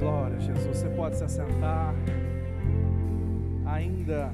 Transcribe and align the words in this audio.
Glória 0.00 0.38
a 0.38 0.40
Jesus. 0.40 0.78
Você 0.78 0.88
pode 0.88 1.16
se 1.18 1.24
assentar 1.24 1.94
ainda 3.66 4.32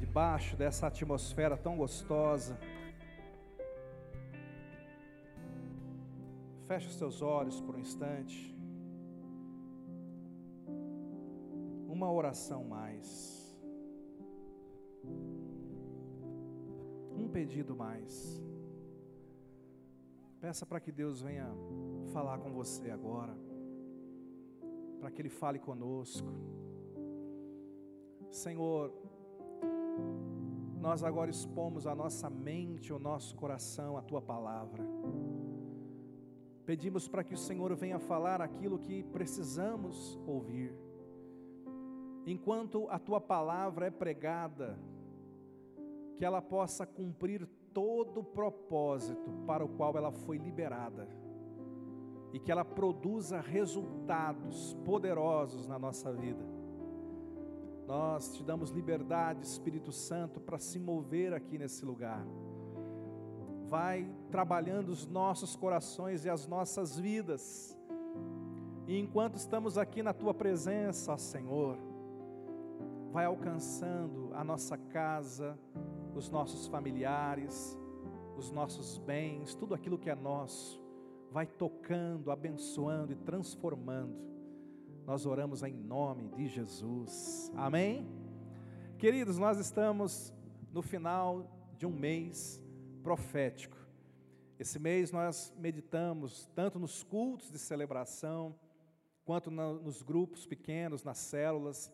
debaixo 0.00 0.56
dessa 0.56 0.86
atmosfera 0.86 1.58
tão 1.58 1.76
gostosa. 1.76 2.58
Feche 6.66 6.86
os 6.86 6.96
seus 6.96 7.20
olhos 7.20 7.60
por 7.60 7.76
um 7.76 7.78
instante. 7.78 8.56
Uma 11.86 12.10
oração 12.10 12.64
mais. 12.64 13.54
Um 17.14 17.28
pedido 17.28 17.76
mais. 17.76 18.42
Peça 20.40 20.64
para 20.64 20.80
que 20.80 20.90
Deus 20.90 21.20
venha 21.20 21.46
falar 22.14 22.38
com 22.38 22.50
você 22.52 22.90
agora. 22.90 23.45
Para 25.06 25.12
que 25.12 25.22
Ele 25.22 25.28
fale 25.28 25.60
conosco. 25.60 26.26
Senhor, 28.28 28.92
nós 30.80 31.04
agora 31.04 31.30
expomos 31.30 31.86
a 31.86 31.94
nossa 31.94 32.28
mente, 32.28 32.92
o 32.92 32.98
nosso 32.98 33.36
coração, 33.36 33.96
a 33.96 34.02
Tua 34.02 34.20
palavra. 34.20 34.84
Pedimos 36.64 37.06
para 37.06 37.22
que 37.22 37.34
o 37.34 37.38
Senhor 37.38 37.72
venha 37.76 38.00
falar 38.00 38.42
aquilo 38.42 38.80
que 38.80 39.04
precisamos 39.04 40.18
ouvir. 40.26 40.74
Enquanto 42.26 42.88
a 42.90 42.98
tua 42.98 43.20
palavra 43.20 43.86
é 43.86 43.90
pregada, 43.92 44.76
que 46.18 46.24
ela 46.24 46.42
possa 46.42 46.84
cumprir 46.84 47.46
todo 47.72 48.22
o 48.22 48.24
propósito 48.24 49.30
para 49.46 49.64
o 49.64 49.68
qual 49.68 49.96
ela 49.96 50.10
foi 50.10 50.36
liberada 50.36 51.06
e 52.36 52.38
que 52.38 52.52
ela 52.52 52.64
produza 52.64 53.40
resultados 53.40 54.76
poderosos 54.84 55.66
na 55.66 55.78
nossa 55.78 56.12
vida. 56.12 56.44
Nós 57.86 58.34
te 58.34 58.44
damos 58.44 58.70
liberdade, 58.70 59.46
Espírito 59.46 59.90
Santo, 59.90 60.38
para 60.40 60.58
se 60.58 60.78
mover 60.78 61.32
aqui 61.32 61.56
nesse 61.56 61.84
lugar 61.84 62.26
vai 63.66 64.08
trabalhando 64.30 64.90
os 64.90 65.06
nossos 65.06 65.56
corações 65.56 66.24
e 66.24 66.30
as 66.30 66.46
nossas 66.46 66.98
vidas. 66.98 67.76
E 68.86 68.98
enquanto 68.98 69.34
estamos 69.36 69.76
aqui 69.76 70.02
na 70.02 70.12
tua 70.12 70.32
presença, 70.32 71.12
ó 71.12 71.16
Senhor, 71.16 71.76
vai 73.10 73.24
alcançando 73.24 74.30
a 74.34 74.44
nossa 74.44 74.78
casa, 74.78 75.58
os 76.14 76.30
nossos 76.30 76.68
familiares, 76.68 77.76
os 78.36 78.52
nossos 78.52 78.98
bens, 78.98 79.54
tudo 79.54 79.74
aquilo 79.74 79.98
que 79.98 80.10
é 80.10 80.14
nosso, 80.14 80.80
vai 81.30 81.46
tocando, 81.46 82.30
abençoando 82.30 83.12
e 83.12 83.16
transformando. 83.16 84.16
Nós 85.04 85.26
oramos 85.26 85.62
em 85.62 85.72
nome 85.72 86.28
de 86.28 86.48
Jesus. 86.48 87.50
Amém? 87.54 88.06
Queridos, 88.98 89.38
nós 89.38 89.58
estamos 89.58 90.32
no 90.72 90.82
final 90.82 91.48
de 91.76 91.86
um 91.86 91.90
mês 91.90 92.60
profético. 93.02 93.76
Esse 94.58 94.78
mês 94.78 95.12
nós 95.12 95.52
meditamos 95.58 96.50
tanto 96.54 96.78
nos 96.78 97.02
cultos 97.02 97.50
de 97.50 97.58
celebração, 97.58 98.58
quanto 99.24 99.50
nos 99.50 100.02
grupos 100.02 100.46
pequenos, 100.46 101.04
nas 101.04 101.18
células. 101.18 101.92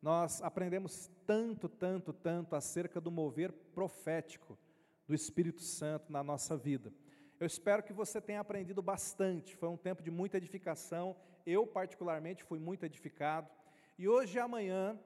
Nós 0.00 0.40
aprendemos 0.42 1.10
tanto, 1.26 1.68
tanto, 1.68 2.12
tanto 2.12 2.56
acerca 2.56 3.00
do 3.00 3.10
mover 3.10 3.52
profético 3.52 4.58
do 5.06 5.14
Espírito 5.14 5.62
Santo 5.62 6.10
na 6.10 6.22
nossa 6.22 6.56
vida. 6.56 6.92
Eu 7.40 7.46
espero 7.46 7.82
que 7.82 7.92
você 7.92 8.20
tenha 8.20 8.40
aprendido 8.40 8.82
bastante. 8.82 9.56
Foi 9.56 9.68
um 9.68 9.76
tempo 9.76 10.02
de 10.02 10.10
muita 10.10 10.36
edificação. 10.36 11.16
Eu, 11.46 11.66
particularmente, 11.66 12.44
fui 12.44 12.58
muito 12.58 12.84
edificado. 12.84 13.48
E 13.98 14.08
hoje 14.08 14.38
e 14.38 14.40
amanhã 14.40 14.98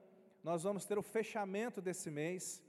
nós 0.43 0.63
vamos 0.63 0.85
ter 0.85 0.99
o 0.99 1.03
fechamento 1.03 1.81
desse 1.81 2.11
mês 2.11 2.63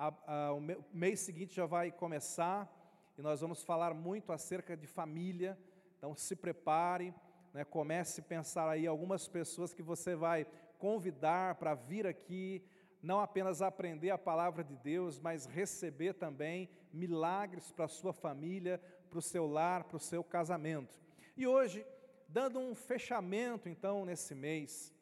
a, 0.00 0.14
a, 0.28 0.52
o 0.52 0.60
mês 0.92 1.18
seguinte 1.18 1.56
já 1.56 1.66
vai 1.66 1.90
começar 1.90 2.72
e 3.18 3.20
nós 3.20 3.40
vamos 3.40 3.64
falar 3.64 3.92
muito 3.92 4.30
acerca 4.30 4.76
de 4.76 4.86
família. 4.86 5.58
Então 5.96 6.14
se 6.14 6.36
prepare, 6.36 7.12
né, 7.52 7.64
comece 7.64 8.20
a 8.20 8.24
pensar 8.24 8.68
aí 8.68 8.86
algumas 8.86 9.26
pessoas 9.26 9.74
que 9.74 9.82
você 9.82 10.14
vai 10.14 10.46
convidar 10.78 11.56
para 11.56 11.74
vir 11.74 12.06
aqui, 12.06 12.62
não 13.02 13.18
apenas 13.18 13.60
aprender 13.60 14.10
a 14.10 14.18
palavra 14.18 14.62
de 14.62 14.76
Deus, 14.76 15.18
mas 15.18 15.46
receber 15.46 16.14
também 16.14 16.70
milagres 16.92 17.72
para 17.72 17.86
a 17.86 17.88
sua 17.88 18.12
família, 18.12 18.80
para 19.08 19.18
o 19.18 19.22
seu 19.22 19.46
lar, 19.46 19.84
para 19.84 19.96
o 19.96 20.00
seu 20.00 20.22
casamento. 20.22 21.00
E 21.36 21.46
hoje, 21.46 21.86
dando 22.28 22.58
um 22.58 22.74
fechamento 22.74 23.68
então 23.68 24.04
nesse 24.04 24.34
mês, 24.34 24.94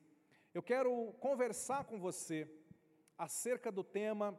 eu 0.54 0.62
quero 0.62 1.12
conversar 1.20 1.84
com 1.84 1.98
você 1.98 2.48
acerca 3.18 3.70
do 3.70 3.84
tema 3.84 4.38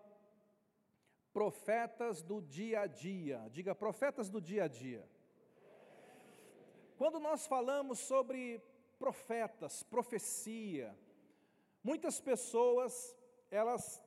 profetas 1.34 2.24
do 2.24 2.42
dia 2.42 2.82
a 2.82 2.88
dia. 2.88 3.48
Diga, 3.52 3.76
profetas 3.76 4.28
do 4.30 4.42
dia 4.42 4.64
a 4.64 4.68
dia. 4.68 5.08
Quando 6.98 7.20
nós 7.20 7.46
falamos 7.46 8.00
sobre 8.00 8.60
profetas, 8.98 9.84
profecia, 9.84 10.98
muitas 11.84 12.20
pessoas, 12.20 13.16
elas 13.52 14.04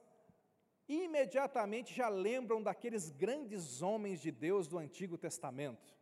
imediatamente 0.95 1.95
já 1.95 2.09
lembram 2.09 2.63
daqueles 2.63 3.11
grandes 3.11 3.83
homens 3.83 4.21
de 4.21 4.31
Deus 4.31 4.67
do 4.67 4.79
Antigo 4.79 5.17
Testamento. 5.17 5.95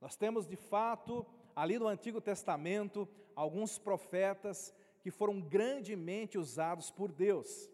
Nós 0.00 0.16
temos 0.16 0.46
de 0.46 0.56
fato, 0.56 1.26
ali 1.54 1.78
no 1.78 1.88
Antigo 1.88 2.20
Testamento, 2.20 3.08
alguns 3.34 3.78
profetas 3.78 4.74
que 5.00 5.10
foram 5.10 5.40
grandemente 5.40 6.36
usados 6.36 6.90
por 6.90 7.12
Deus. 7.12 7.70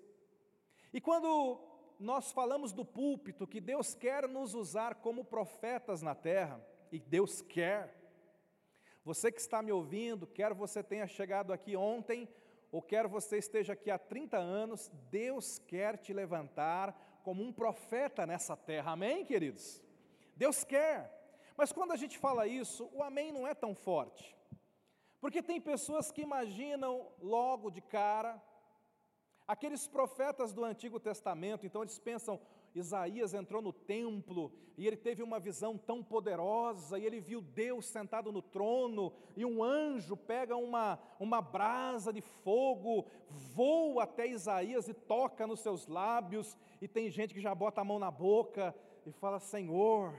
E 0.92 1.00
quando 1.00 1.60
nós 1.98 2.32
falamos 2.32 2.72
do 2.72 2.84
púlpito 2.84 3.46
que 3.46 3.60
Deus 3.60 3.94
quer 3.94 4.28
nos 4.28 4.54
usar 4.54 4.96
como 4.96 5.24
profetas 5.24 6.02
na 6.02 6.14
terra, 6.14 6.60
e 6.92 7.00
Deus 7.00 7.40
quer. 7.40 7.98
Você 9.02 9.32
que 9.32 9.40
está 9.40 9.62
me 9.62 9.72
ouvindo, 9.72 10.26
quer 10.26 10.52
você 10.52 10.82
tenha 10.82 11.06
chegado 11.06 11.52
aqui 11.52 11.74
ontem, 11.74 12.28
ou 12.72 12.82
quer 12.82 13.06
você 13.06 13.38
esteja 13.38 13.74
aqui 13.74 13.90
há 13.90 13.98
30 13.98 14.36
anos, 14.36 14.90
Deus 15.10 15.60
quer 15.60 15.96
te 15.96 16.12
levantar 16.12 17.20
como 17.22 17.44
um 17.44 17.52
profeta 17.52 18.26
nessa 18.26 18.56
terra, 18.56 18.92
amém, 18.92 19.24
queridos? 19.24 19.80
Deus 20.34 20.64
quer. 20.64 21.20
Mas 21.56 21.70
quando 21.70 21.92
a 21.92 21.96
gente 21.96 22.18
fala 22.18 22.48
isso, 22.48 22.90
o 22.92 23.02
amém 23.02 23.30
não 23.30 23.46
é 23.46 23.54
tão 23.54 23.76
forte. 23.76 24.36
Porque 25.20 25.40
tem 25.40 25.60
pessoas 25.60 26.10
que 26.10 26.22
imaginam 26.22 27.12
logo 27.20 27.70
de 27.70 27.80
cara, 27.80 28.42
Aqueles 29.46 29.86
profetas 29.88 30.52
do 30.52 30.64
Antigo 30.64 31.00
Testamento, 31.00 31.66
então 31.66 31.82
eles 31.82 31.98
pensam, 31.98 32.40
Isaías 32.74 33.34
entrou 33.34 33.60
no 33.60 33.72
templo 33.72 34.52
e 34.76 34.86
ele 34.86 34.96
teve 34.96 35.22
uma 35.22 35.38
visão 35.38 35.76
tão 35.76 36.02
poderosa, 36.02 36.98
e 36.98 37.04
ele 37.04 37.20
viu 37.20 37.40
Deus 37.40 37.86
sentado 37.86 38.32
no 38.32 38.40
trono, 38.40 39.12
e 39.36 39.44
um 39.44 39.62
anjo 39.62 40.16
pega 40.16 40.56
uma, 40.56 40.98
uma 41.20 41.42
brasa 41.42 42.12
de 42.12 42.20
fogo, 42.20 43.06
voa 43.28 44.04
até 44.04 44.26
Isaías 44.26 44.88
e 44.88 44.94
toca 44.94 45.46
nos 45.46 45.60
seus 45.60 45.86
lábios, 45.86 46.56
e 46.80 46.88
tem 46.88 47.10
gente 47.10 47.34
que 47.34 47.40
já 47.40 47.54
bota 47.54 47.82
a 47.82 47.84
mão 47.84 47.98
na 47.98 48.10
boca 48.10 48.74
e 49.04 49.12
fala: 49.12 49.38
Senhor, 49.38 50.18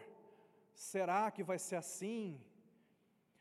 será 0.73 1.31
que 1.31 1.43
vai 1.43 1.57
ser 1.57 1.77
assim? 1.77 2.39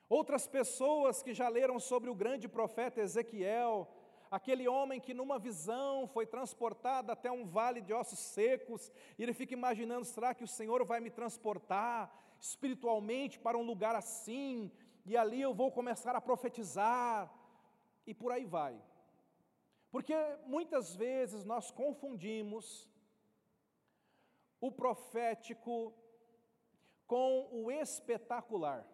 Outras 0.09 0.47
pessoas 0.47 1.23
que 1.23 1.33
já 1.33 1.49
leram 1.49 1.79
sobre 1.79 2.11
o 2.11 2.15
grande 2.15 2.49
profeta 2.49 3.01
Ezequiel, 3.01 3.89
aquele 4.33 4.67
homem 4.67 4.99
que 4.99 5.13
numa 5.13 5.39
visão 5.39 6.07
foi 6.07 6.25
transportado 6.25 7.13
até 7.13 7.31
um 7.31 7.45
vale 7.45 7.83
de 7.83 7.93
ossos 7.93 8.19
secos, 8.19 8.91
e 9.19 9.23
ele 9.23 9.35
fica 9.35 9.53
imaginando: 9.53 10.07
será 10.07 10.35
que 10.35 10.43
o 10.43 10.49
Senhor 10.49 10.83
vai 10.87 11.01
me 11.01 11.11
transportar 11.11 12.11
espiritualmente 12.41 13.39
para 13.39 13.59
um 13.59 13.63
lugar 13.63 13.95
assim, 13.95 14.73
e 15.05 15.17
ali 15.17 15.41
eu 15.41 15.53
vou 15.53 15.71
começar 15.71 16.17
a 16.17 16.21
profetizar, 16.21 17.31
e 18.07 18.15
por 18.15 18.33
aí 18.33 18.47
vai. 18.47 18.75
Porque 19.91 20.17
muitas 20.47 20.97
vezes 20.97 21.45
nós 21.45 21.71
confundimos 21.71 22.89
o 24.59 24.73
profético 24.73 25.93
com 27.07 27.49
o 27.53 27.71
espetacular. 27.71 28.87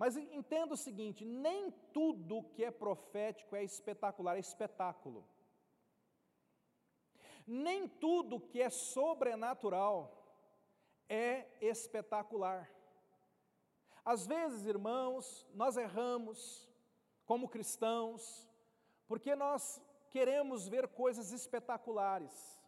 Mas 0.00 0.16
entenda 0.16 0.72
o 0.72 0.78
seguinte: 0.78 1.26
nem 1.26 1.70
tudo 1.92 2.48
que 2.54 2.64
é 2.64 2.70
profético 2.70 3.54
é 3.54 3.62
espetacular, 3.62 4.36
é 4.36 4.40
espetáculo. 4.40 5.28
Nem 7.46 7.86
tudo 7.86 8.40
que 8.40 8.62
é 8.62 8.70
sobrenatural 8.70 9.98
é 11.06 11.46
espetacular. 11.60 12.66
Às 14.02 14.26
vezes, 14.26 14.64
irmãos, 14.64 15.46
nós 15.52 15.76
erramos 15.76 16.66
como 17.26 17.46
cristãos, 17.46 18.48
porque 19.06 19.36
nós 19.36 19.82
queremos 20.08 20.66
ver 20.66 20.88
coisas 20.88 21.30
espetaculares 21.30 22.58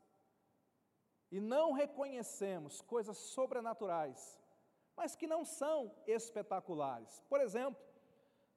e 1.30 1.40
não 1.40 1.72
reconhecemos 1.72 2.82
coisas 2.82 3.16
sobrenaturais 3.16 4.41
mas 4.96 5.16
que 5.16 5.26
não 5.26 5.44
são 5.44 5.94
espetaculares. 6.06 7.22
Por 7.28 7.40
exemplo, 7.40 7.80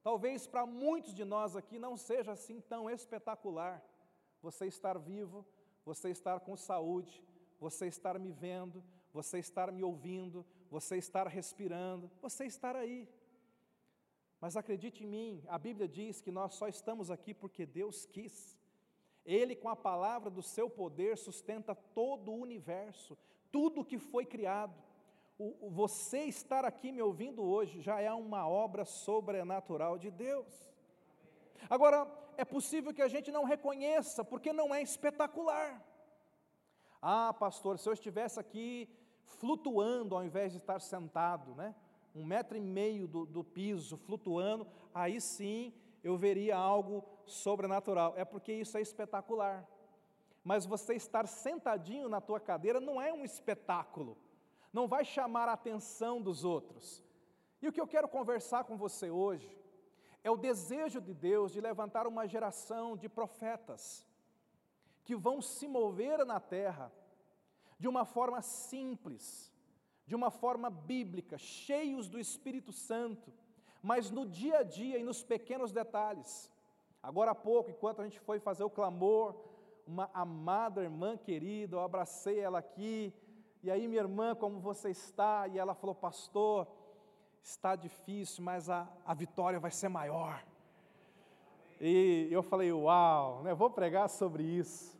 Talvez 0.06 0.46
para 0.46 0.68
muitos 0.68 1.16
de 1.16 1.26
nós 1.26 1.56
aqui 1.56 1.80
não 1.80 1.98
seja 1.98 2.34
assim 2.34 2.62
tão 2.62 2.88
espetacular 2.88 3.84
você 4.40 4.68
estar 4.68 5.00
vivo, 5.00 5.44
você 5.84 6.12
estar 6.12 6.42
com 6.42 6.56
saúde, 6.56 7.24
você 7.60 7.88
estar 7.88 8.20
me 8.20 8.32
vendo, 8.32 8.84
você 9.12 9.40
estar 9.40 9.72
me 9.72 9.84
ouvindo, 9.84 10.46
você 10.70 10.98
estar 10.98 11.28
respirando, 11.28 12.12
você 12.22 12.46
estar 12.46 12.76
aí. 12.76 13.10
Mas 14.40 14.56
acredite 14.56 15.04
em 15.04 15.08
mim, 15.08 15.44
a 15.48 15.58
Bíblia 15.58 15.88
diz 15.88 16.22
que 16.22 16.30
nós 16.30 16.54
só 16.54 16.68
estamos 16.68 17.10
aqui 17.10 17.34
porque 17.34 17.66
Deus 17.66 18.06
quis. 18.06 18.56
Ele, 19.26 19.56
com 19.56 19.70
a 19.70 19.76
palavra 19.76 20.30
do 20.30 20.44
seu 20.44 20.70
poder, 20.70 21.18
sustenta 21.18 21.74
todo 21.74 22.32
o 22.32 22.40
universo, 22.40 23.18
tudo 23.52 23.84
que 23.84 23.98
foi 23.98 24.24
criado. 24.24 24.80
O, 25.38 25.70
você 25.70 26.20
estar 26.20 26.64
aqui 26.64 26.92
me 26.92 27.02
ouvindo 27.02 27.44
hoje 27.44 27.82
já 27.82 28.00
é 28.00 28.12
uma 28.12 28.48
obra 28.48 28.86
sobrenatural 28.86 29.98
de 29.98 30.10
Deus. 30.10 30.70
Agora, 31.70 32.08
é 32.38 32.46
possível 32.46 32.94
que 32.94 33.02
a 33.02 33.08
gente 33.08 33.32
não 33.32 33.44
reconheça, 33.44 34.24
porque 34.24 34.54
não 34.54 34.74
é 34.74 34.82
espetacular. 34.82 35.84
Ah, 37.02 37.34
pastor, 37.34 37.78
se 37.78 37.88
eu 37.88 37.94
estivesse 37.94 38.40
aqui 38.40 38.90
flutuando 39.26 40.16
ao 40.16 40.24
invés 40.24 40.52
de 40.52 40.60
estar 40.60 40.80
sentado, 40.80 41.54
né? 41.56 41.76
um 42.16 42.24
metro 42.24 42.58
e 42.58 42.62
meio 42.62 43.08
do, 43.08 43.26
do 43.26 43.44
piso, 43.44 43.98
flutuando, 43.98 44.66
aí 44.94 45.20
sim 45.20 45.74
eu 46.02 46.16
veria 46.16 46.56
algo 46.56 47.04
sobrenatural. 47.26 48.14
É 48.16 48.24
porque 48.24 48.54
isso 48.54 48.78
é 48.78 48.82
espetacular. 48.82 49.68
Mas 50.44 50.66
você 50.66 50.94
estar 50.94 51.28
sentadinho 51.28 52.08
na 52.08 52.22
tua 52.22 52.40
cadeira 52.40 52.80
não 52.80 53.02
é 53.02 53.12
um 53.12 53.26
espetáculo, 53.26 54.18
não 54.75 54.89
vai 54.94 55.04
chamar 55.06 55.48
a 55.48 55.54
atenção 55.54 56.22
dos 56.22 56.44
outros. 56.44 56.86
E 57.62 57.68
o 57.68 57.72
que 57.72 57.80
eu 57.80 57.88
quero 57.88 58.10
conversar 58.10 58.66
com 58.66 58.75
você 58.75 59.10
hoje 59.10 59.50
é 60.22 60.30
o 60.30 60.42
desejo 60.50 61.00
de 61.00 61.13
Deus 61.13 61.54
de 61.54 61.62
levantar 61.62 62.06
uma 62.06 62.27
geração 62.27 62.98
de 62.98 63.07
profetas 63.07 64.06
que 65.06 65.16
vão 65.16 65.42
se 65.42 65.66
mover 65.66 66.25
na 66.25 66.39
terra 66.42 66.92
de 67.80 67.88
uma 67.88 68.04
forma 68.04 68.42
simples, 68.42 69.25
de 70.06 70.13
uma 70.13 70.30
forma 70.30 70.69
bíblica, 70.69 71.38
cheios 71.38 72.10
do 72.10 72.19
Espírito 72.19 72.74
Santo, 72.74 73.31
mas 73.81 74.12
no 74.12 74.25
dia 74.25 74.57
a 74.57 74.63
dia 74.63 74.98
e 74.98 75.04
nos 75.04 75.24
pequenos 75.24 75.72
detalhes. 75.72 76.51
Agora 77.01 77.31
há 77.31 77.36
pouco, 77.36 77.69
enquanto 77.69 78.01
a 78.01 78.04
gente 78.04 78.19
foi 78.19 78.39
fazer 78.39 78.66
o 78.66 78.69
clamor, 78.69 79.36
uma 79.88 80.10
amada 80.13 80.83
irmã 80.83 81.16
querida, 81.16 81.77
eu 81.77 81.81
abracei 81.81 82.39
ela 82.39 82.60
aqui, 82.60 83.13
e 83.66 83.72
aí, 83.72 83.88
minha 83.88 84.02
irmã, 84.02 84.36
como 84.36 84.60
você 84.60 84.92
está? 84.92 85.48
E 85.48 85.58
ela 85.58 85.74
falou, 85.74 85.96
pastor, 85.96 86.68
está 87.42 87.76
difícil, 87.76 88.44
mas 88.44 88.70
a, 88.70 88.88
a 89.04 89.12
vitória 89.16 89.60
vai 89.60 89.72
ser 89.72 89.90
maior. 89.90 90.46
E 91.82 92.28
eu 92.30 92.44
falei, 92.44 92.72
uau, 92.72 93.42
né, 93.42 93.56
vou 93.56 93.72
pregar 93.72 94.08
sobre 94.08 94.44
isso. 94.44 94.96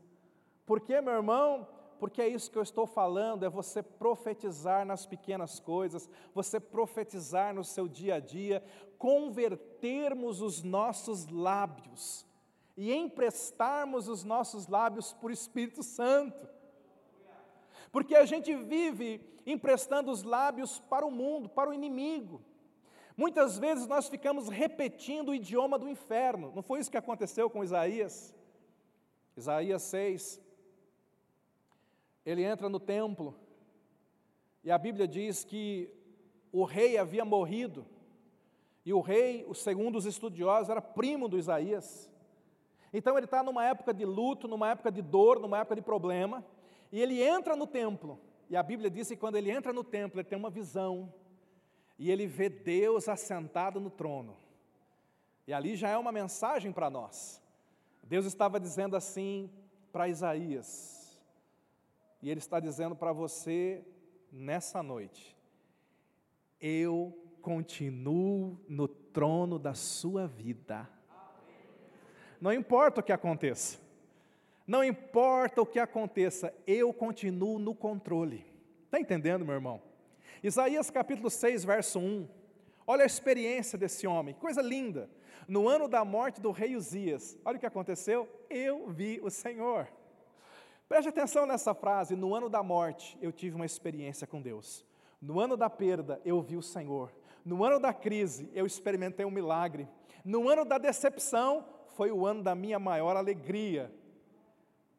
Porque, 0.66 1.00
meu 1.00 1.14
irmão, 1.14 1.68
porque 2.00 2.20
é 2.20 2.28
isso 2.28 2.50
que 2.50 2.58
eu 2.58 2.64
estou 2.64 2.88
falando, 2.88 3.46
é 3.46 3.50
você 3.50 3.84
profetizar 3.84 4.84
nas 4.84 5.06
pequenas 5.06 5.60
coisas, 5.60 6.10
você 6.34 6.60
profetizar 6.60 7.54
no 7.54 7.64
seu 7.64 7.88
dia 7.88 8.16
a 8.16 8.20
dia, 8.20 8.64
convertermos 8.98 10.42
os 10.42 10.64
nossos 10.64 11.28
lábios 11.28 12.26
e 12.76 12.92
emprestarmos 12.92 14.08
os 14.08 14.24
nossos 14.24 14.68
lábios 14.68 15.14
por 15.14 15.30
Espírito 15.30 15.84
Santo. 15.84 16.55
Porque 17.96 18.14
a 18.14 18.26
gente 18.26 18.54
vive 18.54 19.22
emprestando 19.46 20.12
os 20.12 20.22
lábios 20.22 20.80
para 20.90 21.06
o 21.06 21.10
mundo, 21.10 21.48
para 21.48 21.70
o 21.70 21.74
inimigo. 21.74 22.42
Muitas 23.16 23.58
vezes 23.58 23.88
nós 23.88 24.10
ficamos 24.10 24.50
repetindo 24.50 25.30
o 25.30 25.34
idioma 25.34 25.80
do 25.80 25.88
inferno. 25.88 26.52
Não 26.54 26.62
foi 26.62 26.82
isso 26.82 26.92
que 26.92 26.98
aconteceu 26.98 27.50
com 27.50 27.64
Isaías? 27.64 28.36
Isaías 29.38 29.82
6, 29.84 30.42
ele 32.26 32.44
entra 32.44 32.68
no 32.68 32.82
templo 32.82 33.34
e 34.62 34.70
a 34.72 34.78
Bíblia 34.78 35.08
diz 35.08 35.46
que 35.46 35.90
o 36.52 36.66
rei 36.66 36.98
havia 36.98 37.24
morrido, 37.24 37.86
e 38.86 38.92
o 38.92 39.00
rei, 39.00 39.48
segundo 39.54 39.96
os 39.98 40.06
estudiosos, 40.06 40.70
era 40.70 40.82
primo 40.82 41.30
do 41.30 41.38
Isaías. 41.38 42.12
Então 42.92 43.16
ele 43.16 43.24
está 43.24 43.42
numa 43.42 43.64
época 43.64 43.94
de 43.94 44.04
luto, 44.04 44.50
numa 44.50 44.72
época 44.72 44.92
de 44.92 45.02
dor, 45.02 45.40
numa 45.40 45.60
época 45.60 45.78
de 45.78 45.82
problema, 45.82 46.44
e 46.96 47.02
ele 47.02 47.22
entra 47.22 47.58
no 47.58 47.68
templo, 47.68 48.18
e 48.50 48.56
a 48.56 48.64
Bíblia 48.64 48.90
diz 48.90 49.10
que 49.10 49.18
quando 49.18 49.36
ele 49.36 49.52
entra 49.52 49.74
no 49.74 49.84
templo, 49.84 50.18
ele 50.18 50.30
tem 50.30 50.38
uma 50.38 50.50
visão, 50.50 51.14
e 52.00 52.10
ele 52.10 52.26
vê 52.26 52.48
Deus 52.48 53.10
assentado 53.10 53.82
no 53.82 53.90
trono. 53.90 54.38
E 55.46 55.52
ali 55.52 55.76
já 55.76 55.90
é 55.90 55.98
uma 55.98 56.14
mensagem 56.14 56.72
para 56.72 56.90
nós. 56.90 57.44
Deus 58.02 58.26
estava 58.26 58.62
dizendo 58.62 58.96
assim 58.96 59.52
para 59.92 60.08
Isaías: 60.08 61.20
e 62.22 62.30
Ele 62.30 62.40
está 62.40 62.62
dizendo 62.62 62.96
para 62.96 63.12
você 63.12 63.86
nessa 64.32 64.82
noite: 64.82 65.36
eu 66.62 67.14
continuo 67.42 68.58
no 68.70 68.88
trono 68.88 69.60
da 69.60 69.74
sua 69.74 70.28
vida. 70.28 70.90
Não 72.40 72.54
importa 72.54 73.02
o 73.02 73.04
que 73.04 73.12
aconteça, 73.12 73.80
não 74.68 74.84
importa 74.84 75.62
o 75.62 75.66
que 75.66 75.80
aconteça, 75.80 76.54
eu 76.66 76.92
continuo 76.94 77.60
no 77.60 77.76
controle. 77.76 78.46
Está 78.86 79.00
entendendo, 79.00 79.46
meu 79.46 79.56
irmão? 79.56 79.82
Isaías 80.42 80.90
capítulo 80.90 81.30
6, 81.30 81.64
verso 81.64 82.00
1. 82.00 82.28
Olha 82.88 83.04
a 83.04 83.06
experiência 83.08 83.78
desse 83.78 84.08
homem, 84.08 84.34
coisa 84.36 84.62
linda. 84.62 85.10
No 85.48 85.68
ano 85.68 85.88
da 85.88 86.04
morte 86.04 86.42
do 86.42 86.52
rei 86.52 86.76
Uzias, 86.76 87.38
olha 87.46 87.58
o 87.58 87.60
que 87.60 87.66
aconteceu. 87.66 88.28
Eu 88.50 88.88
vi 88.90 89.20
o 89.24 89.30
Senhor. 89.30 89.88
Preste 90.88 91.10
atenção 91.10 91.46
nessa 91.46 91.74
frase: 91.74 92.16
no 92.16 92.34
ano 92.34 92.50
da 92.50 92.62
morte 92.64 93.18
eu 93.22 93.32
tive 93.32 93.56
uma 93.56 93.66
experiência 93.66 94.28
com 94.28 94.42
Deus, 94.42 94.86
no 95.22 95.40
ano 95.40 95.58
da 95.58 95.70
perda 95.70 96.22
eu 96.24 96.42
vi 96.42 96.56
o 96.56 96.62
Senhor, 96.62 97.12
no 97.44 97.64
ano 97.64 97.80
da 97.80 97.94
crise 97.94 98.50
eu 98.54 98.66
experimentei 98.66 99.26
um 99.26 99.32
milagre, 99.32 99.88
no 100.24 100.48
ano 100.50 100.66
da 100.66 100.78
decepção 100.78 101.66
foi 101.96 102.12
o 102.12 102.26
ano 102.26 102.44
da 102.44 102.54
minha 102.54 102.78
maior 102.78 103.16
alegria. 103.16 103.92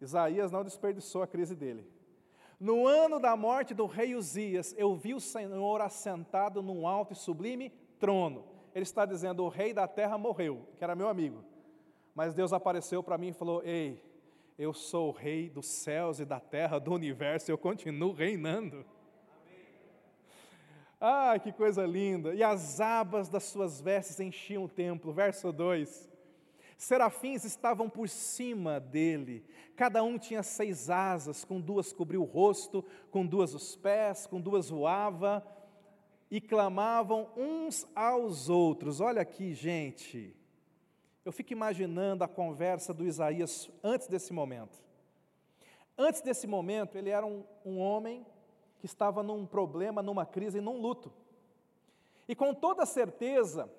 Isaías 0.00 0.50
não 0.50 0.64
desperdiçou 0.64 1.22
a 1.22 1.26
crise 1.26 1.54
dele. 1.54 1.86
No 2.58 2.86
ano 2.86 3.20
da 3.20 3.36
morte 3.36 3.74
do 3.74 3.86
rei 3.86 4.14
Uzias, 4.14 4.74
eu 4.78 4.94
vi 4.94 5.14
o 5.14 5.20
Senhor 5.20 5.80
assentado 5.80 6.62
num 6.62 6.86
alto 6.86 7.12
e 7.12 7.16
sublime 7.16 7.70
trono. 7.98 8.44
Ele 8.74 8.82
está 8.82 9.04
dizendo: 9.04 9.44
o 9.44 9.48
rei 9.48 9.72
da 9.72 9.86
terra 9.86 10.16
morreu, 10.16 10.66
que 10.76 10.84
era 10.84 10.94
meu 10.94 11.08
amigo. 11.08 11.44
Mas 12.14 12.34
Deus 12.34 12.52
apareceu 12.52 13.02
para 13.02 13.18
mim 13.18 13.28
e 13.28 13.32
falou: 13.34 13.62
Ei, 13.62 14.02
eu 14.58 14.72
sou 14.72 15.10
o 15.10 15.12
rei 15.12 15.50
dos 15.50 15.66
céus 15.66 16.18
e 16.18 16.24
da 16.24 16.40
terra, 16.40 16.78
do 16.78 16.92
universo, 16.92 17.50
eu 17.50 17.58
continuo 17.58 18.12
reinando. 18.12 18.84
Ah, 20.98 21.38
que 21.38 21.52
coisa 21.52 21.84
linda! 21.84 22.34
E 22.34 22.42
as 22.42 22.80
abas 22.80 23.28
das 23.28 23.44
suas 23.44 23.82
vestes 23.82 24.18
enchiam 24.18 24.64
o 24.64 24.68
templo. 24.68 25.12
Verso 25.12 25.52
2. 25.52 26.10
Serafins 26.76 27.44
estavam 27.44 27.88
por 27.88 28.08
cima 28.08 28.78
dele, 28.78 29.44
cada 29.74 30.02
um 30.02 30.18
tinha 30.18 30.42
seis 30.42 30.90
asas, 30.90 31.44
com 31.44 31.60
duas 31.60 31.92
cobriu 31.92 32.22
o 32.22 32.26
rosto, 32.26 32.84
com 33.10 33.24
duas 33.24 33.54
os 33.54 33.74
pés, 33.76 34.26
com 34.26 34.40
duas 34.40 34.68
voava, 34.68 35.46
e 36.30 36.40
clamavam 36.40 37.30
uns 37.36 37.86
aos 37.94 38.48
outros. 38.48 39.00
Olha 39.00 39.22
aqui, 39.22 39.54
gente. 39.54 40.36
Eu 41.24 41.32
fico 41.32 41.52
imaginando 41.52 42.24
a 42.24 42.28
conversa 42.28 42.92
do 42.92 43.06
Isaías 43.06 43.70
antes 43.82 44.06
desse 44.06 44.32
momento. 44.32 44.78
Antes 45.96 46.20
desse 46.20 46.46
momento, 46.46 46.96
ele 46.98 47.10
era 47.10 47.24
um, 47.24 47.42
um 47.64 47.78
homem 47.78 48.26
que 48.78 48.86
estava 48.86 49.22
num 49.22 49.46
problema, 49.46 50.02
numa 50.02 50.26
crise, 50.26 50.60
num 50.60 50.78
luto. 50.78 51.12
E 52.28 52.34
com 52.34 52.52
toda 52.52 52.84
certeza, 52.84 53.70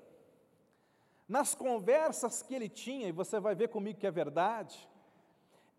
nas 1.28 1.54
conversas 1.54 2.42
que 2.42 2.56
ele 2.56 2.70
tinha, 2.70 3.08
e 3.08 3.12
você 3.12 3.40
vai 3.40 3.54
ver 3.54 3.70
comigo 3.70 4.00
que 4.00 4.08
é 4.08 4.12
verdade, 4.12 4.88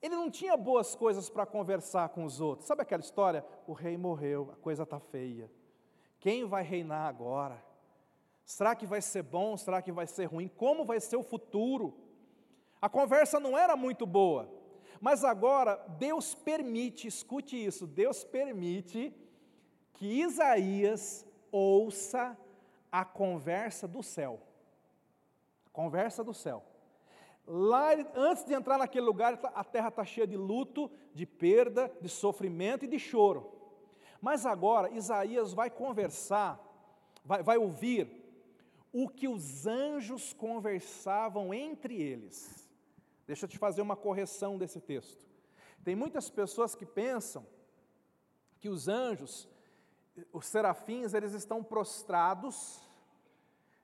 ele 0.01 0.15
não 0.15 0.31
tinha 0.31 0.57
boas 0.57 0.95
coisas 0.95 1.29
para 1.29 1.47
conversar 1.47 2.11
com 2.11 2.25
os 2.25 2.41
outros. 2.41 2.67
Sabe 2.69 2.83
aquela 2.83 3.03
história? 3.03 3.45
O 3.67 3.73
rei 3.73 3.97
morreu, 3.97 4.51
a 4.53 4.57
coisa 4.57 4.85
está 4.85 5.01
feia. 5.01 5.51
Quem 6.21 6.45
vai 6.45 6.63
reinar 6.63 7.09
agora? 7.09 7.63
Será 8.45 8.75
que 8.75 8.87
vai 8.87 9.03
ser 9.03 9.23
bom? 9.23 9.57
Será 9.57 9.83
que 9.83 9.93
vai 9.93 10.07
ser 10.07 10.27
ruim? 10.27 10.49
Como 10.49 10.85
vai 10.85 11.01
ser 11.01 11.17
o 11.17 11.23
futuro? 11.23 11.95
A 12.81 12.89
conversa 12.89 13.41
não 13.41 13.59
era 13.59 13.77
muito 13.77 14.07
boa, 14.07 14.49
mas 15.01 15.25
agora 15.25 15.77
Deus 15.99 16.35
permite, 16.35 17.09
escute 17.09 17.63
isso, 17.63 17.87
Deus 17.87 18.23
permite 18.23 19.13
que 19.95 20.07
Isaías 20.23 21.27
ouça 21.51 22.39
a 22.91 23.05
conversa 23.05 23.89
do 23.89 24.03
céu. 24.03 24.41
Conversa 25.79 26.25
do 26.25 26.35
céu. 26.35 26.65
Lá, 27.47 27.91
antes 28.13 28.45
de 28.45 28.53
entrar 28.53 28.79
naquele 28.79 29.07
lugar, 29.07 29.39
a 29.55 29.63
terra 29.63 29.91
está 29.91 30.05
cheia 30.05 30.27
de 30.27 30.37
luto, 30.37 30.91
de 31.15 31.25
perda, 31.25 31.89
de 32.01 32.09
sofrimento 32.09 32.85
e 32.85 32.89
de 32.89 32.99
choro. 32.99 33.49
Mas 34.21 34.45
agora 34.45 34.91
Isaías 34.91 35.53
vai 35.53 35.71
conversar, 35.71 36.59
vai, 37.25 37.45
vai 37.45 37.59
ouvir 37.59 38.11
o 38.93 39.09
que 39.09 39.29
os 39.29 39.69
anjos 39.69 40.33
conversavam 40.33 41.55
entre 41.55 41.95
eles. 41.95 42.69
Deixa 43.25 43.45
eu 43.45 43.49
te 43.49 43.57
fazer 43.57 43.81
uma 43.81 43.95
correção 43.95 44.59
desse 44.59 44.81
texto. 44.81 45.29
Tem 45.85 45.95
muitas 45.95 46.29
pessoas 46.29 46.75
que 46.75 46.85
pensam 46.85 47.47
que 48.59 48.69
os 48.69 48.89
anjos, 48.89 49.49
os 50.33 50.45
serafins, 50.45 51.15
eles 51.15 51.35
estão 51.35 51.63
prostrados 51.63 52.88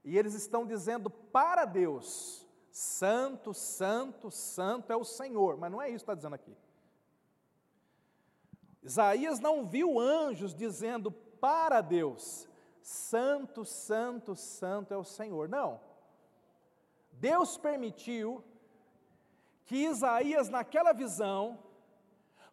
e 0.05 0.19
eles 0.19 0.35
estão 0.35 0.67
dizendo 0.67 1.09
para 1.09 1.65
Deus: 1.65 2.47
Santo, 2.71 3.55
Santo, 3.55 4.31
Santo 4.31 4.93
é 4.93 4.97
o 4.97 5.05
Senhor. 5.05 5.57
Mas 5.57 5.73
não 5.73 5.81
é 5.81 5.89
isso 5.89 6.05
que 6.05 6.11
está 6.11 6.15
dizendo 6.15 6.35
aqui. 6.35 6.55
Isaías 8.83 9.41
não 9.41 9.67
viu 9.67 9.99
anjos 9.99 10.55
dizendo 10.55 11.11
para 11.11 11.81
Deus: 11.81 12.47
Santo, 12.83 13.65
Santo, 13.65 14.37
Santo 14.37 14.93
é 14.93 14.97
o 14.97 15.05
Senhor. 15.05 15.49
Não. 15.49 15.81
Deus 17.13 17.57
permitiu 17.57 18.45
que 19.65 19.77
Isaías, 19.87 20.51
naquela 20.51 20.93
visão, 20.93 21.59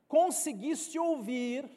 conseguisse 0.08 0.98
ouvir 0.98 1.70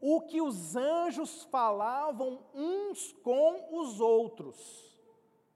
o 0.00 0.20
que 0.20 0.40
os 0.40 0.74
anjos 0.74 1.44
falavam 1.44 2.44
uns 2.52 3.12
com 3.22 3.80
os 3.80 4.00
outros. 4.00 4.95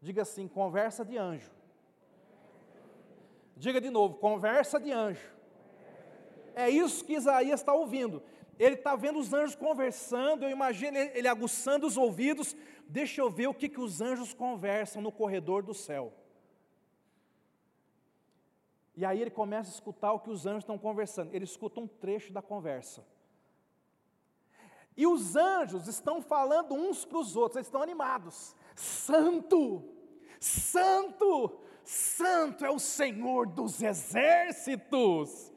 Diga 0.01 0.23
assim: 0.23 0.49
conversa 0.49 1.05
de 1.05 1.19
anjo. 1.19 1.51
Diga 3.57 3.81
de 3.81 3.91
novo: 3.91 4.17
conversa 4.17 4.81
de 4.81 4.91
anjo. 4.91 5.31
É 6.55 6.69
isso 6.69 7.05
que 7.05 7.15
Isaías 7.15 7.61
está 7.61 7.73
ouvindo. 7.73 8.23
Ele 8.59 8.75
está 8.75 8.95
vendo 8.95 9.19
os 9.19 9.33
anjos 9.33 9.55
conversando, 9.55 10.45
eu 10.45 10.51
imagino 10.51 10.99
ele, 10.99 11.27
aguçando 11.27 11.87
os 11.87 11.97
ouvidos. 11.97 12.55
Deixa 12.87 13.21
eu 13.21 13.31
ver 13.31 13.47
o 13.47 13.55
que, 13.55 13.69
que 13.69 13.81
os 13.81 14.01
anjos 14.01 14.35
conversam 14.35 15.01
no 15.01 15.11
corredor 15.11 15.63
do 15.63 15.73
céu. 15.73 16.13
E 18.95 19.05
aí 19.05 19.21
ele 19.21 19.31
começa 19.31 19.71
a 19.71 19.73
escutar 19.73 20.13
o 20.13 20.21
que 20.21 20.29
os 20.29 20.45
anjos 20.45 20.65
estão 20.65 20.77
conversando. 20.77 21.35
Ele 21.35 21.45
escuta 21.45 21.81
um 21.81 21.87
trecho 21.87 22.33
da 22.35 22.43
conversa. 22.43 23.03
E 24.95 25.07
os 25.07 25.37
anjos 25.37 25.89
estão 25.89 26.21
falando 26.21 26.75
uns 26.75 27.07
para 27.07 27.17
os 27.17 27.37
outros, 27.37 27.57
eles 27.57 27.69
estão 27.69 27.83
animados. 27.83 28.55
Santo, 28.81 29.85
Santo, 30.41 31.61
Santo 31.85 32.65
é 32.65 32.71
o 32.71 32.79
Senhor 32.79 33.47
dos 33.47 33.83
exércitos. 33.83 35.53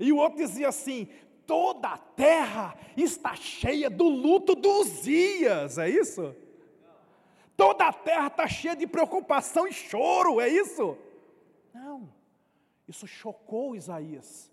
E 0.00 0.10
o 0.10 0.16
outro 0.16 0.38
dizia 0.38 0.68
assim: 0.68 1.06
toda 1.46 1.88
a 1.88 1.98
terra 1.98 2.74
está 2.96 3.34
cheia 3.34 3.90
do 3.90 4.08
luto 4.08 4.54
dos 4.54 5.02
dias, 5.02 5.76
é 5.76 5.90
isso? 5.90 6.34
Toda 7.58 7.88
a 7.88 7.92
terra 7.92 8.28
está 8.28 8.48
cheia 8.48 8.74
de 8.74 8.86
preocupação 8.86 9.68
e 9.68 9.72
choro, 9.72 10.40
é 10.40 10.48
isso? 10.48 10.96
Não, 11.74 12.10
isso 12.88 13.06
chocou 13.06 13.76
Isaías, 13.76 14.50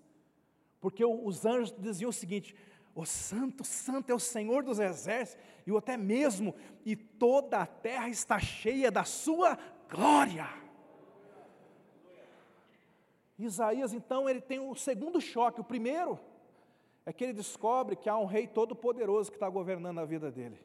porque 0.82 1.06
os 1.06 1.46
anjos 1.46 1.74
diziam 1.80 2.10
o 2.10 2.14
seguinte: 2.14 2.54
o 3.00 3.06
santo, 3.06 3.64
santo 3.64 4.12
é 4.12 4.14
o 4.14 4.20
Senhor 4.20 4.62
dos 4.62 4.78
exércitos, 4.78 5.44
e 5.66 5.76
até 5.76 5.96
mesmo, 5.96 6.54
e 6.86 6.96
toda 6.96 7.60
a 7.60 7.66
terra 7.66 8.10
está 8.10 8.40
cheia 8.40 8.92
da 8.92 9.06
sua 9.06 9.58
glória. 9.90 10.50
Isaías, 13.38 13.94
então, 13.94 14.30
ele 14.30 14.42
tem 14.42 14.60
o 14.60 14.76
segundo 14.76 15.22
choque. 15.22 15.62
O 15.62 15.64
primeiro 15.64 16.20
é 17.06 17.14
que 17.14 17.24
ele 17.24 17.32
descobre 17.32 17.96
que 17.96 18.10
há 18.10 18.18
um 18.18 18.26
rei 18.26 18.46
todo-poderoso 18.46 19.32
que 19.32 19.38
está 19.38 19.48
governando 19.48 20.00
a 20.00 20.06
vida 20.06 20.30
dele. 20.30 20.60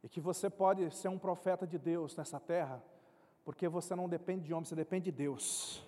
E 0.00 0.08
que 0.08 0.20
você 0.20 0.48
pode 0.48 0.88
ser 0.94 1.08
um 1.08 1.18
profeta 1.18 1.66
de 1.66 1.76
Deus 1.76 2.16
nessa 2.16 2.38
terra, 2.38 2.80
porque 3.44 3.66
você 3.66 3.96
não 3.96 4.08
depende 4.08 4.44
de 4.46 4.54
homem, 4.54 4.64
você 4.64 4.76
depende 4.76 5.06
de 5.06 5.12
Deus. 5.12 5.84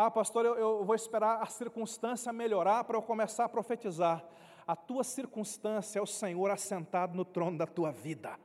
Ah, 0.00 0.12
pastor, 0.12 0.46
eu, 0.46 0.54
eu 0.54 0.84
vou 0.84 0.94
esperar 0.94 1.42
a 1.42 1.46
circunstância 1.46 2.32
melhorar 2.32 2.84
para 2.84 2.96
eu 2.96 3.02
começar 3.02 3.46
a 3.46 3.48
profetizar. 3.48 4.24
A 4.64 4.76
tua 4.76 5.02
circunstância 5.02 5.98
é 5.98 6.02
o 6.02 6.06
Senhor 6.06 6.52
assentado 6.52 7.16
no 7.16 7.24
trono 7.24 7.58
da 7.58 7.66
tua 7.66 7.90
vida. 7.90 8.38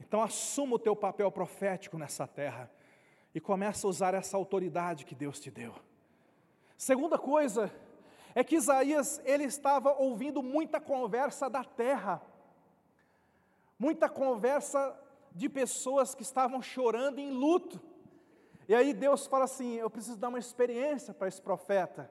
Então 0.00 0.20
assuma 0.20 0.74
o 0.74 0.78
teu 0.78 0.96
papel 0.96 1.30
profético 1.30 1.96
nessa 1.96 2.26
terra 2.26 2.68
e 3.32 3.38
começa 3.38 3.86
a 3.86 3.90
usar 3.90 4.12
essa 4.12 4.36
autoridade 4.36 5.04
que 5.04 5.14
Deus 5.14 5.38
te 5.38 5.52
deu. 5.52 5.72
Segunda 6.76 7.16
coisa 7.16 7.72
é 8.34 8.42
que 8.42 8.56
Isaías 8.56 9.22
ele 9.24 9.44
estava 9.44 9.92
ouvindo 9.92 10.42
muita 10.42 10.80
conversa 10.80 11.48
da 11.48 11.62
terra. 11.62 12.20
Muita 13.78 14.08
conversa 14.08 15.00
de 15.30 15.48
pessoas 15.48 16.12
que 16.12 16.22
estavam 16.22 16.60
chorando 16.60 17.20
em 17.20 17.30
luto. 17.30 17.80
E 18.70 18.74
aí 18.74 18.94
Deus 18.94 19.26
fala 19.26 19.46
assim: 19.46 19.74
eu 19.74 19.90
preciso 19.90 20.16
dar 20.16 20.28
uma 20.28 20.38
experiência 20.38 21.12
para 21.12 21.26
esse 21.26 21.42
profeta. 21.42 22.08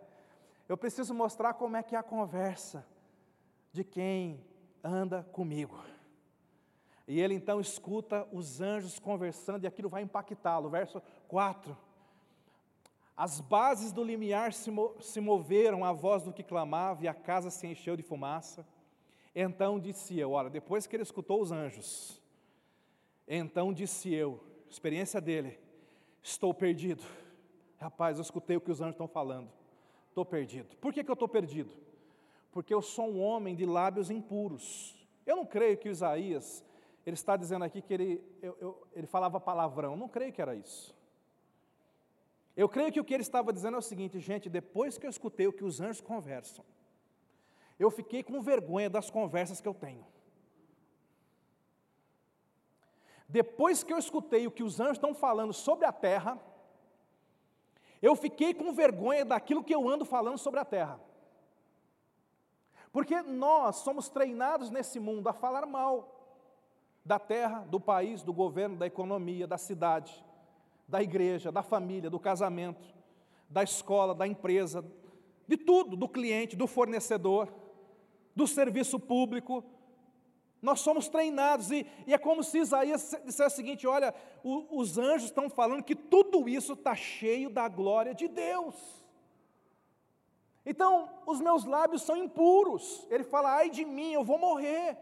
Eu 0.67 0.75
preciso 0.75 1.13
mostrar 1.13 1.53
como 1.53 1.77
é 1.77 1.81
que 1.81 1.95
é 1.95 1.97
a 1.97 2.03
conversa 2.03 2.85
de 3.71 3.81
quem 3.81 4.43
anda 4.83 5.23
comigo. 5.31 5.81
E 7.07 7.17
ele 7.17 7.33
então 7.33 7.61
escuta 7.61 8.27
os 8.29 8.59
anjos 8.59 8.99
conversando 8.99 9.63
e 9.63 9.67
aquilo 9.67 9.87
vai 9.87 10.01
impactá-lo. 10.01 10.69
Verso 10.69 11.01
4. 11.29 11.77
As 13.15 13.39
bases 13.39 13.93
do 13.93 14.03
limiar 14.03 14.51
se, 14.51 14.69
mo 14.69 14.97
se 14.99 15.21
moveram 15.21 15.85
à 15.85 15.93
voz 15.93 16.23
do 16.23 16.33
que 16.33 16.43
clamava 16.43 17.05
e 17.05 17.07
a 17.07 17.13
casa 17.13 17.49
se 17.49 17.67
encheu 17.67 17.95
de 17.95 18.03
fumaça. 18.03 18.67
Então 19.33 19.79
disse 19.79 20.19
eu, 20.19 20.31
olha, 20.31 20.49
depois 20.49 20.85
que 20.85 20.93
ele 20.97 21.03
escutou 21.03 21.41
os 21.41 21.53
anjos, 21.53 22.21
então 23.25 23.71
disse 23.71 24.13
eu, 24.13 24.43
experiência 24.69 25.21
dele, 25.21 25.57
Estou 26.21 26.53
perdido. 26.53 27.03
Rapaz, 27.77 28.17
eu 28.17 28.21
escutei 28.21 28.57
o 28.57 28.61
que 28.61 28.71
os 28.71 28.81
anjos 28.81 28.93
estão 28.93 29.07
falando. 29.07 29.49
Estou 30.09 30.25
perdido. 30.25 30.75
Por 30.77 30.93
que, 30.93 31.03
que 31.03 31.09
eu 31.09 31.13
estou 31.13 31.27
perdido? 31.27 31.73
Porque 32.51 32.73
eu 32.73 32.81
sou 32.81 33.09
um 33.09 33.21
homem 33.21 33.55
de 33.55 33.65
lábios 33.65 34.09
impuros. 34.09 34.95
Eu 35.25 35.35
não 35.35 35.45
creio 35.45 35.77
que 35.77 35.88
Isaías, 35.88 36.63
ele 37.05 37.13
está 37.13 37.38
dizendo 37.38 37.63
aqui 37.63 37.81
que 37.81 37.93
ele, 37.93 38.23
eu, 38.41 38.57
eu, 38.59 38.88
ele 38.93 39.07
falava 39.07 39.39
palavrão. 39.39 39.91
Eu 39.93 39.97
não 39.97 40.09
creio 40.09 40.33
que 40.33 40.41
era 40.41 40.55
isso. 40.55 40.95
Eu 42.55 42.67
creio 42.67 42.91
que 42.91 42.99
o 42.99 43.05
que 43.05 43.13
ele 43.13 43.23
estava 43.23 43.53
dizendo 43.53 43.75
é 43.75 43.77
o 43.79 43.81
seguinte, 43.81 44.19
gente, 44.19 44.49
depois 44.49 44.97
que 44.97 45.05
eu 45.05 45.09
escutei 45.09 45.47
o 45.47 45.53
que 45.53 45.63
os 45.63 45.79
anjos 45.79 46.01
conversam, 46.01 46.65
eu 47.79 47.89
fiquei 47.89 48.21
com 48.21 48.41
vergonha 48.41 48.89
das 48.89 49.09
conversas 49.09 49.61
que 49.61 49.67
eu 49.67 49.73
tenho. 49.73 50.05
Depois 53.29 53.83
que 53.83 53.93
eu 53.93 54.00
escutei 54.00 54.48
o 54.48 54.51
que 54.51 54.63
os 54.63 54.79
anjos 54.79 54.98
estão 54.98 55.13
falando 55.13 55.53
sobre 55.53 55.86
a 55.86 55.91
terra, 55.91 56.39
eu 58.01 58.15
fiquei 58.15 58.55
com 58.55 58.74
vergonha 58.74 59.24
daquilo 59.24 59.63
que 59.63 59.74
eu 59.74 59.88
ando 59.88 60.03
falando 60.03 60.39
sobre 60.39 60.59
a 60.59 60.65
terra. 60.65 61.00
Porque 62.91 63.21
nós 63.21 63.75
somos 63.77 64.09
treinados 64.09 64.71
nesse 64.71 65.00
mundo 65.00 65.29
a 65.29 65.33
falar 65.33 65.67
mal 65.67 66.15
da 67.05 67.19
terra, 67.19 67.59
do 67.69 67.79
país, 67.79 68.24
do 68.24 68.33
governo, 68.33 68.77
da 68.77 68.88
economia, 68.88 69.45
da 69.45 69.59
cidade, 69.59 70.25
da 70.88 71.03
igreja, 71.03 71.51
da 71.51 71.62
família, 71.62 72.09
do 72.09 72.19
casamento, 72.19 72.95
da 73.48 73.62
escola, 73.62 74.15
da 74.15 74.25
empresa, 74.25 74.83
de 75.48 75.55
tudo, 75.55 75.95
do 75.95 76.09
cliente, 76.09 76.55
do 76.55 76.65
fornecedor, 76.65 77.48
do 78.36 78.48
serviço 78.48 79.00
público, 79.00 79.63
nós 80.61 80.81
somos 80.81 81.07
treinados, 81.07 81.71
e, 81.71 81.85
e, 82.05 82.13
é 82.13 82.17
como 82.17 82.43
se 82.43 82.59
Isaías 82.59 83.15
dissesse 83.25 83.53
o 83.53 83.55
seguinte: 83.55 83.87
olha, 83.87 84.13
o, 84.43 84.79
os 84.79 84.97
anjos 84.97 85.25
estão 85.25 85.49
falando 85.49 85.83
que 85.83 85.95
tudo 85.95 86.49
isso 86.49 86.73
está 86.73 86.95
cheio 86.95 87.49
da 87.49 87.67
glória 87.67 88.13
de 88.13 88.27
Deus. 88.27 88.75
Então, 90.65 91.09
os 91.25 91.39
meus 91.39 91.63
lábios 91.63 92.01
são 92.01 92.17
impuros. 92.17 93.07
Ele 93.09 93.23
fala: 93.23 93.55
ai 93.55 93.69
de 93.69 93.85
mim, 93.85 94.11
eu 94.11 94.23
vou 94.23 94.37
morrer. 94.37 94.97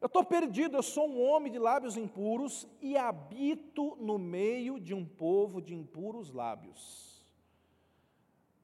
Eu 0.00 0.06
estou 0.06 0.24
perdido, 0.24 0.78
eu 0.78 0.82
sou 0.82 1.06
um 1.06 1.22
homem 1.22 1.52
de 1.52 1.58
lábios 1.58 1.96
impuros 1.96 2.66
e 2.80 2.96
habito 2.96 3.96
no 4.00 4.18
meio 4.18 4.80
de 4.80 4.94
um 4.94 5.04
povo 5.04 5.60
de 5.60 5.74
impuros 5.74 6.32
lábios. 6.32 7.22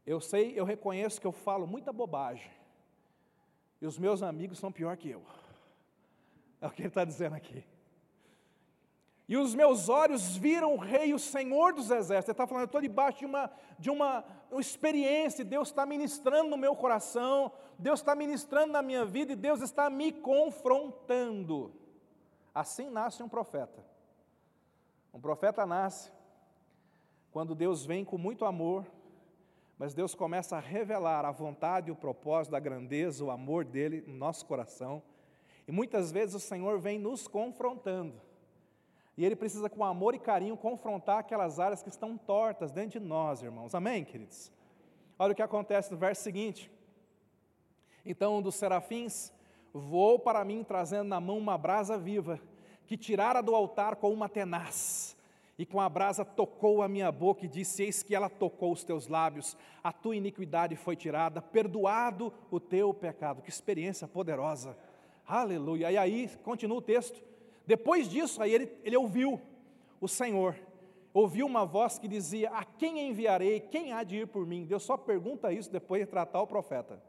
Eu 0.07 0.19
sei, 0.19 0.59
eu 0.59 0.65
reconheço 0.65 1.21
que 1.21 1.27
eu 1.27 1.33
falo 1.33 1.67
muita 1.67 1.93
bobagem, 1.93 2.51
e 3.83 3.87
os 3.87 3.99
meus 3.99 4.23
amigos 4.23 4.59
são 4.59 4.73
pior 4.73 4.97
que 4.97 5.11
eu. 5.11 5.23
É 6.61 6.67
o 6.67 6.71
que 6.71 6.83
ele 6.83 6.89
está 6.89 7.05
dizendo 7.05 7.35
aqui. 7.35 7.65
E 9.29 9.37
os 9.37 9.55
meus 9.55 9.89
olhos 9.89 10.37
viram 10.37 10.75
o 10.75 10.79
Rei, 10.79 11.13
o 11.13 11.19
Senhor 11.19 11.73
dos 11.73 11.91
Exércitos. 11.91 12.29
Ele 12.29 12.33
está 12.33 12.47
falando, 12.47 12.63
eu 12.63 12.67
estou 12.67 12.81
debaixo 12.81 13.19
de 13.19 13.27
uma, 13.27 13.51
de 13.77 13.91
uma, 13.91 14.25
experiência, 14.53 15.45
Deus 15.45 15.69
está 15.69 15.85
ministrando 15.85 16.49
no 16.49 16.57
meu 16.57 16.77
coração, 16.77 17.51
Deus 17.77 18.01
está 18.01 18.15
ministrando 18.15 18.73
na 18.73 18.83
minha 18.83 19.05
vida 19.05 19.33
e 19.33 19.37
Deus 19.37 19.61
está 19.61 19.91
me 19.91 20.13
confrontando. 20.13 21.75
Assim 22.55 22.89
nasce 22.89 23.23
um 23.23 23.29
profeta. 23.29 23.85
Um 25.13 25.21
profeta 25.21 25.67
nasce 25.67 26.13
quando 27.33 27.55
Deus 27.55 27.85
vem 27.85 28.05
com 28.05 28.17
muito 28.17 28.45
amor, 28.45 28.87
mas 29.77 29.93
Deus 29.93 30.15
começa 30.15 30.57
a 30.57 30.61
revelar 30.61 31.25
a 31.25 31.33
vontade, 31.33 31.91
o 31.91 31.97
propósito, 31.97 32.55
a 32.55 32.61
grandeza, 32.61 33.25
o 33.25 33.31
amor 33.31 33.65
dele 33.65 34.05
no 34.07 34.15
nosso 34.15 34.47
coração 34.47 35.03
e 35.67 35.73
muitas 35.73 36.13
vezes 36.13 36.35
o 36.35 36.41
Senhor 36.41 36.79
vem 36.79 36.99
nos 36.99 37.27
confrontando. 37.27 38.15
E 39.17 39.25
ele 39.25 39.35
precisa, 39.35 39.71
com 39.71 39.83
amor 39.83 40.15
e 40.15 40.19
carinho, 40.19 40.57
confrontar 40.57 41.19
aquelas 41.19 41.59
áreas 41.59 41.83
que 41.83 41.89
estão 41.89 42.19
tortas 42.19 42.71
dentro 42.71 43.01
de 43.01 43.07
nós, 43.07 43.43
irmãos. 43.43 43.75
Amém, 43.75 44.05
queridos? 44.05 44.53
Olha 45.19 45.33
o 45.33 45.35
que 45.35 45.43
acontece 45.43 45.91
no 45.91 45.97
verso 45.97 46.23
seguinte. 46.23 46.71
Então 48.05 48.37
um 48.37 48.43
dos 48.43 48.55
serafins 48.55 49.33
voou 49.73 50.19
para 50.19 50.45
mim, 50.45 50.63
trazendo 50.63 51.09
na 51.09 51.21
mão 51.21 51.39
uma 51.39 51.57
brasa 51.57 51.99
viva, 51.99 52.39
que 52.87 52.97
tirara 52.97 53.43
do 53.43 53.55
altar 53.55 53.97
com 53.97 54.13
uma 54.13 54.29
tenaz. 54.29 55.17
E 55.59 55.65
com 55.65 55.81
a 55.81 55.89
brasa 55.89 56.23
tocou 56.23 56.83
a 56.83 56.89
minha 56.89 57.11
boca 57.11 57.47
e 57.47 57.49
disse: 57.49 57.83
Eis 57.83 58.03
que 58.03 58.15
ela 58.15 58.29
tocou 58.29 58.73
os 58.73 58.85
teus 58.85 59.09
lábios, 59.09 59.57
a 59.83 59.91
tua 59.91 60.15
iniquidade 60.15 60.77
foi 60.77 60.95
tirada, 60.95 61.41
perdoado 61.41 62.31
o 62.51 62.61
teu 62.61 62.93
pecado. 62.93 63.41
Que 63.41 63.49
experiência 63.49 64.07
poderosa. 64.07 64.77
Aleluia. 65.27 65.91
E 65.91 65.97
aí, 65.97 66.29
continua 66.45 66.79
o 66.79 66.83
texto. 66.83 67.23
Depois 67.67 68.09
disso, 68.09 68.41
aí 68.41 68.55
ele, 68.55 68.73
ele 68.85 68.97
ouviu 68.97 69.41
o 70.01 70.07
Senhor, 70.07 70.55
ouviu 71.13 71.47
uma 71.47 71.67
voz 71.67 71.99
que 71.99 72.07
dizia: 72.07 72.51
A 72.51 72.65
quem 72.65 73.09
enviarei? 73.09 73.59
Quem 73.59 73.93
há 73.93 74.05
de 74.05 74.19
ir 74.19 74.29
por 74.29 74.47
mim? 74.47 74.65
Deus 74.65 74.85
só 74.85 74.97
pergunta 74.97 75.53
isso 75.53 75.71
depois 75.71 76.01
de 76.03 76.07
tratar 76.07 76.41
o 76.41 76.47
profeta. 76.47 77.03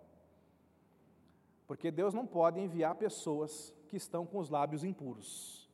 Porque 1.67 1.91
Deus 1.91 2.13
não 2.13 2.25
pode 2.25 2.59
enviar 2.59 2.95
pessoas 2.95 3.73
que 3.87 3.97
estão 3.97 4.25
com 4.25 4.39
os 4.39 4.49
lábios 4.49 4.83
impuros. 4.83 5.69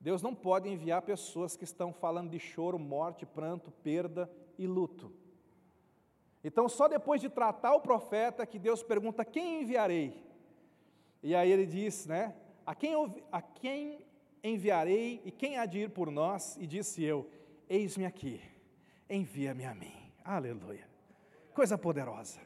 Deus 0.00 0.20
não 0.20 0.34
pode 0.34 0.68
enviar 0.68 1.02
pessoas 1.02 1.56
que 1.56 1.62
estão 1.62 1.92
falando 1.92 2.30
de 2.30 2.38
choro, 2.40 2.76
morte, 2.78 3.24
pranto, 3.24 3.70
perda 3.70 4.28
e 4.58 4.66
luto. 4.66 5.12
Então, 6.42 6.68
só 6.68 6.88
depois 6.88 7.20
de 7.20 7.28
tratar 7.28 7.72
o 7.74 7.80
profeta 7.80 8.44
que 8.44 8.58
Deus 8.58 8.82
pergunta: 8.82 9.24
Quem 9.24 9.62
enviarei? 9.62 10.31
E 11.22 11.34
aí 11.34 11.50
ele 11.50 11.66
diz, 11.66 12.06
né? 12.06 12.34
A 12.66 12.74
quem, 12.74 12.94
a 13.30 13.40
quem 13.40 14.04
enviarei 14.42 15.22
e 15.24 15.30
quem 15.30 15.56
há 15.56 15.66
de 15.66 15.80
ir 15.80 15.90
por 15.90 16.10
nós? 16.10 16.56
E 16.56 16.66
disse 16.66 17.02
eu: 17.04 17.30
Eis-me 17.68 18.04
aqui, 18.04 18.40
envia-me 19.08 19.64
a 19.64 19.74
mim. 19.74 19.94
Aleluia. 20.24 20.88
Coisa 21.54 21.78
poderosa. 21.78 22.40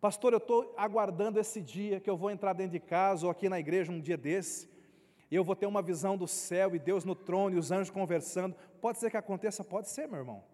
Pastor, 0.00 0.32
eu 0.32 0.38
estou 0.38 0.74
aguardando 0.76 1.40
esse 1.40 1.60
dia 1.60 1.98
que 1.98 2.08
eu 2.08 2.16
vou 2.16 2.30
entrar 2.30 2.52
dentro 2.52 2.72
de 2.72 2.80
casa 2.80 3.26
ou 3.26 3.32
aqui 3.32 3.48
na 3.48 3.58
igreja 3.58 3.90
um 3.90 4.00
dia 4.00 4.16
desse, 4.16 4.68
e 5.30 5.34
eu 5.34 5.42
vou 5.42 5.56
ter 5.56 5.66
uma 5.66 5.82
visão 5.82 6.16
do 6.16 6.26
céu 6.26 6.74
e 6.74 6.78
Deus 6.78 7.04
no 7.04 7.14
trono 7.14 7.56
e 7.56 7.58
os 7.58 7.70
anjos 7.70 7.90
conversando. 7.90 8.54
Pode 8.80 8.98
ser 8.98 9.10
que 9.10 9.16
aconteça? 9.16 9.64
Pode 9.64 9.88
ser, 9.88 10.06
meu 10.06 10.18
irmão. 10.18 10.44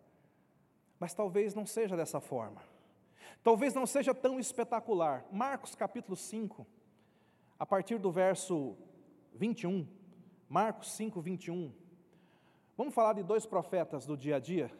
Mas 0.98 1.14
talvez 1.14 1.54
não 1.54 1.66
seja 1.66 1.96
dessa 1.96 2.20
forma. 2.20 2.62
Talvez 3.42 3.74
não 3.74 3.86
seja 3.86 4.14
tão 4.14 4.40
espetacular. 4.40 5.24
Marcos 5.30 5.74
capítulo 5.74 6.16
5 6.16 6.66
a 7.58 7.64
partir 7.64 7.98
do 7.98 8.10
verso 8.10 8.76
21, 9.34 9.86
Marcos 10.48 10.92
5, 10.92 11.20
21. 11.20 11.72
Vamos 12.76 12.94
falar 12.94 13.12
de 13.12 13.22
dois 13.22 13.46
profetas 13.46 14.04
do 14.04 14.16
dia 14.16 14.36
a 14.36 14.40
dia, 14.40 14.70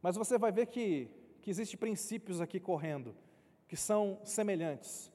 mas 0.00 0.16
você 0.16 0.38
vai 0.38 0.52
ver 0.52 0.66
que, 0.66 1.10
que 1.42 1.50
existem 1.50 1.78
princípios 1.78 2.40
aqui 2.40 2.60
correndo, 2.60 3.14
que 3.66 3.76
são 3.76 4.20
semelhantes. 4.24 5.12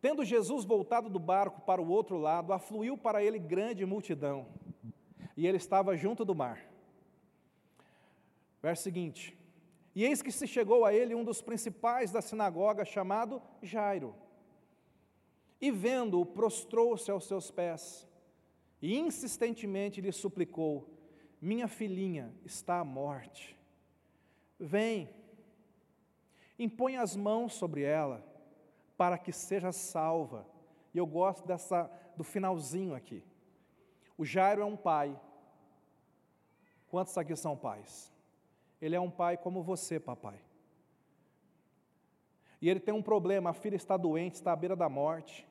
Tendo 0.00 0.24
Jesus 0.24 0.64
voltado 0.64 1.10
do 1.10 1.18
barco 1.18 1.60
para 1.60 1.82
o 1.82 1.88
outro 1.88 2.16
lado, 2.16 2.54
afluiu 2.54 2.96
para 2.96 3.22
ele 3.22 3.38
grande 3.38 3.84
multidão, 3.84 4.46
e 5.36 5.46
ele 5.46 5.58
estava 5.58 5.94
junto 5.96 6.24
do 6.24 6.34
mar. 6.34 6.58
Verso 8.62 8.82
seguinte: 8.82 9.36
E 9.94 10.04
eis 10.04 10.22
que 10.22 10.32
se 10.32 10.46
chegou 10.46 10.86
a 10.86 10.94
ele 10.94 11.14
um 11.14 11.22
dos 11.22 11.42
principais 11.42 12.10
da 12.10 12.22
sinagoga, 12.22 12.84
chamado 12.84 13.42
Jairo 13.62 14.14
e 15.60 15.70
vendo-o, 15.70 16.24
prostrou-se 16.24 17.10
aos 17.10 17.26
seus 17.26 17.50
pés 17.50 18.08
e 18.80 18.98
insistentemente 18.98 20.00
lhe 20.00 20.12
suplicou: 20.12 20.88
Minha 21.40 21.68
filhinha 21.68 22.34
está 22.44 22.80
à 22.80 22.84
morte. 22.84 23.58
Vem, 24.58 25.08
impõe 26.58 26.96
as 26.96 27.14
mãos 27.14 27.54
sobre 27.54 27.82
ela, 27.82 28.24
para 28.96 29.18
que 29.18 29.32
seja 29.32 29.72
salva. 29.72 30.46
E 30.92 30.98
eu 30.98 31.06
gosto 31.06 31.46
dessa 31.46 31.90
do 32.16 32.24
finalzinho 32.24 32.94
aqui. 32.94 33.22
O 34.16 34.24
Jairo 34.24 34.62
é 34.62 34.64
um 34.64 34.76
pai. 34.76 35.18
Quantos 36.88 37.16
aqui 37.16 37.36
são 37.36 37.56
pais? 37.56 38.12
Ele 38.80 38.96
é 38.96 39.00
um 39.00 39.10
pai 39.10 39.36
como 39.36 39.62
você, 39.62 40.00
papai. 40.00 40.40
E 42.60 42.68
ele 42.68 42.80
tem 42.80 42.92
um 42.92 43.02
problema, 43.02 43.50
a 43.50 43.54
filha 43.54 43.76
está 43.76 43.96
doente, 43.96 44.34
está 44.34 44.52
à 44.52 44.56
beira 44.56 44.76
da 44.76 44.88
morte. 44.88 45.48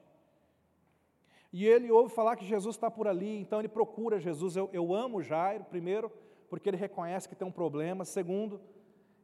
E 1.52 1.66
ele 1.66 1.92
ouve 1.92 2.14
falar 2.14 2.36
que 2.36 2.46
Jesus 2.46 2.76
está 2.76 2.92
por 2.92 3.08
ali, 3.08 3.40
então 3.40 3.60
ele 3.60 3.68
procura 3.68 4.20
Jesus. 4.20 4.56
Eu, 4.56 4.70
eu 4.72 4.94
amo 4.94 5.22
Jairo, 5.22 5.64
primeiro, 5.64 6.12
porque 6.50 6.70
ele 6.70 6.78
reconhece 6.78 7.28
que 7.28 7.36
tem 7.36 7.48
um 7.48 7.52
problema. 7.52 8.06
Segundo, 8.06 8.62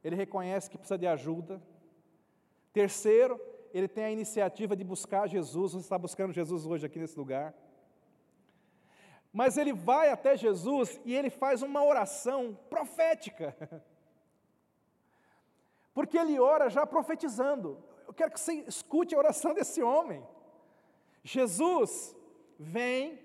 ele 0.02 0.16
reconhece 0.16 0.68
que 0.68 0.76
precisa 0.76 0.98
de 0.98 1.06
ajuda. 1.06 1.62
Terceiro, 2.72 3.40
ele 3.72 3.88
tem 3.88 4.04
a 4.04 4.10
iniciativa 4.10 4.74
de 4.76 4.82
buscar 4.82 5.28
Jesus. 5.28 5.72
Você 5.72 5.78
está 5.78 5.98
buscando 5.98 6.32
Jesus 6.32 6.66
hoje 6.66 6.86
aqui 6.86 6.98
nesse 6.98 7.16
lugar. 7.16 7.54
Mas 9.32 9.56
ele 9.56 9.72
vai 9.72 10.10
até 10.10 10.36
Jesus 10.36 11.00
e 11.04 11.14
ele 11.14 11.30
faz 11.30 11.62
uma 11.62 11.84
oração 11.84 12.58
profética. 12.68 13.54
Porque 15.94 16.18
ele 16.18 16.38
ora 16.40 16.68
já 16.68 16.86
profetizando. 16.86 17.82
Eu 18.06 18.14
quero 18.14 18.30
que 18.30 18.40
você 18.40 18.64
escute 18.66 19.14
a 19.14 19.18
oração 19.18 19.54
desse 19.54 19.82
homem. 19.82 20.22
Jesus 21.26 22.14
vem, 22.56 23.18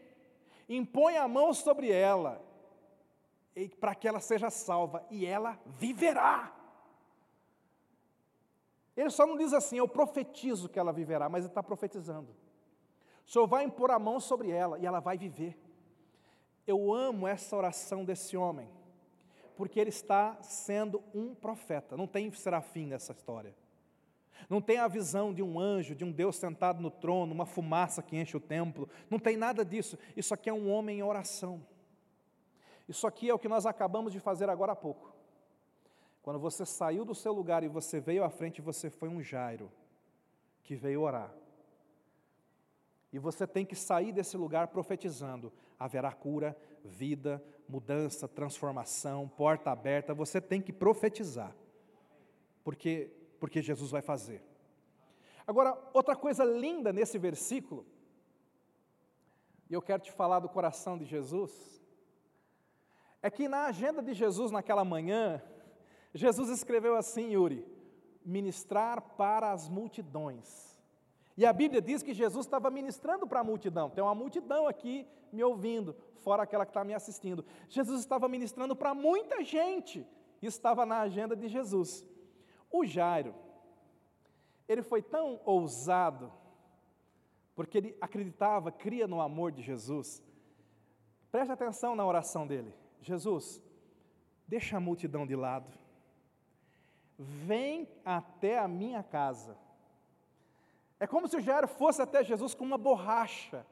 impõe 0.67 1.17
a 1.17 1.27
mão 1.27 1.53
sobre 1.53 1.91
ela, 1.91 2.43
para 3.79 3.93
que 3.93 4.07
ela 4.07 4.19
seja 4.19 4.49
salva, 4.49 5.05
e 5.11 5.23
ela 5.23 5.59
viverá. 5.67 6.51
Ele 8.97 9.11
só 9.11 9.27
não 9.27 9.37
diz 9.37 9.53
assim, 9.53 9.77
eu 9.77 9.87
profetizo 9.87 10.67
que 10.67 10.79
ela 10.79 10.91
viverá, 10.91 11.29
mas 11.29 11.43
ele 11.43 11.51
está 11.51 11.61
profetizando. 11.61 12.35
O 13.23 13.29
Senhor 13.29 13.45
vai 13.45 13.63
impor 13.65 13.91
a 13.91 13.99
mão 13.99 14.19
sobre 14.19 14.49
ela 14.49 14.79
e 14.79 14.85
ela 14.87 14.99
vai 14.99 15.15
viver. 15.15 15.55
Eu 16.65 16.91
amo 16.91 17.27
essa 17.27 17.55
oração 17.55 18.03
desse 18.03 18.35
homem, 18.35 18.67
porque 19.55 19.79
ele 19.79 19.91
está 19.91 20.41
sendo 20.41 21.03
um 21.13 21.35
profeta, 21.35 21.95
não 21.95 22.07
tem 22.07 22.31
serafim 22.31 22.87
nessa 22.87 23.11
história. 23.11 23.55
Não 24.49 24.61
tem 24.61 24.77
a 24.77 24.87
visão 24.87 25.33
de 25.33 25.41
um 25.41 25.59
anjo, 25.59 25.95
de 25.95 26.03
um 26.03 26.11
Deus 26.11 26.35
sentado 26.35 26.81
no 26.81 26.91
trono, 26.91 27.33
uma 27.33 27.45
fumaça 27.45 28.01
que 28.01 28.17
enche 28.17 28.35
o 28.35 28.39
templo. 28.39 28.89
Não 29.09 29.19
tem 29.19 29.37
nada 29.37 29.63
disso. 29.63 29.97
Isso 30.15 30.33
aqui 30.33 30.49
é 30.49 30.53
um 30.53 30.69
homem 30.69 30.99
em 30.99 31.03
oração. 31.03 31.65
Isso 32.87 33.07
aqui 33.07 33.29
é 33.29 33.33
o 33.33 33.39
que 33.39 33.47
nós 33.47 33.65
acabamos 33.65 34.11
de 34.11 34.19
fazer 34.19 34.49
agora 34.49 34.73
há 34.73 34.75
pouco. 34.75 35.13
Quando 36.21 36.39
você 36.39 36.65
saiu 36.65 37.03
do 37.03 37.15
seu 37.15 37.33
lugar 37.33 37.63
e 37.63 37.67
você 37.67 37.99
veio 37.99 38.23
à 38.23 38.29
frente, 38.29 38.61
você 38.61 38.89
foi 38.89 39.09
um 39.09 39.21
Jairo 39.21 39.71
que 40.63 40.75
veio 40.75 41.01
orar. 41.01 41.33
E 43.11 43.19
você 43.19 43.45
tem 43.45 43.65
que 43.65 43.75
sair 43.75 44.11
desse 44.11 44.37
lugar 44.37 44.67
profetizando: 44.67 45.51
haverá 45.79 46.11
cura, 46.11 46.55
vida, 46.83 47.43
mudança, 47.67 48.27
transformação, 48.27 49.27
porta 49.27 49.71
aberta. 49.71 50.13
Você 50.13 50.39
tem 50.39 50.61
que 50.61 50.71
profetizar, 50.71 51.55
porque 52.63 53.11
porque 53.41 53.59
Jesus 53.59 53.89
vai 53.89 54.03
fazer. 54.03 54.39
Agora, 55.47 55.75
outra 55.93 56.15
coisa 56.15 56.43
linda 56.43 56.93
nesse 56.93 57.17
versículo, 57.17 57.83
e 59.67 59.73
eu 59.73 59.81
quero 59.81 60.03
te 60.03 60.11
falar 60.11 60.39
do 60.39 60.47
coração 60.47 60.95
de 60.95 61.05
Jesus, 61.05 61.81
é 63.19 63.31
que 63.31 63.47
na 63.47 63.65
agenda 63.65 63.99
de 63.99 64.13
Jesus 64.13 64.51
naquela 64.51 64.85
manhã, 64.85 65.41
Jesus 66.13 66.49
escreveu 66.49 66.95
assim, 66.95 67.31
Yuri: 67.31 67.65
ministrar 68.23 69.01
para 69.17 69.51
as 69.51 69.67
multidões. 69.67 70.79
E 71.35 71.43
a 71.43 71.51
Bíblia 71.51 71.81
diz 71.81 72.03
que 72.03 72.13
Jesus 72.13 72.45
estava 72.45 72.69
ministrando 72.69 73.25
para 73.25 73.39
a 73.39 73.43
multidão. 73.43 73.89
Tem 73.89 74.03
uma 74.03 74.13
multidão 74.13 74.67
aqui 74.67 75.07
me 75.33 75.43
ouvindo, 75.43 75.95
fora 76.19 76.43
aquela 76.43 76.63
que 76.63 76.69
está 76.69 76.83
me 76.83 76.93
assistindo. 76.93 77.43
Jesus 77.67 78.01
estava 78.01 78.27
ministrando 78.27 78.75
para 78.75 78.93
muita 78.93 79.43
gente. 79.43 80.05
Isso 80.39 80.57
estava 80.57 80.85
na 80.85 80.99
agenda 80.99 81.35
de 81.35 81.47
Jesus. 81.47 82.05
O 82.71 82.85
Jairo, 82.85 83.35
ele 84.67 84.81
foi 84.81 85.01
tão 85.01 85.41
ousado, 85.43 86.31
porque 87.53 87.77
ele 87.77 87.97
acreditava, 87.99 88.71
cria 88.71 89.07
no 89.07 89.19
amor 89.19 89.51
de 89.51 89.61
Jesus. 89.61 90.23
Preste 91.29 91.51
atenção 91.51 91.95
na 91.95 92.05
oração 92.05 92.47
dele: 92.47 92.73
Jesus, 93.01 93.61
deixa 94.47 94.77
a 94.77 94.79
multidão 94.79 95.27
de 95.27 95.35
lado, 95.35 95.69
vem 97.19 97.87
até 98.05 98.57
a 98.57 98.67
minha 98.67 99.03
casa. 99.03 99.57
É 100.97 101.05
como 101.05 101.27
se 101.27 101.35
o 101.35 101.41
Jairo 101.41 101.67
fosse 101.67 102.01
até 102.01 102.23
Jesus 102.23 102.53
com 102.53 102.63
uma 102.63 102.77
borracha. 102.77 103.65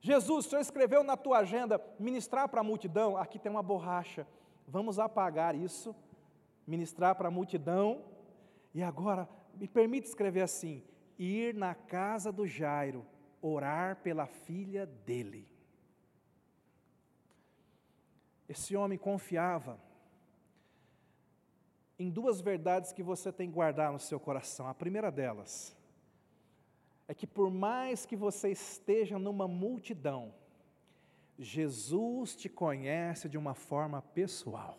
Jesus, 0.00 0.46
o 0.46 0.48
Senhor 0.48 0.62
escreveu 0.62 1.04
na 1.04 1.16
tua 1.16 1.38
agenda 1.38 1.80
ministrar 1.98 2.48
para 2.48 2.60
a 2.60 2.64
multidão, 2.64 3.16
aqui 3.16 3.38
tem 3.38 3.50
uma 3.50 3.62
borracha. 3.62 4.26
Vamos 4.66 4.98
apagar 4.98 5.54
isso, 5.54 5.94
ministrar 6.66 7.14
para 7.14 7.28
a 7.28 7.30
multidão 7.30 8.15
e 8.76 8.82
agora, 8.82 9.26
me 9.54 9.66
permite 9.66 10.06
escrever 10.06 10.42
assim: 10.42 10.84
ir 11.18 11.54
na 11.54 11.74
casa 11.74 12.30
do 12.30 12.46
Jairo, 12.46 13.06
orar 13.40 13.96
pela 14.02 14.26
filha 14.26 14.84
dele. 14.84 15.48
Esse 18.46 18.76
homem 18.76 18.98
confiava 18.98 19.80
em 21.98 22.10
duas 22.10 22.42
verdades 22.42 22.92
que 22.92 23.02
você 23.02 23.32
tem 23.32 23.48
que 23.48 23.54
guardar 23.54 23.90
no 23.90 23.98
seu 23.98 24.20
coração. 24.20 24.68
A 24.68 24.74
primeira 24.74 25.10
delas 25.10 25.74
é 27.08 27.14
que, 27.14 27.26
por 27.26 27.50
mais 27.50 28.04
que 28.04 28.14
você 28.14 28.50
esteja 28.50 29.18
numa 29.18 29.48
multidão, 29.48 30.34
Jesus 31.38 32.36
te 32.36 32.50
conhece 32.50 33.26
de 33.26 33.38
uma 33.38 33.54
forma 33.54 34.02
pessoal. 34.02 34.78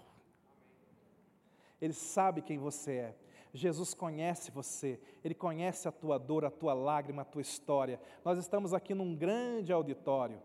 Ele 1.81 1.93
sabe 1.93 2.43
quem 2.43 2.59
você 2.59 2.91
é. 2.91 3.26
Jesus 3.53 3.93
conhece 3.93 4.51
você, 4.51 4.99
Ele 5.23 5.33
conhece 5.33 5.87
a 5.87 5.91
tua 5.91 6.17
dor, 6.17 6.45
a 6.45 6.51
tua 6.51 6.73
lágrima, 6.73 7.21
a 7.21 7.25
tua 7.25 7.41
história. 7.41 7.99
Nós 8.23 8.37
estamos 8.37 8.73
aqui 8.73 8.93
num 8.93 9.15
grande 9.15 9.71
auditório, 9.71 10.41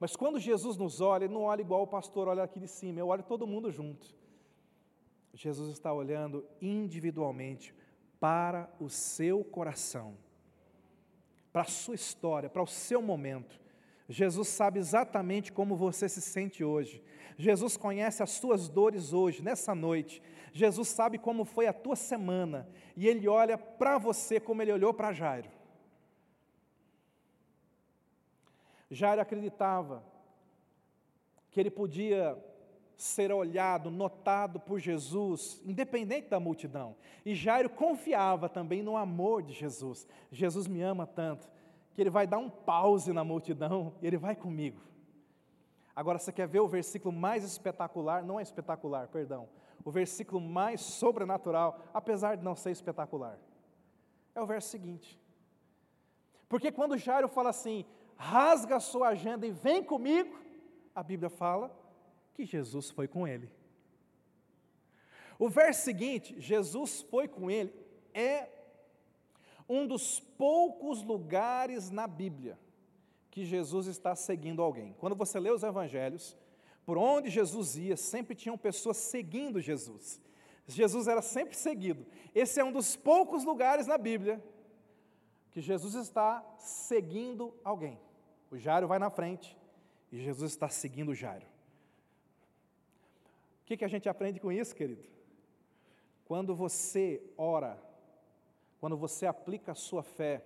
mas 0.00 0.16
quando 0.16 0.38
Jesus 0.38 0.76
nos 0.76 1.00
olha, 1.00 1.24
Ele 1.24 1.34
não 1.34 1.42
olha 1.42 1.60
igual 1.60 1.82
o 1.82 1.86
pastor 1.86 2.28
olha 2.28 2.42
aqui 2.42 2.60
de 2.60 2.68
cima, 2.68 3.00
eu 3.00 3.08
olho 3.08 3.22
todo 3.22 3.46
mundo 3.46 3.70
junto. 3.70 4.16
Jesus 5.34 5.70
está 5.70 5.92
olhando 5.92 6.44
individualmente 6.60 7.74
para 8.18 8.68
o 8.80 8.88
seu 8.88 9.44
coração, 9.44 10.16
para 11.52 11.62
a 11.62 11.66
sua 11.66 11.94
história, 11.94 12.48
para 12.48 12.62
o 12.62 12.66
seu 12.66 13.00
momento. 13.00 13.60
Jesus 14.08 14.48
sabe 14.48 14.78
exatamente 14.78 15.52
como 15.52 15.76
você 15.76 16.08
se 16.08 16.22
sente 16.22 16.64
hoje. 16.64 17.02
Jesus 17.36 17.76
conhece 17.76 18.22
as 18.22 18.30
suas 18.30 18.68
dores 18.68 19.12
hoje, 19.12 19.42
nessa 19.42 19.74
noite. 19.74 20.22
Jesus 20.52 20.88
sabe 20.88 21.18
como 21.18 21.44
foi 21.44 21.66
a 21.66 21.72
tua 21.74 21.94
semana. 21.94 22.66
E 22.96 23.06
Ele 23.06 23.28
olha 23.28 23.58
para 23.58 23.98
você 23.98 24.40
como 24.40 24.62
Ele 24.62 24.72
olhou 24.72 24.94
para 24.94 25.12
Jairo. 25.12 25.50
Jairo 28.90 29.20
acreditava 29.20 30.02
que 31.50 31.60
ele 31.60 31.70
podia 31.70 32.36
ser 32.96 33.30
olhado, 33.30 33.90
notado 33.90 34.58
por 34.58 34.80
Jesus, 34.80 35.62
independente 35.64 36.28
da 36.28 36.40
multidão. 36.40 36.96
E 37.24 37.34
Jairo 37.34 37.68
confiava 37.68 38.48
também 38.48 38.82
no 38.82 38.96
amor 38.96 39.42
de 39.42 39.52
Jesus. 39.52 40.08
Jesus 40.32 40.66
me 40.66 40.80
ama 40.80 41.06
tanto 41.06 41.48
que 41.98 42.02
ele 42.02 42.10
vai 42.10 42.28
dar 42.28 42.38
um 42.38 42.48
pause 42.48 43.12
na 43.12 43.24
multidão 43.24 43.92
e 44.00 44.06
ele 44.06 44.16
vai 44.16 44.36
comigo. 44.36 44.80
Agora 45.96 46.16
você 46.16 46.30
quer 46.30 46.46
ver 46.46 46.60
o 46.60 46.68
versículo 46.68 47.12
mais 47.12 47.42
espetacular? 47.42 48.22
Não 48.22 48.38
é 48.38 48.42
espetacular, 48.44 49.08
perdão. 49.08 49.48
O 49.84 49.90
versículo 49.90 50.40
mais 50.40 50.80
sobrenatural, 50.80 51.80
apesar 51.92 52.36
de 52.36 52.44
não 52.44 52.54
ser 52.54 52.70
espetacular. 52.70 53.36
É 54.32 54.40
o 54.40 54.46
verso 54.46 54.68
seguinte. 54.68 55.20
Porque 56.48 56.70
quando 56.70 56.96
Jairo 56.96 57.26
fala 57.26 57.50
assim, 57.50 57.84
rasga 58.16 58.76
a 58.76 58.80
sua 58.80 59.08
agenda 59.08 59.44
e 59.44 59.50
vem 59.50 59.82
comigo, 59.82 60.38
a 60.94 61.02
Bíblia 61.02 61.28
fala 61.28 61.76
que 62.32 62.44
Jesus 62.44 62.90
foi 62.90 63.08
com 63.08 63.26
ele. 63.26 63.50
O 65.36 65.48
verso 65.48 65.82
seguinte, 65.82 66.40
Jesus 66.40 67.00
foi 67.00 67.26
com 67.26 67.50
ele, 67.50 67.74
é 68.14 68.48
um 69.68 69.86
dos 69.86 70.20
poucos 70.20 71.02
lugares 71.02 71.90
na 71.90 72.06
Bíblia 72.06 72.58
que 73.30 73.44
Jesus 73.44 73.86
está 73.86 74.14
seguindo 74.14 74.62
alguém. 74.62 74.94
Quando 74.98 75.14
você 75.14 75.38
lê 75.38 75.50
os 75.50 75.62
evangelhos, 75.62 76.36
por 76.84 76.96
onde 76.96 77.28
Jesus 77.28 77.76
ia, 77.76 77.96
sempre 77.96 78.34
tinham 78.34 78.56
pessoas 78.56 78.96
seguindo 78.96 79.60
Jesus. 79.60 80.20
Jesus 80.66 81.06
era 81.06 81.22
sempre 81.22 81.56
seguido. 81.56 82.06
Esse 82.34 82.60
é 82.60 82.64
um 82.64 82.72
dos 82.72 82.96
poucos 82.96 83.44
lugares 83.44 83.86
na 83.86 83.98
Bíblia 83.98 84.42
que 85.50 85.60
Jesus 85.60 85.94
está 85.94 86.44
seguindo 86.58 87.54
alguém. 87.62 87.98
O 88.50 88.56
Jairo 88.56 88.88
vai 88.88 88.98
na 88.98 89.10
frente 89.10 89.56
e 90.10 90.18
Jesus 90.18 90.52
está 90.52 90.68
seguindo 90.68 91.10
o 91.10 91.14
Jairo 91.14 91.46
que, 93.68 93.76
que 93.76 93.84
a 93.84 93.88
gente 93.88 94.08
aprende 94.08 94.40
com 94.40 94.50
isso, 94.50 94.74
querido? 94.74 95.04
Quando 96.24 96.56
você 96.56 97.22
ora, 97.36 97.78
quando 98.80 98.96
você 98.96 99.26
aplica 99.26 99.72
a 99.72 99.74
sua 99.74 100.02
fé, 100.02 100.44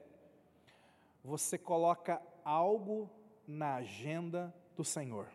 você 1.23 1.57
coloca 1.57 2.21
algo 2.45 3.11
na 3.47 3.77
agenda 3.77 4.55
do 4.77 4.85
Senhor. 4.85 5.29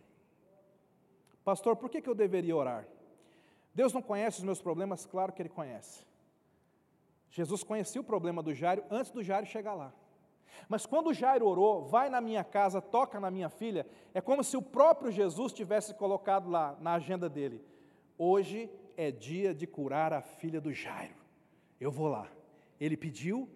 Pastor, 1.44 1.76
por 1.76 1.90
que, 1.90 2.02
que 2.02 2.10
eu 2.10 2.16
deveria 2.16 2.56
orar? 2.56 2.88
Deus 3.74 3.94
não 3.94 4.02
conhece 4.02 4.40
os 4.40 4.44
meus 4.44 4.62
problemas? 4.62 5.06
Claro 5.06 5.32
que 5.32 5.42
Ele 5.42 5.50
conhece. 5.50 6.06
Jesus 7.30 7.64
conhecia 7.64 8.02
o 8.02 8.04
problema 8.04 8.42
do 8.42 8.54
Jairo 8.54 8.84
antes 8.90 9.12
do 9.12 9.24
Jairo 9.24 9.46
chegar 9.46 9.74
lá. 9.74 9.94
Mas 10.68 10.86
quando 10.86 11.08
o 11.08 11.14
Jairo 11.14 11.46
orou, 11.46 11.86
vai 11.86 12.10
na 12.10 12.20
minha 12.20 12.44
casa, 12.44 12.82
toca 12.82 13.20
na 13.20 13.30
minha 13.30 13.50
filha, 13.50 13.86
é 14.14 14.20
como 14.20 14.44
se 14.44 14.58
o 14.58 14.62
próprio 14.62 15.12
Jesus 15.12 15.54
tivesse 15.54 15.94
colocado 15.94 16.50
lá 16.50 16.76
na 16.82 16.96
agenda 16.96 17.30
dele: 17.30 17.64
Hoje 18.18 18.70
é 18.96 19.12
dia 19.12 19.54
de 19.54 19.68
curar 19.68 20.12
a 20.12 20.22
filha 20.22 20.60
do 20.60 20.74
Jairo. 20.74 21.16
Eu 21.80 21.92
vou 21.92 22.08
lá. 22.08 22.28
Ele 22.80 22.96
pediu, 22.96 23.50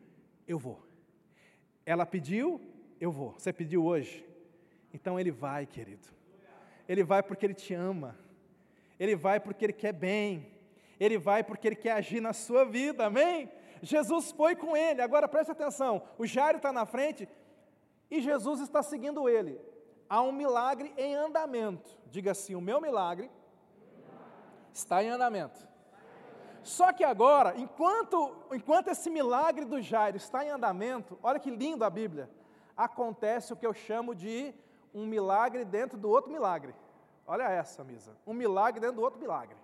eu 0.48 0.58
vou. 0.58 0.82
Ela 1.86 2.06
pediu, 2.06 2.62
eu 3.00 3.12
vou. 3.12 3.34
Você 3.34 3.52
pediu 3.52 3.86
hoje? 3.86 4.26
Então 4.94 5.20
ele 5.20 5.32
vai, 5.32 5.66
querido. 5.66 6.08
Ele 6.88 7.04
vai 7.04 7.24
porque 7.24 7.46
ele 7.46 7.54
te 7.54 7.74
ama. 7.74 8.18
Ele 9.00 9.16
vai 9.16 9.40
porque 9.40 9.66
ele 9.66 9.74
quer 9.74 9.94
bem. 9.94 10.52
Ele 11.00 11.18
vai 11.18 11.44
porque 11.44 11.68
ele 11.68 11.76
quer 11.76 11.94
agir 11.94 12.22
na 12.22 12.34
sua 12.34 12.64
vida, 12.64 13.06
amém? 13.06 13.50
Jesus 13.82 14.32
foi 14.32 14.56
com 14.56 14.78
ele. 14.78 15.02
Agora 15.02 15.28
preste 15.28 15.52
atenção: 15.52 16.04
o 16.18 16.26
Jairo 16.26 16.58
está 16.58 16.72
na 16.72 16.86
frente 16.86 17.28
e 18.10 18.22
Jesus 18.22 18.60
está 18.60 18.84
seguindo 18.84 19.28
ele. 19.28 19.60
Há 20.08 20.22
um 20.22 20.32
milagre 20.32 20.94
em 20.98 21.16
andamento. 21.16 21.90
Diga 22.08 22.32
assim: 22.32 22.54
o 22.54 22.62
meu 22.62 22.80
milagre 22.80 23.32
está 24.74 25.04
em 25.04 25.10
andamento. 25.10 25.68
Só 26.64 26.94
que 26.94 27.04
agora, 27.04 27.58
enquanto, 27.58 28.36
enquanto 28.52 28.90
esse 28.90 29.10
milagre 29.10 29.66
do 29.66 29.82
Jairo 29.82 30.18
está 30.18 30.46
em 30.46 30.50
andamento, 30.50 31.18
olha 31.24 31.40
que 31.40 31.50
lindo 31.50 31.84
a 31.84 31.90
Bíblia, 31.90 32.30
acontece 32.78 33.52
o 33.52 33.56
que 33.56 33.66
eu 33.66 33.74
chamo 33.74 34.14
de 34.14 34.54
um 34.94 35.06
milagre 35.06 35.66
dentro 35.66 35.98
do 35.98 36.10
outro 36.10 36.32
milagre. 36.32 36.76
Olha 37.26 37.44
essa, 37.44 37.84
Misa. 37.84 38.16
Um 38.26 38.34
milagre 38.34 38.80
dentro 38.80 38.98
do 38.98 39.02
outro 39.02 39.20
milagre. 39.20 39.56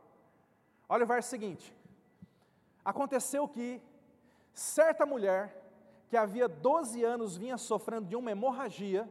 Olha 0.90 1.04
o 1.04 1.08
verso 1.08 1.30
seguinte. 1.30 1.76
Aconteceu 2.84 3.48
que 3.48 3.82
certa 4.54 5.06
mulher, 5.06 5.70
que 6.08 6.16
havia 6.16 6.48
12 6.48 7.04
anos 7.04 7.36
vinha 7.36 7.58
sofrendo 7.58 8.08
de 8.08 8.16
uma 8.16 8.32
hemorragia, 8.32 9.10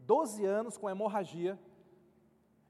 12 0.00 0.44
anos 0.44 0.78
com 0.78 0.88
hemorragia, 0.88 1.58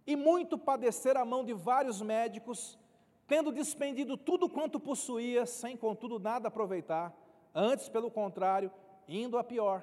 e 0.07 0.17
muito 0.17 0.59
padecer 0.59 1.17
a 1.17 1.25
mão 1.25 1.45
de 1.45 1.55
vários 1.55 2.03
médicos, 2.03 2.79
tendo 3.33 3.51
despendido 3.51 4.15
tudo 4.15 4.47
quanto 4.47 4.79
possuía, 4.79 5.47
sem 5.47 5.75
contudo 5.75 6.19
nada 6.19 6.49
aproveitar, 6.49 7.17
antes, 7.55 7.89
pelo 7.89 8.11
contrário, 8.11 8.71
indo 9.09 9.39
a 9.39 9.43
pior. 9.43 9.83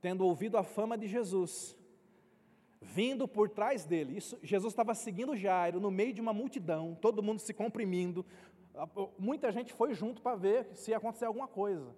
Tendo 0.00 0.24
ouvido 0.24 0.56
a 0.56 0.62
fama 0.62 0.96
de 0.96 1.06
Jesus, 1.06 1.76
vindo 2.80 3.28
por 3.28 3.50
trás 3.50 3.84
dele, 3.84 4.16
isso, 4.16 4.38
Jesus 4.42 4.72
estava 4.72 4.94
seguindo 4.94 5.36
Jairo 5.36 5.80
no 5.80 5.90
meio 5.90 6.14
de 6.14 6.20
uma 6.22 6.32
multidão, 6.32 6.96
todo 6.98 7.22
mundo 7.22 7.40
se 7.40 7.52
comprimindo, 7.52 8.24
muita 9.18 9.52
gente 9.52 9.74
foi 9.74 9.92
junto 9.92 10.22
para 10.22 10.34
ver 10.34 10.66
se 10.72 10.92
ia 10.92 10.96
acontecer 10.96 11.26
alguma 11.26 11.46
coisa. 11.46 11.94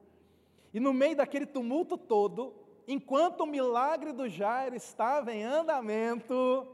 E 0.75 0.81
no 0.81 0.93
meio 0.93 1.15
daquele 1.15 1.47
tumulto 1.47 1.97
todo, 1.97 2.53
enquanto 2.89 3.43
o 3.43 3.47
milagre 3.47 4.13
do 4.13 4.29
Jairo 4.29 4.75
estava 4.75 5.33
em 5.33 5.45
andamento, 5.45 6.67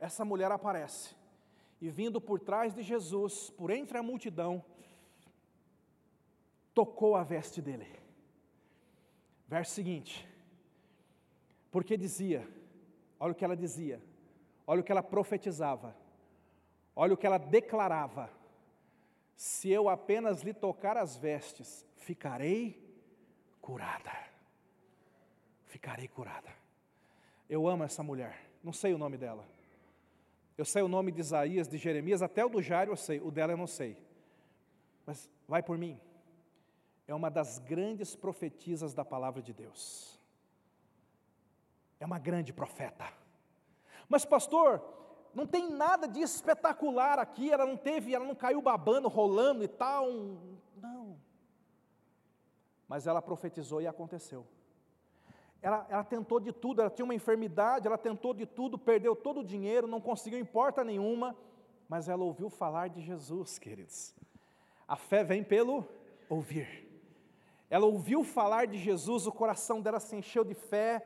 essa 0.00 0.24
mulher 0.24 0.50
aparece 0.50 1.20
e 1.82 1.90
vindo 1.90 2.20
por 2.20 2.38
trás 2.38 2.72
de 2.72 2.80
Jesus, 2.80 3.50
por 3.50 3.68
entre 3.68 3.98
a 3.98 4.02
multidão, 4.04 4.64
tocou 6.72 7.16
a 7.16 7.24
veste 7.24 7.60
dele. 7.60 7.88
Verso 9.48 9.72
seguinte, 9.72 10.24
porque 11.72 11.96
dizia, 11.96 12.48
olha 13.18 13.32
o 13.32 13.34
que 13.34 13.44
ela 13.44 13.56
dizia, 13.56 14.00
olha 14.64 14.80
o 14.80 14.84
que 14.84 14.92
ela 14.92 15.02
profetizava, 15.02 15.96
olha 16.94 17.14
o 17.14 17.16
que 17.16 17.26
ela 17.26 17.36
declarava: 17.36 18.30
se 19.34 19.68
eu 19.68 19.88
apenas 19.88 20.42
lhe 20.42 20.54
tocar 20.54 20.96
as 20.96 21.16
vestes, 21.16 21.84
ficarei 21.96 22.80
curada. 23.60 24.16
Ficarei 25.66 26.06
curada. 26.06 26.50
Eu 27.50 27.66
amo 27.66 27.82
essa 27.82 28.04
mulher, 28.04 28.48
não 28.62 28.72
sei 28.72 28.94
o 28.94 28.98
nome 28.98 29.18
dela. 29.18 29.44
Eu 30.56 30.64
sei 30.64 30.82
o 30.82 30.88
nome 30.88 31.10
de 31.10 31.20
Isaías, 31.20 31.68
de 31.68 31.78
Jeremias, 31.78 32.22
até 32.22 32.44
o 32.44 32.48
do 32.48 32.60
Jairo 32.60 32.92
eu 32.92 32.96
sei, 32.96 33.20
o 33.20 33.30
dela 33.30 33.52
eu 33.52 33.56
não 33.56 33.66
sei. 33.66 33.96
Mas 35.06 35.30
vai 35.48 35.62
por 35.62 35.78
mim. 35.78 35.98
É 37.06 37.14
uma 37.14 37.30
das 37.30 37.58
grandes 37.58 38.14
profetisas 38.14 38.94
da 38.94 39.04
palavra 39.04 39.42
de 39.42 39.52
Deus. 39.52 40.20
É 41.98 42.06
uma 42.06 42.18
grande 42.18 42.52
profeta. 42.52 43.12
Mas 44.08 44.24
pastor, 44.24 44.82
não 45.34 45.46
tem 45.46 45.70
nada 45.70 46.06
de 46.06 46.20
espetacular 46.20 47.18
aqui, 47.18 47.50
ela 47.50 47.64
não 47.64 47.76
teve, 47.76 48.14
ela 48.14 48.24
não 48.24 48.34
caiu 48.34 48.60
babando, 48.60 49.08
rolando 49.08 49.64
e 49.64 49.68
tal. 49.68 50.06
Não. 50.76 51.18
Mas 52.86 53.06
ela 53.06 53.22
profetizou 53.22 53.80
e 53.80 53.86
aconteceu. 53.86 54.46
Ela, 55.62 55.86
ela 55.88 56.02
tentou 56.02 56.40
de 56.40 56.52
tudo, 56.52 56.80
ela 56.80 56.90
tinha 56.90 57.04
uma 57.04 57.14
enfermidade, 57.14 57.86
ela 57.86 57.96
tentou 57.96 58.34
de 58.34 58.44
tudo, 58.44 58.76
perdeu 58.76 59.14
todo 59.14 59.40
o 59.40 59.44
dinheiro, 59.44 59.86
não 59.86 60.00
conseguiu 60.00 60.40
em 60.40 60.44
porta 60.44 60.82
nenhuma, 60.82 61.36
mas 61.88 62.08
ela 62.08 62.24
ouviu 62.24 62.50
falar 62.50 62.88
de 62.88 63.00
Jesus, 63.00 63.60
queridos. 63.60 64.12
A 64.88 64.96
fé 64.96 65.22
vem 65.22 65.44
pelo 65.44 65.86
ouvir. 66.28 66.90
Ela 67.70 67.86
ouviu 67.86 68.24
falar 68.24 68.66
de 68.66 68.76
Jesus, 68.76 69.26
o 69.26 69.32
coração 69.32 69.80
dela 69.80 70.00
se 70.00 70.16
encheu 70.16 70.44
de 70.44 70.54
fé, 70.54 71.00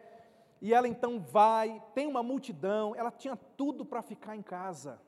e 0.60 0.72
ela 0.72 0.88
então 0.88 1.20
vai, 1.20 1.82
tem 1.94 2.06
uma 2.06 2.22
multidão, 2.22 2.94
ela 2.96 3.10
tinha 3.10 3.36
tudo 3.36 3.84
para 3.84 4.00
ficar 4.00 4.34
em 4.34 4.42
casa. 4.42 4.98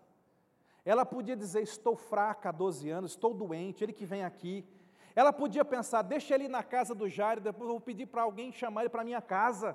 Ela 0.84 1.06
podia 1.06 1.34
dizer: 1.34 1.62
Estou 1.62 1.96
fraca 1.96 2.50
há 2.50 2.52
12 2.52 2.88
anos, 2.90 3.12
estou 3.12 3.32
doente, 3.32 3.82
ele 3.82 3.92
que 3.92 4.04
vem 4.04 4.24
aqui. 4.24 4.64
Ela 5.20 5.32
podia 5.32 5.64
pensar: 5.64 6.02
Deixa 6.02 6.32
ele 6.32 6.46
na 6.46 6.62
casa 6.62 6.94
do 6.94 7.08
Jairo, 7.08 7.40
depois 7.40 7.66
eu 7.68 7.74
vou 7.74 7.80
pedir 7.80 8.06
para 8.06 8.22
alguém 8.22 8.52
chamar 8.52 8.82
ele 8.82 8.88
para 8.88 9.02
minha 9.02 9.20
casa. 9.20 9.74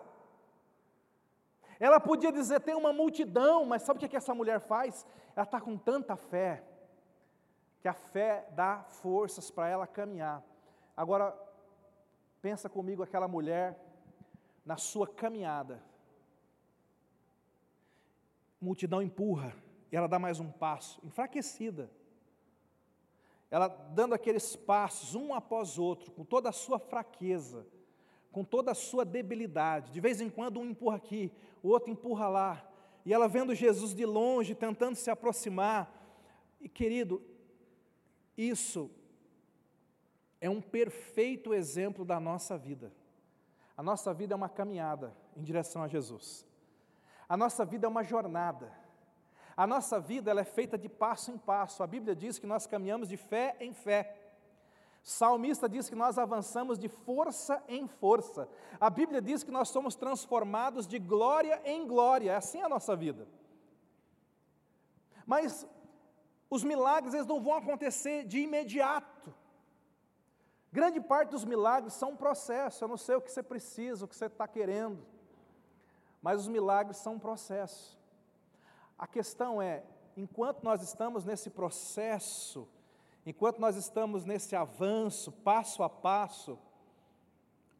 Ela 1.77 1.99
podia 1.99 2.31
dizer: 2.31 2.61
Tem 2.61 2.73
uma 2.73 2.93
multidão, 2.93 3.65
mas 3.65 3.81
sabe 3.81 3.97
o 3.97 4.09
que, 4.09 4.15
essa 4.15 4.33
mulher 4.33 4.61
faz? 4.61 5.05
Ela 5.35 5.43
está 5.43 5.59
com 5.59 5.77
tanta 5.77 6.15
fé, 6.15 6.63
que 7.81 7.89
a 7.89 7.93
fé 7.93 8.47
dá 8.51 8.85
forças 9.01 9.51
para 9.51 9.67
ela 9.67 9.85
caminhar. 9.85 10.41
Agora, 10.95 11.37
pensa 12.41 12.69
comigo 12.69 13.03
aquela 13.03 13.27
mulher 13.27 13.77
na 14.65 14.77
sua 14.77 15.05
caminhada. 15.05 15.83
multidão 18.61 19.01
empurra, 19.01 19.53
e 19.91 19.95
ela 19.97 20.07
dá 20.07 20.17
mais 20.17 20.39
um 20.39 20.49
passo, 20.49 21.01
enfraquecida. 21.03 21.91
Ela 23.53 23.67
dando 23.67 24.15
aqueles 24.15 24.55
passos, 24.55 25.13
um 25.13 25.31
após 25.31 25.77
outro, 25.77 26.11
com 26.11 26.25
toda 26.25 26.49
a 26.49 26.51
sua 26.51 26.79
fraqueza, 26.79 27.67
com 28.31 28.43
toda 28.43 28.71
a 28.71 28.73
sua 28.73 29.05
debilidade. 29.05 29.91
De 29.91 30.01
vez 30.01 30.19
em 30.19 30.27
quando, 30.27 30.59
um 30.59 30.71
empurra 30.71 30.95
aqui, 30.95 31.31
o 31.61 31.67
outro 31.67 31.91
empurra 31.91 32.27
lá. 32.27 32.67
E 33.05 33.13
ela 33.13 33.27
vendo 33.27 33.53
Jesus 33.53 33.93
de 33.93 34.07
longe, 34.07 34.55
tentando 34.55 34.95
se 34.95 35.11
aproximar. 35.11 35.87
E 36.59 36.67
querido, 36.67 37.21
isso 38.35 38.89
é 40.41 40.49
um 40.49 40.59
perfeito 40.59 41.53
exemplo 41.53 42.03
da 42.03 42.19
nossa 42.19 42.57
vida. 42.57 42.91
A 43.77 43.83
nossa 43.83 44.11
vida 44.15 44.33
é 44.33 44.35
uma 44.35 44.49
caminhada 44.49 45.15
em 45.37 45.43
direção 45.43 45.83
a 45.83 45.87
Jesus. 45.87 46.43
A 47.29 47.37
nossa 47.37 47.63
vida 47.63 47.85
é 47.85 47.89
uma 47.89 48.03
jornada. 48.03 48.73
A 49.55 49.67
nossa 49.67 49.99
vida 49.99 50.31
ela 50.31 50.41
é 50.41 50.45
feita 50.45 50.77
de 50.77 50.89
passo 50.89 51.31
em 51.31 51.37
passo. 51.37 51.83
A 51.83 51.87
Bíblia 51.87 52.15
diz 52.15 52.39
que 52.39 52.47
nós 52.47 52.65
caminhamos 52.65 53.07
de 53.07 53.17
fé 53.17 53.55
em 53.59 53.73
fé. 53.73 54.17
Salmista 55.03 55.67
diz 55.67 55.89
que 55.89 55.95
nós 55.95 56.17
avançamos 56.17 56.79
de 56.79 56.87
força 56.87 57.61
em 57.67 57.87
força. 57.87 58.47
A 58.79 58.89
Bíblia 58.89 59.21
diz 59.21 59.43
que 59.43 59.51
nós 59.51 59.69
somos 59.69 59.95
transformados 59.95 60.87
de 60.87 60.97
glória 60.97 61.61
em 61.65 61.85
glória. 61.85 62.31
É 62.31 62.35
assim 62.35 62.61
a 62.61 62.69
nossa 62.69 62.95
vida. 62.95 63.27
Mas 65.25 65.67
os 66.49 66.63
milagres 66.63 67.13
eles 67.13 67.27
não 67.27 67.41
vão 67.41 67.55
acontecer 67.55 68.23
de 68.23 68.39
imediato. 68.39 69.33
Grande 70.71 70.99
parte 70.99 71.29
dos 71.29 71.45
milagres 71.45 71.93
são 71.93 72.11
um 72.11 72.15
processo. 72.15 72.83
Eu 72.83 72.87
não 72.87 72.97
sei 72.97 73.15
o 73.15 73.21
que 73.21 73.31
você 73.31 73.43
precisa, 73.43 74.05
o 74.05 74.07
que 74.07 74.15
você 74.15 74.25
está 74.25 74.47
querendo. 74.47 75.05
Mas 76.21 76.39
os 76.39 76.47
milagres 76.47 76.97
são 76.97 77.15
um 77.15 77.19
processo. 77.19 78.01
A 79.03 79.07
questão 79.07 79.61
é, 79.61 79.83
enquanto 80.15 80.63
nós 80.63 80.81
estamos 80.81 81.25
nesse 81.25 81.49
processo, 81.49 82.65
enquanto 83.25 83.59
nós 83.59 83.75
estamos 83.75 84.23
nesse 84.23 84.55
avanço, 84.55 85.29
passo 85.29 85.83
a 85.83 85.89
passo, 85.89 86.57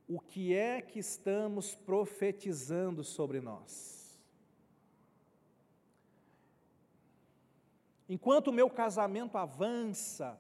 o 0.06 0.20
que 0.20 0.54
é 0.54 0.82
que 0.82 1.00
estamos 1.00 1.76
profetizando 1.76 3.06
sobre 3.06 3.40
nós? 3.40 4.22
Enquanto 8.10 8.50
o 8.50 8.54
meu 8.54 8.70
casamento 8.70 9.38
avança, 9.38 10.38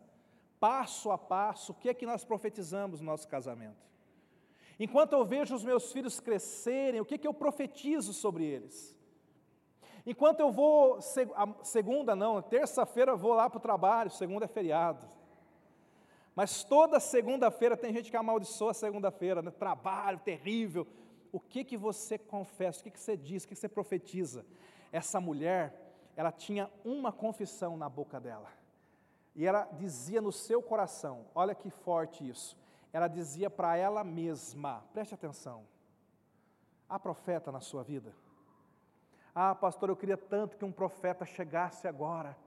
passo 0.60 1.12
a 1.12 1.17
passo, 1.17 1.72
o 1.72 1.76
que 1.76 1.88
é 1.88 1.93
que 1.93 2.06
nós 2.06 2.26
profetizamos 2.26 3.00
no 3.00 3.06
nosso 3.06 3.26
casamento? 3.30 3.88
Enquanto 4.78 5.13
eu 5.13 5.24
vejo 5.24 5.56
os 5.56 5.63
meus 5.63 5.93
filhos 5.93 6.19
crescerem, 6.19 7.00
o 7.00 7.06
que 7.06 7.15
é 7.15 7.17
que 7.17 7.28
eu 7.28 7.34
profetizo 7.34 8.12
sobre 8.12 8.43
eles? 8.43 8.92
Enquanto 10.05 10.41
eu 10.41 10.51
vou, 10.51 10.99
segunda 11.63 12.15
não, 12.15 12.41
terça-feira 12.41 13.15
vou 13.15 13.33
lá 13.33 13.49
para 13.49 13.57
o 13.57 13.61
trabalho, 13.61 14.09
segunda 14.09 14.45
é 14.45 14.47
feriado. 14.47 15.07
Mas 16.35 16.63
toda 16.63 16.99
segunda-feira 16.99 17.77
tem 17.77 17.93
gente 17.93 18.09
que 18.09 18.17
amaldiçoa 18.17 18.71
a 18.71 18.73
segunda-feira, 18.73 19.41
né? 19.41 19.51
trabalho 19.51 20.19
terrível. 20.19 20.87
O 21.31 21.39
que 21.39 21.63
que 21.63 21.77
você 21.77 22.17
confessa, 22.17 22.81
o 22.81 22.83
que 22.83 22.91
que 22.91 22.99
você 22.99 23.15
diz, 23.15 23.43
o 23.43 23.47
que, 23.47 23.53
que 23.53 23.59
você 23.59 23.69
profetiza? 23.69 24.45
Essa 24.91 25.21
mulher, 25.21 25.73
ela 26.15 26.31
tinha 26.31 26.69
uma 26.83 27.11
confissão 27.11 27.77
na 27.77 27.87
boca 27.87 28.19
dela. 28.19 28.49
E 29.35 29.45
ela 29.45 29.67
dizia 29.73 30.21
no 30.21 30.31
seu 30.31 30.61
coração, 30.61 31.25
olha 31.33 31.55
que 31.55 31.69
forte 31.69 32.27
isso. 32.27 32.57
Ela 32.91 33.07
dizia 33.07 33.49
para 33.49 33.75
ela 33.75 34.03
mesma, 34.03 34.83
preste 34.93 35.15
atenção. 35.15 35.65
Há 36.87 36.99
profeta 36.99 37.51
na 37.51 37.59
sua 37.59 37.83
vida? 37.83 38.13
Ah, 39.36 39.56
pastor, 39.56 39.89
eu 39.89 39.96
queria 39.96 40.17
tanto 40.17 40.58
que 40.58 40.65
um 40.65 40.72
profeta 40.72 41.26
chegasse 41.26 41.88
agora, 41.88 42.38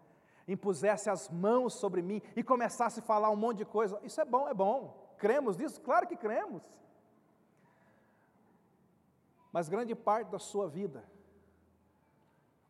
impusesse 0.46 1.10
as 1.10 1.28
mãos 1.28 1.74
sobre 1.80 2.00
mim 2.00 2.22
e 2.36 2.42
começasse 2.42 3.00
a 3.00 3.02
falar 3.02 3.30
um 3.30 3.36
monte 3.36 3.58
de 3.58 3.64
coisa. 3.64 3.98
Isso 4.02 4.20
é 4.20 4.24
bom, 4.24 4.48
é 4.48 4.54
bom. 4.54 5.14
Cremos 5.18 5.56
nisso? 5.56 5.80
Claro 5.80 6.06
que 6.06 6.16
cremos. 6.16 6.62
Mas 9.52 9.68
grande 9.68 9.94
parte 9.94 10.30
da 10.30 10.38
sua 10.38 10.68
vida, 10.68 11.02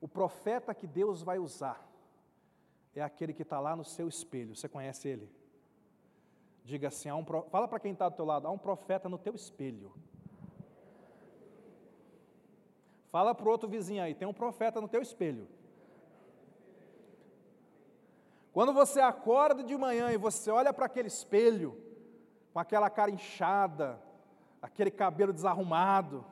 o 0.00 0.08
profeta 0.08 0.74
que 0.74 0.86
Deus 0.86 1.22
vai 1.22 1.38
usar 1.38 1.84
é 2.94 3.02
aquele 3.02 3.34
que 3.34 3.42
está 3.42 3.60
lá 3.60 3.76
no 3.76 3.84
seu 3.84 4.08
espelho. 4.08 4.54
Você 4.54 4.68
conhece 4.68 5.08
ele? 5.08 5.30
Diga 6.64 6.88
assim, 6.88 7.10
um, 7.12 7.24
fala 7.24 7.68
para 7.68 7.78
quem 7.78 7.92
está 7.92 8.08
do 8.08 8.16
teu 8.16 8.24
lado, 8.24 8.46
há 8.46 8.50
um 8.50 8.58
profeta 8.58 9.08
no 9.08 9.18
teu 9.18 9.34
espelho. 9.34 9.92
Fala 13.16 13.34
para 13.34 13.48
o 13.48 13.50
outro 13.50 13.66
vizinho 13.66 14.02
aí, 14.02 14.14
tem 14.14 14.28
um 14.28 14.34
profeta 14.34 14.78
no 14.78 14.86
teu 14.86 15.00
espelho. 15.00 15.48
Quando 18.52 18.74
você 18.74 19.00
acorda 19.00 19.64
de 19.64 19.74
manhã 19.74 20.12
e 20.12 20.18
você 20.18 20.50
olha 20.50 20.70
para 20.70 20.84
aquele 20.84 21.08
espelho, 21.08 21.80
com 22.52 22.58
aquela 22.58 22.90
cara 22.90 23.10
inchada, 23.10 23.98
aquele 24.60 24.90
cabelo 24.90 25.32
desarrumado, 25.32 26.26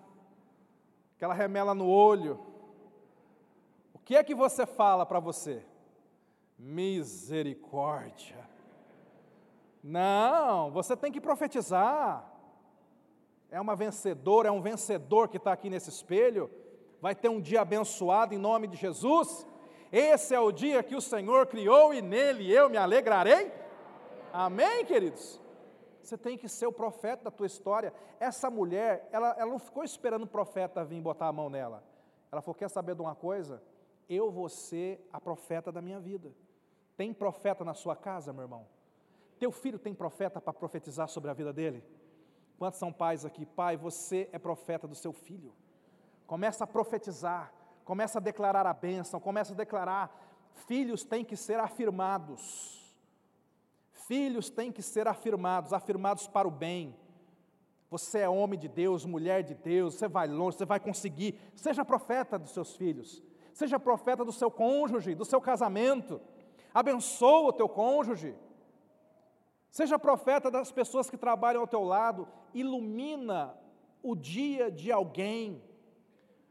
aquela 1.16 1.33
remela 1.33 1.75
no 1.75 1.88
olho, 1.88 2.38
o 3.94 3.99
que 3.99 4.14
é 4.14 4.23
que 4.23 4.35
você 4.35 4.66
fala 4.66 5.07
para 5.07 5.20
você? 5.20 5.64
Misericórdia. 6.59 8.47
Não, 9.83 10.70
você 10.70 10.94
tem 10.94 11.11
que 11.11 11.18
profetizar. 11.18 12.31
É 13.51 13.59
uma 13.59 13.75
vencedora, 13.75 14.51
é 14.51 14.53
um 14.53 14.61
vencedor 14.61 15.29
que 15.29 15.38
está 15.38 15.51
aqui 15.51 15.70
nesse 15.70 15.88
espelho 15.88 16.51
vai 17.04 17.14
ter 17.14 17.28
um 17.28 17.38
dia 17.38 17.60
abençoado 17.60 18.32
em 18.32 18.38
nome 18.38 18.66
de 18.66 18.78
Jesus. 18.78 19.46
Esse 19.92 20.34
é 20.34 20.40
o 20.40 20.50
dia 20.50 20.82
que 20.82 20.96
o 20.96 21.02
Senhor 21.02 21.46
criou 21.46 21.92
e 21.92 22.00
nele 22.00 22.50
eu 22.50 22.70
me 22.70 22.78
alegrarei. 22.78 23.52
Amém, 24.32 24.86
queridos? 24.86 25.38
Você 26.02 26.16
tem 26.16 26.38
que 26.38 26.48
ser 26.48 26.66
o 26.66 26.72
profeta 26.72 27.24
da 27.24 27.30
tua 27.30 27.46
história. 27.46 27.92
Essa 28.18 28.48
mulher, 28.48 29.06
ela, 29.12 29.36
ela 29.38 29.50
não 29.50 29.58
ficou 29.58 29.84
esperando 29.84 30.22
o 30.22 30.26
profeta 30.26 30.82
vir 30.82 30.98
botar 31.02 31.28
a 31.28 31.32
mão 31.32 31.50
nela. 31.50 31.84
Ela 32.32 32.40
falou: 32.40 32.54
Quer 32.54 32.70
saber 32.70 32.94
de 32.94 33.02
uma 33.02 33.14
coisa? 33.14 33.62
Eu 34.08 34.30
vou 34.30 34.48
ser 34.48 35.06
a 35.12 35.20
profeta 35.20 35.70
da 35.70 35.82
minha 35.82 36.00
vida. 36.00 36.32
Tem 36.96 37.12
profeta 37.12 37.62
na 37.66 37.74
sua 37.74 37.94
casa, 37.94 38.32
meu 38.32 38.44
irmão? 38.44 38.66
Teu 39.38 39.52
filho 39.52 39.78
tem 39.78 39.92
profeta 39.92 40.40
para 40.40 40.54
profetizar 40.54 41.08
sobre 41.10 41.30
a 41.30 41.34
vida 41.34 41.52
dele? 41.52 41.84
Quantos 42.56 42.78
são 42.78 42.90
pais 42.90 43.26
aqui? 43.26 43.44
Pai, 43.44 43.76
você 43.76 44.26
é 44.32 44.38
profeta 44.38 44.88
do 44.88 44.94
seu 44.94 45.12
filho 45.12 45.52
começa 46.26 46.64
a 46.64 46.66
profetizar, 46.66 47.52
começa 47.84 48.18
a 48.18 48.22
declarar 48.22 48.66
a 48.66 48.72
bênção, 48.72 49.20
começa 49.20 49.52
a 49.52 49.56
declarar: 49.56 50.14
filhos 50.66 51.04
têm 51.04 51.24
que 51.24 51.37
ser 51.37 51.58
afirmados. 51.58 52.82
Filhos 54.06 54.50
têm 54.50 54.70
que 54.70 54.82
ser 54.82 55.08
afirmados, 55.08 55.72
afirmados 55.72 56.26
para 56.26 56.46
o 56.46 56.50
bem. 56.50 56.94
Você 57.90 58.18
é 58.18 58.28
homem 58.28 58.58
de 58.58 58.68
Deus, 58.68 59.04
mulher 59.04 59.42
de 59.42 59.54
Deus, 59.54 59.94
você 59.94 60.08
vai 60.08 60.26
longe, 60.26 60.58
você 60.58 60.66
vai 60.66 60.80
conseguir. 60.80 61.38
Seja 61.54 61.84
profeta 61.84 62.38
dos 62.38 62.50
seus 62.50 62.76
filhos, 62.76 63.22
seja 63.52 63.78
profeta 63.78 64.24
do 64.24 64.32
seu 64.32 64.50
cônjuge, 64.50 65.14
do 65.14 65.24
seu 65.24 65.40
casamento. 65.40 66.20
Abençoa 66.74 67.48
o 67.48 67.52
teu 67.52 67.68
cônjuge. 67.68 68.34
Seja 69.70 69.98
profeta 69.98 70.50
das 70.50 70.70
pessoas 70.70 71.08
que 71.08 71.16
trabalham 71.16 71.60
ao 71.60 71.66
teu 71.66 71.82
lado, 71.82 72.28
ilumina 72.52 73.56
o 74.02 74.14
dia 74.14 74.70
de 74.70 74.92
alguém. 74.92 75.62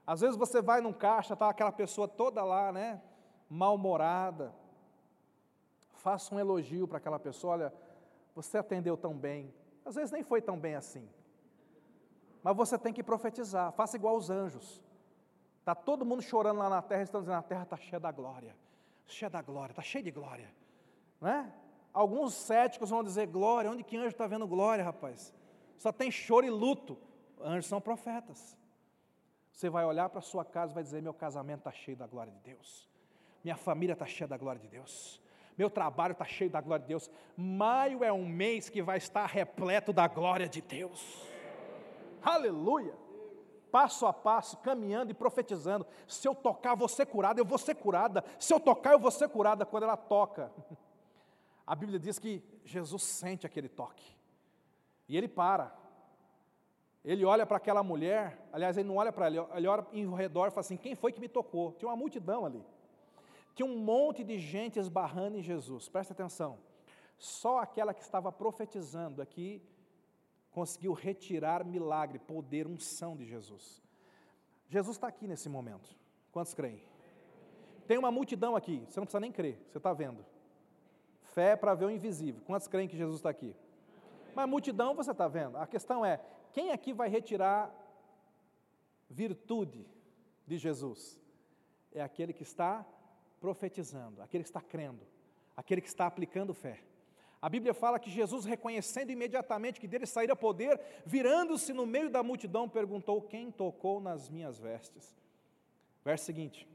Às 0.05 0.21
vezes 0.21 0.35
você 0.35 0.61
vai 0.61 0.81
num 0.81 0.93
caixa, 0.93 1.33
está 1.33 1.49
aquela 1.49 1.71
pessoa 1.71 2.07
toda 2.07 2.43
lá, 2.43 2.71
né? 2.71 3.01
Mal-humorada. 3.49 4.53
Faça 5.93 6.35
um 6.35 6.39
elogio 6.39 6.87
para 6.87 6.97
aquela 6.97 7.19
pessoa, 7.19 7.53
olha, 7.53 7.73
você 8.35 8.57
atendeu 8.57 8.97
tão 8.97 9.15
bem. 9.15 9.53
Às 9.85 9.95
vezes 9.95 10.11
nem 10.11 10.23
foi 10.23 10.41
tão 10.41 10.57
bem 10.57 10.75
assim. 10.75 11.07
mas 12.41 12.55
você 12.55 12.77
tem 12.77 12.91
que 12.91 13.01
profetizar, 13.03 13.71
faça 13.71 13.95
igual 13.95 14.17
os 14.17 14.29
anjos. 14.29 14.81
Está 15.59 15.73
todo 15.73 16.05
mundo 16.05 16.21
chorando 16.21 16.57
lá 16.57 16.69
na 16.69 16.81
terra, 16.81 17.03
estão 17.03 17.21
dizendo: 17.21 17.37
a 17.37 17.41
terra 17.41 17.63
está 17.63 17.77
cheia 17.77 17.99
da 17.99 18.11
glória, 18.11 18.53
cheia 19.07 19.29
da 19.29 19.41
glória, 19.41 19.71
está 19.71 19.81
cheia 19.81 20.03
de 20.03 20.11
glória. 20.11 20.53
Não 21.21 21.29
é? 21.29 21.53
Alguns 21.93 22.33
céticos 22.33 22.89
vão 22.89 23.01
dizer: 23.01 23.27
glória, 23.27 23.71
onde 23.71 23.83
que 23.83 23.95
anjo 23.95 24.09
está 24.09 24.27
vendo 24.27 24.45
glória, 24.45 24.83
rapaz? 24.83 25.33
Só 25.77 25.91
tem 25.91 26.11
choro 26.11 26.45
e 26.45 26.49
luto. 26.49 26.97
Anjos 27.39 27.67
são 27.67 27.79
profetas. 27.79 28.57
Você 29.53 29.69
vai 29.69 29.85
olhar 29.85 30.09
para 30.09 30.19
a 30.19 30.21
sua 30.21 30.43
casa 30.43 30.71
e 30.71 30.75
vai 30.75 30.83
dizer: 30.83 31.01
meu 31.01 31.13
casamento 31.13 31.59
está 31.59 31.71
cheio 31.71 31.95
da 31.95 32.07
glória 32.07 32.33
de 32.33 32.39
Deus, 32.39 32.89
minha 33.43 33.55
família 33.55 33.93
está 33.93 34.05
cheia 34.05 34.27
da 34.27 34.35
glória 34.35 34.59
de 34.59 34.67
Deus, 34.67 35.21
meu 35.55 35.69
trabalho 35.69 36.13
está 36.13 36.25
cheio 36.25 36.49
da 36.49 36.59
glória 36.59 36.81
de 36.81 36.89
Deus. 36.89 37.09
Maio 37.37 38.03
é 38.03 38.11
um 38.11 38.27
mês 38.27 38.67
que 38.67 38.81
vai 38.81 38.97
estar 38.97 39.25
repleto 39.27 39.93
da 39.93 40.07
glória 40.07 40.49
de 40.49 40.59
Deus. 40.59 41.23
Aleluia! 42.21 42.93
Passo 43.71 44.05
a 44.05 44.13
passo, 44.13 44.57
caminhando 44.57 45.11
e 45.11 45.15
profetizando. 45.15 45.85
Se 46.07 46.27
eu 46.27 46.35
tocar, 46.35 46.75
vou 46.75 46.87
ser 46.87 47.05
curada, 47.05 47.39
eu 47.39 47.45
vou 47.45 47.57
ser 47.57 47.75
curada. 47.75 48.23
Se 48.39 48.53
eu 48.53 48.59
tocar, 48.59 48.93
eu 48.93 48.99
vou 48.99 49.11
ser 49.11 49.29
curada. 49.29 49.65
Quando 49.65 49.83
ela 49.83 49.97
toca, 49.97 50.51
a 51.65 51.75
Bíblia 51.75 51.99
diz 51.99 52.17
que 52.17 52.43
Jesus 52.63 53.03
sente 53.03 53.45
aquele 53.45 53.69
toque. 53.69 54.15
E 55.07 55.17
ele 55.17 55.27
para. 55.27 55.82
Ele 57.03 57.25
olha 57.25 57.45
para 57.45 57.57
aquela 57.57 57.83
mulher, 57.83 58.47
aliás, 58.51 58.77
ele 58.77 58.87
não 58.87 58.95
olha 58.95 59.11
para 59.11 59.27
ela, 59.27 59.49
ele 59.55 59.67
olha 59.67 59.85
em 59.91 60.09
redor 60.15 60.47
e 60.47 60.51
fala 60.51 60.61
assim: 60.61 60.77
quem 60.77 60.95
foi 60.95 61.11
que 61.11 61.19
me 61.19 61.27
tocou? 61.27 61.73
Tinha 61.73 61.89
uma 61.89 61.97
multidão 61.97 62.45
ali. 62.45 62.63
Tinha 63.53 63.65
um 63.65 63.77
monte 63.77 64.23
de 64.23 64.39
gente 64.39 64.79
esbarrando 64.79 65.37
em 65.37 65.41
Jesus. 65.41 65.89
Presta 65.89 66.13
atenção. 66.13 66.57
Só 67.17 67.59
aquela 67.59 67.93
que 67.93 68.01
estava 68.01 68.31
profetizando 68.31 69.21
aqui 69.21 69.61
conseguiu 70.51 70.93
retirar 70.93 71.63
milagre, 71.65 72.19
poder, 72.19 72.67
unção 72.67 73.15
de 73.15 73.25
Jesus. 73.25 73.81
Jesus 74.69 74.95
está 74.95 75.07
aqui 75.07 75.27
nesse 75.27 75.49
momento. 75.49 75.89
Quantos 76.31 76.53
creem? 76.53 76.81
Tem 77.85 77.97
uma 77.97 78.11
multidão 78.11 78.55
aqui, 78.55 78.83
você 78.87 78.99
não 78.99 79.05
precisa 79.05 79.19
nem 79.19 79.31
crer, 79.31 79.59
você 79.69 79.77
está 79.77 79.93
vendo. 79.93 80.25
Fé 81.33 81.51
é 81.51 81.55
para 81.55 81.73
ver 81.73 81.85
o 81.85 81.91
invisível. 81.91 82.41
Quantos 82.45 82.67
creem 82.67 82.87
que 82.87 82.95
Jesus 82.95 83.17
está 83.17 83.29
aqui? 83.29 83.55
Mas 84.33 84.47
multidão 84.47 84.95
você 84.95 85.11
está 85.11 85.27
vendo. 85.27 85.57
A 85.57 85.67
questão 85.67 86.05
é: 86.05 86.19
quem 86.53 86.71
aqui 86.71 86.93
vai 86.93 87.09
retirar 87.09 87.73
virtude 89.09 89.85
de 90.47 90.57
Jesus? 90.57 91.19
É 91.91 92.01
aquele 92.01 92.31
que 92.31 92.43
está 92.43 92.85
profetizando, 93.41 94.21
aquele 94.21 94.43
que 94.43 94.49
está 94.49 94.61
crendo, 94.61 95.01
aquele 95.57 95.81
que 95.81 95.87
está 95.87 96.05
aplicando 96.05 96.53
fé. 96.53 96.79
A 97.41 97.49
Bíblia 97.49 97.73
fala 97.73 97.99
que 97.99 98.09
Jesus, 98.09 98.45
reconhecendo 98.45 99.09
imediatamente 99.09 99.81
que 99.81 99.87
dele 99.87 100.05
saíra 100.05 100.35
poder, 100.35 100.79
virando-se 101.05 101.73
no 101.73 101.85
meio 101.85 102.09
da 102.09 102.23
multidão, 102.23 102.69
perguntou: 102.69 103.21
Quem 103.21 103.51
tocou 103.51 103.99
nas 103.99 104.29
minhas 104.29 104.57
vestes? 104.57 105.13
Verso 106.05 106.23
seguinte: 106.23 106.65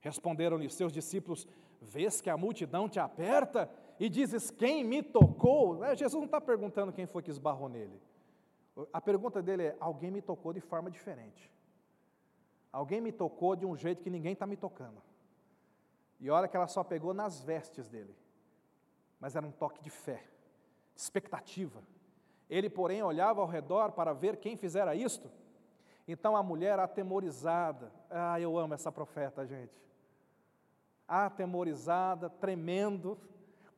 Responderam-lhe 0.00 0.70
seus 0.70 0.92
discípulos: 0.92 1.48
Vês 1.80 2.20
que 2.20 2.30
a 2.30 2.36
multidão 2.36 2.88
te 2.88 3.00
aperta 3.00 3.68
e 3.98 4.08
dizes: 4.08 4.50
Quem 4.50 4.84
me 4.84 5.02
tocou? 5.02 5.82
É, 5.82 5.96
Jesus 5.96 6.20
não 6.20 6.26
está 6.26 6.40
perguntando 6.40 6.92
quem 6.92 7.06
foi 7.06 7.22
que 7.22 7.30
esbarrou 7.30 7.68
nele. 7.68 8.00
A 8.92 9.00
pergunta 9.00 9.42
dele 9.42 9.64
é: 9.64 9.76
Alguém 9.80 10.10
me 10.10 10.22
tocou 10.22 10.52
de 10.52 10.60
forma 10.60 10.90
diferente. 10.90 11.50
Alguém 12.72 13.00
me 13.00 13.12
tocou 13.12 13.54
de 13.54 13.64
um 13.64 13.76
jeito 13.76 14.02
que 14.02 14.10
ninguém 14.10 14.32
está 14.32 14.46
me 14.46 14.56
tocando. 14.56 15.00
E 16.18 16.28
olha 16.30 16.48
que 16.48 16.56
ela 16.56 16.66
só 16.66 16.82
pegou 16.82 17.14
nas 17.14 17.40
vestes 17.40 17.88
dele 17.88 18.14
mas 19.24 19.34
era 19.34 19.46
um 19.46 19.50
toque 19.50 19.82
de 19.82 19.88
fé, 19.88 20.22
de 20.94 21.00
expectativa. 21.00 21.82
Ele, 22.48 22.68
porém, 22.68 23.02
olhava 23.02 23.40
ao 23.40 23.46
redor 23.46 23.92
para 23.92 24.12
ver 24.12 24.36
quem 24.36 24.54
fizera 24.54 24.94
isto. 24.94 25.30
Então 26.06 26.36
a 26.36 26.42
mulher, 26.42 26.78
atemorizada, 26.78 27.90
ah, 28.10 28.38
eu 28.38 28.58
amo 28.58 28.74
essa 28.74 28.92
profeta, 28.92 29.46
gente. 29.46 29.72
Atemorizada, 31.08 32.28
tremendo, 32.28 33.18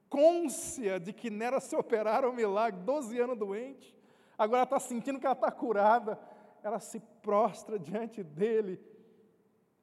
côncia 0.09 0.99
de 0.99 1.13
que 1.13 1.31
nela 1.31 1.61
se 1.61 1.77
operara 1.77 2.29
um 2.29 2.33
milagre, 2.33 2.81
12 2.81 3.17
anos 3.21 3.39
doente, 3.39 3.97
agora 4.39 4.65
está 4.65 4.79
sentindo 4.79 5.19
que 5.19 5.27
ela 5.27 5.35
está 5.35 5.51
curada, 5.51 6.19
ela 6.63 6.81
se 6.81 7.01
prostra 7.23 7.79
diante 7.79 8.23
dele 8.23 8.81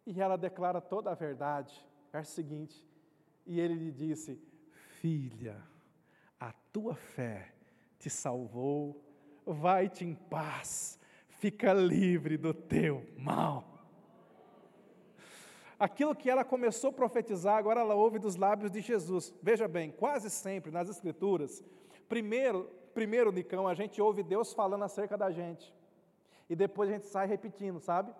e 0.05 0.21
ela 0.21 0.37
declara 0.37 0.81
toda 0.81 1.11
a 1.11 1.15
verdade. 1.15 1.73
Verso 2.11 2.33
seguinte, 2.33 2.85
e 3.45 3.59
ele 3.59 3.73
lhe 3.73 3.91
disse: 3.91 4.41
filha, 4.99 5.61
a 6.39 6.51
tua 6.71 6.95
fé 6.95 7.53
te 7.97 8.09
salvou, 8.09 9.01
vai-te 9.45 10.05
em 10.05 10.13
paz, 10.13 10.99
fica 11.27 11.73
livre 11.73 12.37
do 12.37 12.53
teu 12.53 13.05
mal. 13.17 13.73
Aquilo 15.79 16.15
que 16.15 16.29
ela 16.29 16.45
começou 16.45 16.91
a 16.91 16.93
profetizar, 16.93 17.57
agora 17.57 17.81
ela 17.81 17.95
ouve 17.95 18.17
dos 18.17 18.35
lábios 18.35 18.71
de 18.71 18.79
Jesus. 18.79 19.33
Veja 19.41 19.67
bem, 19.67 19.91
quase 19.91 20.29
sempre 20.29 20.71
nas 20.71 20.87
Escrituras, 20.87 21.63
primeiro, 22.07 22.69
primeiro, 22.93 23.31
Nicão, 23.31 23.67
a 23.67 23.73
gente 23.73 24.01
ouve 24.01 24.23
Deus 24.23 24.53
falando 24.53 24.83
acerca 24.83 25.17
da 25.17 25.31
gente, 25.31 25.73
e 26.49 26.55
depois 26.55 26.89
a 26.89 26.93
gente 26.93 27.07
sai 27.07 27.27
repetindo, 27.27 27.79
sabe? 27.79 28.13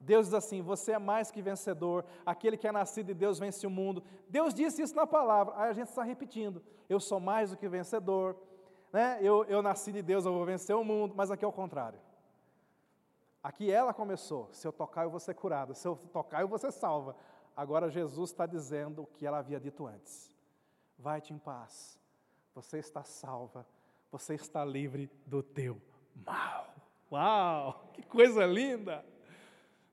Deus 0.00 0.26
diz 0.26 0.34
assim: 0.34 0.62
Você 0.62 0.92
é 0.92 0.98
mais 0.98 1.30
que 1.30 1.42
vencedor, 1.42 2.04
aquele 2.24 2.56
que 2.56 2.66
é 2.66 2.72
nascido 2.72 3.08
de 3.08 3.14
Deus 3.14 3.38
vence 3.38 3.66
o 3.66 3.70
mundo. 3.70 4.02
Deus 4.28 4.54
disse 4.54 4.80
isso 4.82 4.96
na 4.96 5.06
palavra, 5.06 5.54
aí 5.56 5.68
a 5.68 5.72
gente 5.74 5.88
está 5.88 6.02
repetindo: 6.02 6.62
Eu 6.88 6.98
sou 6.98 7.20
mais 7.20 7.50
do 7.50 7.56
que 7.56 7.68
vencedor, 7.68 8.36
né? 8.92 9.18
eu, 9.20 9.44
eu 9.44 9.60
nasci 9.60 9.92
de 9.92 10.00
Deus, 10.02 10.24
eu 10.24 10.32
vou 10.32 10.44
vencer 10.44 10.74
o 10.74 10.82
mundo, 10.82 11.14
mas 11.14 11.30
aqui 11.30 11.44
é 11.44 11.48
o 11.48 11.52
contrário. 11.52 12.00
Aqui 13.42 13.70
ela 13.70 13.92
começou: 13.92 14.48
Se 14.52 14.66
eu 14.66 14.72
tocar, 14.72 15.04
eu 15.04 15.10
vou 15.10 15.20
ser 15.20 15.34
curado, 15.34 15.74
se 15.74 15.86
eu 15.86 15.96
tocar, 16.12 16.40
eu 16.40 16.48
vou 16.48 16.58
ser 16.58 16.72
salva. 16.72 17.14
Agora 17.54 17.90
Jesus 17.90 18.30
está 18.30 18.46
dizendo 18.46 19.02
o 19.02 19.06
que 19.06 19.26
ela 19.26 19.38
havia 19.38 19.60
dito 19.60 19.86
antes: 19.86 20.34
Vai-te 20.98 21.34
em 21.34 21.38
paz, 21.38 21.98
você 22.54 22.78
está 22.78 23.04
salva, 23.04 23.66
você 24.10 24.34
está 24.34 24.64
livre 24.64 25.10
do 25.26 25.42
teu 25.42 25.80
mal. 26.14 26.74
Uau, 27.10 27.90
que 27.92 28.02
coisa 28.02 28.44
linda! 28.44 29.04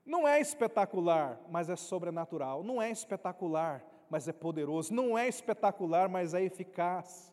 Não 0.04 0.26
é 0.26 0.40
espetacular, 0.40 1.38
mas 1.50 1.68
é 1.68 1.76
sobrenatural. 1.76 2.64
Não 2.64 2.80
é 2.80 2.90
espetacular, 2.90 3.84
mas 4.08 4.26
é 4.26 4.32
poderoso. 4.32 4.92
Não 4.94 5.18
é 5.18 5.28
espetacular, 5.28 6.08
mas 6.08 6.32
é 6.32 6.42
eficaz. 6.42 7.32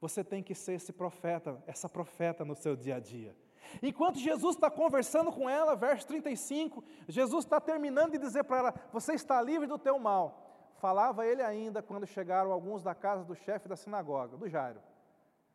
Você 0.00 0.22
tem 0.22 0.42
que 0.42 0.54
ser 0.54 0.74
esse 0.74 0.92
profeta, 0.92 1.62
essa 1.66 1.88
profeta 1.88 2.44
no 2.44 2.54
seu 2.54 2.76
dia 2.76 2.96
a 2.96 3.00
dia. 3.00 3.34
Enquanto 3.82 4.18
Jesus 4.18 4.54
está 4.54 4.70
conversando 4.70 5.32
com 5.32 5.48
ela, 5.48 5.74
verso 5.74 6.06
35, 6.06 6.84
Jesus 7.08 7.44
está 7.44 7.60
terminando 7.60 8.12
de 8.12 8.18
dizer 8.18 8.44
para 8.44 8.58
ela: 8.58 8.74
Você 8.92 9.14
está 9.14 9.40
livre 9.40 9.66
do 9.66 9.78
teu 9.78 9.98
mal. 9.98 10.74
Falava 10.78 11.26
ele 11.26 11.42
ainda 11.42 11.82
quando 11.82 12.06
chegaram 12.06 12.52
alguns 12.52 12.82
da 12.82 12.94
casa 12.94 13.24
do 13.24 13.34
chefe 13.34 13.66
da 13.66 13.76
sinagoga, 13.76 14.36
do 14.36 14.46
Jairo. 14.46 14.80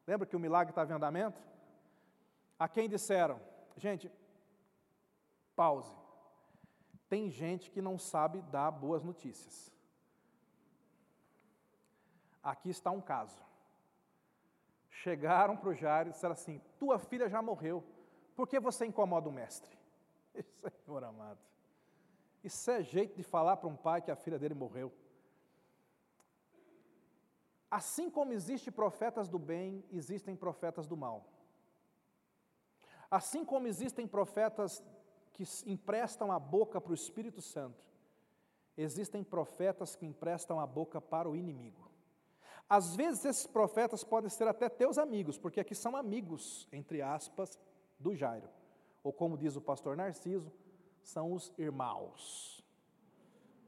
Lembra 0.06 0.28
que 0.28 0.36
o 0.36 0.40
milagre 0.40 0.72
estava 0.72 0.92
em 0.92 0.96
andamento? 0.96 1.42
A 2.58 2.68
quem 2.68 2.90
disseram: 2.90 3.40
Gente, 3.78 4.12
Pause. 5.56 5.96
Tem 7.10 7.30
gente 7.30 7.70
que 7.70 7.82
não 7.82 8.00
sabe 8.00 8.42
dar 8.42 8.72
boas 8.72 9.04
notícias. 9.04 9.72
Aqui 12.42 12.70
está 12.70 12.90
um 12.90 13.02
caso. 13.02 13.44
Chegaram 14.90 15.58
para 15.58 15.70
o 15.70 15.74
Jairo 15.76 16.10
e 16.10 16.14
disseram 16.14 16.34
assim: 16.34 16.62
Tua 16.80 16.98
filha 16.98 17.30
já 17.30 17.42
morreu, 17.42 17.84
por 18.36 18.48
que 18.48 18.60
você 18.60 18.86
incomoda 18.86 19.30
o 19.30 19.32
mestre? 19.32 19.78
Senhor 20.86 21.04
amado, 21.04 21.40
isso 22.44 22.72
é 22.72 22.82
jeito 22.82 23.16
de 23.16 23.24
falar 23.24 23.58
para 23.58 23.70
um 23.70 23.76
pai 23.76 24.02
que 24.02 24.10
a 24.10 24.16
filha 24.16 24.40
dele 24.40 24.54
morreu. 24.54 24.92
Assim 27.72 28.10
como 28.10 28.34
existem 28.34 28.72
profetas 28.72 29.30
do 29.30 29.40
bem, 29.40 29.82
existem 29.94 30.36
profetas 30.36 30.86
do 30.86 30.98
mal. 30.98 31.26
Assim 33.10 33.46
como 33.46 33.66
existem 33.66 34.06
profetas 34.06 34.84
que 35.32 35.46
emprestam 35.66 36.34
a 36.34 36.38
boca 36.38 36.82
para 36.82 36.92
o 36.92 36.96
Espírito 36.96 37.42
Santo, 37.42 37.82
existem 38.76 39.24
profetas 39.24 39.96
que 39.96 40.06
emprestam 40.06 40.60
a 40.60 40.68
boca 40.68 41.00
para 41.00 41.30
o 41.30 41.36
inimigo. 41.36 41.90
Às 42.70 42.96
vezes 42.96 43.24
esses 43.24 43.48
profetas 43.48 44.04
podem 44.04 44.30
ser 44.30 44.48
até 44.48 44.68
teus 44.70 44.98
amigos, 44.98 45.38
porque 45.38 45.60
aqui 45.60 45.76
são 45.76 45.96
amigos, 45.96 46.68
entre 46.72 47.02
aspas, 47.02 47.58
do 47.98 48.14
Jairo. 48.14 48.50
Ou 49.02 49.14
como 49.14 49.38
diz 49.38 49.56
o 49.56 49.62
pastor 49.62 49.96
Narciso, 49.96 50.52
são 51.02 51.34
os 51.34 51.54
irmãos. 51.58 52.64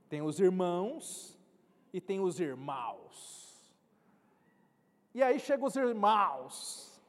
Tem 0.09 0.21
os 0.21 0.39
irmãos 0.39 1.37
e 1.91 1.99
tem 1.99 2.19
os 2.19 2.39
irmãos. 2.39 3.42
E 5.13 5.21
aí 5.21 5.39
chegam 5.39 5.67
os 5.67 5.75
irmãos 5.75 7.01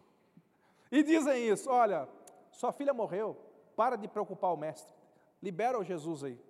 e 0.91 1.03
dizem 1.03 1.49
isso: 1.49 1.71
olha, 1.71 2.09
sua 2.51 2.73
filha 2.73 2.93
morreu, 2.93 3.37
para 3.75 3.97
de 3.97 4.07
preocupar 4.07 4.53
o 4.53 4.57
mestre. 4.57 4.95
Libera 5.43 5.79
o 5.79 5.85
Jesus 5.85 6.25
aí. 6.25 6.41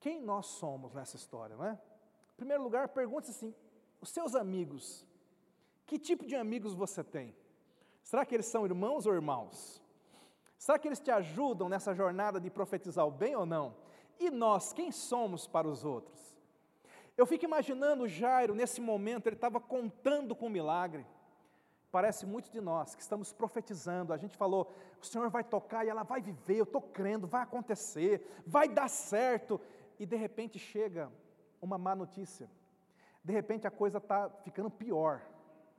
Quem 0.00 0.20
nós 0.20 0.46
somos 0.46 0.94
nessa 0.94 1.16
história, 1.16 1.56
não 1.56 1.64
é? 1.64 1.72
Em 1.72 2.36
primeiro 2.36 2.62
lugar, 2.62 2.88
pergunte 2.88 3.30
assim: 3.30 3.54
os 4.00 4.10
seus 4.10 4.34
amigos, 4.34 5.06
Que 5.86 5.98
tipo 5.98 6.26
de 6.26 6.34
amigos 6.34 6.74
você 6.74 7.04
tem? 7.04 7.34
Será 8.02 8.26
que 8.26 8.34
eles 8.34 8.46
são 8.46 8.66
irmãos 8.66 9.06
ou 9.06 9.14
irmãos? 9.14 9.80
Será 10.58 10.78
que 10.78 10.88
eles 10.88 11.00
te 11.00 11.10
ajudam 11.10 11.68
nessa 11.68 11.94
jornada 11.94 12.40
de 12.40 12.50
profetizar 12.50 13.06
o 13.06 13.10
bem 13.10 13.36
ou 13.36 13.46
não? 13.46 13.76
E 14.18 14.30
nós, 14.30 14.72
quem 14.72 14.90
somos 14.90 15.46
para 15.46 15.68
os 15.68 15.84
outros? 15.84 16.35
Eu 17.16 17.24
fico 17.24 17.44
imaginando 17.44 18.06
Jairo, 18.06 18.54
nesse 18.54 18.80
momento, 18.80 19.26
ele 19.26 19.36
estava 19.36 19.58
contando 19.58 20.36
com 20.36 20.46
o 20.46 20.50
milagre. 20.50 21.06
Parece 21.90 22.26
muito 22.26 22.50
de 22.50 22.60
nós 22.60 22.94
que 22.94 23.00
estamos 23.00 23.32
profetizando. 23.32 24.12
A 24.12 24.18
gente 24.18 24.36
falou, 24.36 24.70
o 25.00 25.04
Senhor 25.04 25.30
vai 25.30 25.42
tocar 25.42 25.84
e 25.84 25.88
ela 25.88 26.02
vai 26.02 26.20
viver, 26.20 26.58
eu 26.58 26.64
estou 26.64 26.82
crendo, 26.82 27.26
vai 27.26 27.42
acontecer, 27.42 28.42
vai 28.46 28.68
dar 28.68 28.88
certo. 28.88 29.58
E 29.98 30.04
de 30.04 30.16
repente 30.16 30.58
chega 30.58 31.10
uma 31.60 31.78
má 31.78 31.94
notícia. 31.94 32.50
De 33.24 33.32
repente 33.32 33.66
a 33.66 33.70
coisa 33.70 33.96
está 33.98 34.28
ficando 34.44 34.70
pior. 34.70 35.22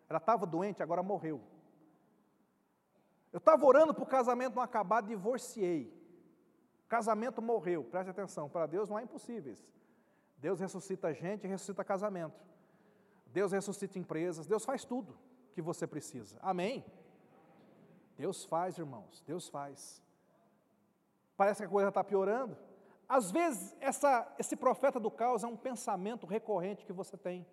Ela 0.09 0.17
estava 0.17 0.45
doente, 0.45 0.81
agora 0.81 1.03
morreu. 1.03 1.39
Eu 3.31 3.37
estava 3.37 3.63
orando 3.63 3.93
para 3.93 4.03
o 4.03 4.07
casamento 4.07 4.55
não 4.55 4.63
acabar, 4.63 5.01
divorciei. 5.01 5.93
O 6.85 6.87
casamento 6.87 7.41
morreu, 7.41 7.83
preste 7.83 8.09
atenção, 8.09 8.49
para 8.49 8.65
Deus 8.65 8.89
não 8.89 8.97
há 8.97 9.03
impossíveis. 9.03 9.67
Deus 10.37 10.59
ressuscita 10.59 11.13
gente 11.13 11.47
ressuscita 11.47 11.83
casamento. 11.83 12.39
Deus 13.27 13.51
ressuscita 13.51 13.99
empresas, 13.99 14.47
Deus 14.47 14.63
faz 14.63 14.85
tudo 14.85 15.17
que 15.53 15.61
você 15.61 15.85
precisa. 15.85 16.37
Amém? 16.41 16.85
Deus 18.17 18.45
faz, 18.45 18.77
irmãos, 18.77 19.23
Deus 19.25 19.47
faz. 19.47 20.01
Parece 21.35 21.61
que 21.61 21.65
a 21.67 21.69
coisa 21.69 21.89
está 21.89 22.03
piorando. 22.03 22.57
Às 23.07 23.31
vezes, 23.31 23.75
essa, 23.79 24.27
esse 24.37 24.55
profeta 24.55 24.99
do 24.99 25.09
caos 25.09 25.43
é 25.43 25.47
um 25.47 25.55
pensamento 25.55 26.25
recorrente 26.25 26.85
que 26.85 26.93
você 26.93 27.15
tem 27.15 27.45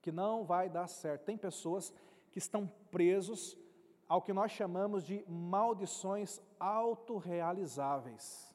que 0.00 0.12
não 0.12 0.44
vai 0.44 0.68
dar 0.68 0.86
certo. 0.86 1.24
Tem 1.24 1.36
pessoas 1.36 1.92
que 2.30 2.38
estão 2.38 2.66
presos 2.90 3.56
ao 4.08 4.22
que 4.22 4.32
nós 4.32 4.50
chamamos 4.52 5.04
de 5.04 5.24
maldições 5.28 6.40
autorrealizáveis. 6.58 8.54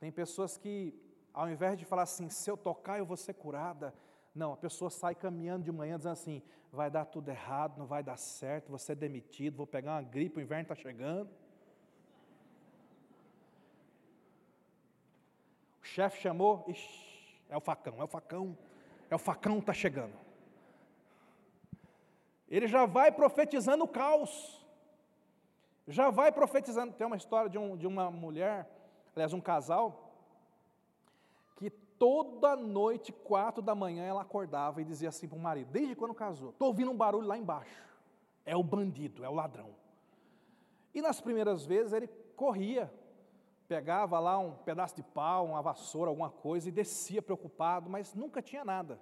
Tem 0.00 0.10
pessoas 0.10 0.56
que, 0.56 0.94
ao 1.32 1.48
invés 1.48 1.78
de 1.78 1.84
falar 1.84 2.02
assim, 2.02 2.28
se 2.28 2.50
eu 2.50 2.56
tocar 2.56 2.98
eu 2.98 3.06
vou 3.06 3.16
ser 3.16 3.34
curada, 3.34 3.94
não, 4.34 4.52
a 4.52 4.56
pessoa 4.56 4.90
sai 4.90 5.14
caminhando 5.14 5.64
de 5.64 5.72
manhã 5.72 5.96
dizendo 5.96 6.12
assim: 6.12 6.42
vai 6.72 6.90
dar 6.90 7.04
tudo 7.04 7.28
errado, 7.28 7.78
não 7.78 7.86
vai 7.86 8.02
dar 8.02 8.16
certo, 8.16 8.68
vou 8.68 8.78
ser 8.78 8.94
demitido, 8.94 9.56
vou 9.56 9.66
pegar 9.66 9.94
uma 9.94 10.02
gripe, 10.02 10.38
o 10.38 10.42
inverno 10.42 10.62
está 10.62 10.74
chegando. 10.74 11.30
O 15.82 15.84
chefe 15.84 16.20
chamou, 16.20 16.64
ixi, 16.68 17.42
é 17.48 17.56
o 17.56 17.60
facão, 17.60 18.00
é 18.00 18.04
o 18.04 18.08
facão, 18.08 18.56
é 19.10 19.14
o 19.14 19.18
facão, 19.18 19.58
está 19.58 19.72
chegando. 19.72 20.14
Ele 22.48 22.66
já 22.66 22.86
vai 22.86 23.12
profetizando 23.12 23.84
o 23.84 23.88
caos. 23.88 24.64
Já 25.86 26.10
vai 26.10 26.30
profetizando. 26.30 26.94
Tem 26.94 27.06
uma 27.06 27.16
história 27.16 27.48
de, 27.48 27.58
um, 27.58 27.76
de 27.76 27.86
uma 27.86 28.10
mulher, 28.10 28.68
aliás, 29.14 29.32
um 29.32 29.40
casal, 29.40 30.07
toda 31.98 32.56
noite, 32.56 33.12
quatro 33.12 33.62
da 33.62 33.74
manhã, 33.74 34.04
ela 34.04 34.22
acordava 34.22 34.80
e 34.80 34.84
dizia 34.84 35.08
assim 35.08 35.28
para 35.28 35.36
o 35.36 35.40
marido, 35.40 35.70
desde 35.70 35.96
quando 35.96 36.14
casou, 36.14 36.50
estou 36.50 36.68
ouvindo 36.68 36.90
um 36.90 36.96
barulho 36.96 37.26
lá 37.26 37.36
embaixo. 37.36 37.82
É 38.46 38.56
o 38.56 38.62
bandido, 38.62 39.24
é 39.24 39.28
o 39.28 39.34
ladrão. 39.34 39.70
E 40.94 41.02
nas 41.02 41.20
primeiras 41.20 41.66
vezes 41.66 41.92
ele 41.92 42.08
corria, 42.34 42.92
pegava 43.66 44.18
lá 44.18 44.38
um 44.38 44.52
pedaço 44.52 44.96
de 44.96 45.02
pau, 45.02 45.46
uma 45.46 45.60
vassoura, 45.60 46.10
alguma 46.10 46.30
coisa 46.30 46.68
e 46.68 46.72
descia 46.72 47.20
preocupado, 47.20 47.90
mas 47.90 48.14
nunca 48.14 48.40
tinha 48.40 48.64
nada. 48.64 48.98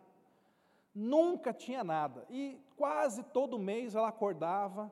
Nunca 0.94 1.52
tinha 1.52 1.84
nada. 1.84 2.26
E 2.30 2.60
quase 2.76 3.22
todo 3.22 3.58
mês 3.58 3.94
ela 3.94 4.08
acordava, 4.08 4.90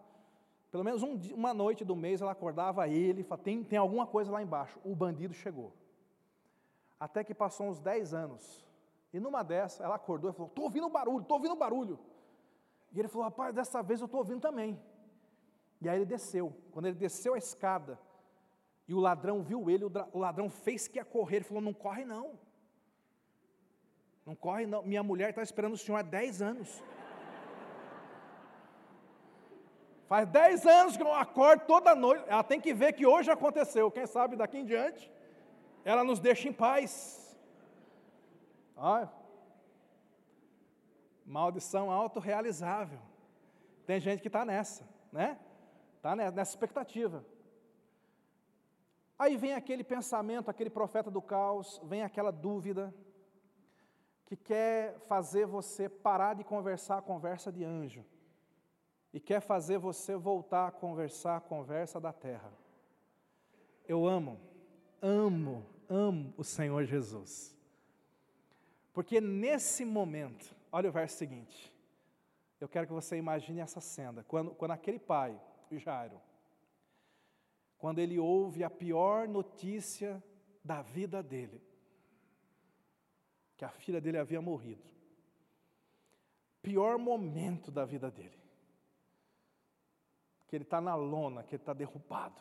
pelo 0.70 0.84
menos 0.84 1.02
um, 1.02 1.18
uma 1.34 1.55
noite 1.55 1.84
do 1.84 1.96
mês 1.96 2.20
ela 2.20 2.32
acordava 2.32 2.86
ele 2.86 3.24
tem, 3.42 3.64
tem 3.64 3.78
alguma 3.78 4.07
coisa 4.07 4.30
lá 4.30 4.42
embaixo. 4.42 4.78
O 4.84 4.94
bandido 4.94 5.34
chegou. 5.34 5.72
Até 7.07 7.22
que 7.22 7.34
passou 7.34 7.66
uns 7.68 7.78
10 7.78 8.14
anos. 8.14 8.64
E 9.12 9.20
numa 9.20 9.42
dessa, 9.42 9.84
ela 9.84 9.96
acordou 9.96 10.30
e 10.30 10.32
falou, 10.32 10.48
estou 10.48 10.64
ouvindo 10.64 10.88
barulho, 10.88 11.20
estou 11.20 11.36
ouvindo 11.36 11.55
barulho. 11.55 11.98
E 12.90 12.98
ele 12.98 13.09
falou, 13.09 13.24
rapaz, 13.24 13.55
dessa 13.55 13.82
vez 13.82 14.00
eu 14.00 14.07
estou 14.07 14.20
ouvindo 14.20 14.40
também. 14.40 14.80
E 15.82 15.88
aí 15.88 15.98
ele 15.98 16.07
desceu. 16.07 16.46
Quando 16.72 16.86
ele 16.86 16.96
desceu 16.96 17.34
a 17.34 17.38
escada, 17.38 17.98
e 18.88 18.94
o 18.94 19.00
ladrão 19.00 19.42
viu 19.42 19.68
ele, 19.68 19.84
o 19.84 20.18
ladrão 20.18 20.48
fez 20.48 20.88
que 20.88 20.98
ia 20.98 21.05
correr. 21.05 21.36
Ele 21.36 21.44
falou, 21.44 21.62
não 21.62 21.74
corre 21.74 22.07
não. 22.07 22.38
Não 24.24 24.34
corre, 24.34 24.64
não. 24.64 24.82
Minha 24.82 25.02
mulher 25.02 25.28
está 25.28 25.42
esperando 25.42 25.74
o 25.74 25.78
senhor 25.84 25.98
há 25.98 26.02
10 26.02 26.40
anos. 26.40 26.82
Faz 30.07 30.26
10 30.28 30.66
anos 30.66 30.96
que 30.96 31.02
eu 31.02 31.12
acordo 31.12 31.66
toda 31.66 31.94
noite. 31.94 32.24
Ela 32.28 32.42
tem 32.42 32.59
que 32.59 32.72
ver 32.72 32.94
que 32.94 33.05
hoje 33.05 33.30
aconteceu. 33.30 33.90
Quem 33.90 34.07
sabe 34.07 34.36
daqui 34.36 34.57
em 34.57 34.64
diante, 34.64 35.12
ela 35.85 36.03
nos 36.03 36.18
deixa 36.18 36.49
em 36.49 36.53
paz. 36.53 37.37
Olha. 38.76 39.11
Maldição 41.24 41.91
autorrealizável. 41.91 43.01
Tem 43.87 44.01
gente 44.01 44.20
que 44.20 44.28
está 44.28 44.45
nessa, 44.45 44.89
né? 45.12 45.39
Está 45.97 46.16
nessa 46.16 46.53
expectativa. 46.53 47.24
Aí 49.18 49.37
vem 49.37 49.55
aquele 49.55 49.85
pensamento, 49.85 50.51
aquele 50.51 50.70
profeta 50.70 51.11
do 51.11 51.22
caos, 51.22 51.80
vem 51.85 52.03
aquela 52.03 52.32
dúvida 52.32 52.93
que 54.26 54.37
quer 54.37 54.99
fazer 55.01 55.47
você 55.47 55.89
parar 55.89 56.35
de 56.35 56.43
conversar 56.43 56.99
a 56.99 57.03
conversa 57.03 57.53
de 57.53 57.62
anjo 57.62 58.05
e 59.12 59.20
quer 59.20 59.41
fazer 59.41 59.78
você 59.78 60.16
voltar 60.16 60.66
a 60.66 60.72
conversar 60.72 61.37
a 61.37 61.41
conversa 61.41 62.01
da 62.01 62.12
terra. 62.12 62.53
Eu 63.87 64.07
amo, 64.07 64.41
amo, 65.01 65.64
amo 65.89 66.32
o 66.37 66.45
Senhor 66.45 66.85
Jesus. 66.85 67.55
Porque 68.93 69.20
nesse 69.20 69.85
momento, 69.85 70.55
olha 70.70 70.89
o 70.89 70.93
verso 70.93 71.16
seguinte. 71.16 71.72
Eu 72.61 72.68
quero 72.68 72.87
que 72.87 72.93
você 72.93 73.16
imagine 73.16 73.61
essa 73.61 73.80
cena. 73.80 74.24
Quando, 74.24 74.55
quando 74.55 74.70
aquele 74.70 74.99
pai, 74.99 75.39
o 75.70 75.78
Jairo, 75.78 76.20
quando 77.76 77.99
ele 77.99 78.18
ouve 78.18 78.64
a 78.64 78.70
pior 78.70 79.28
notícia 79.28 80.22
da 80.64 80.80
vida 80.80 81.22
dele, 81.22 81.61
que 83.57 83.64
a 83.64 83.68
filha 83.68 84.01
dele 84.01 84.18
havia 84.18 84.41
morrido. 84.41 84.82
Pior 86.62 86.97
momento 86.99 87.70
da 87.70 87.85
vida 87.85 88.11
dele. 88.11 88.39
Que 90.49 90.57
ele 90.57 90.64
está 90.64 90.80
na 90.80 90.95
lona, 90.95 91.43
que 91.43 91.55
ele 91.55 91.62
está 91.62 91.74
derrubado. 91.74 92.41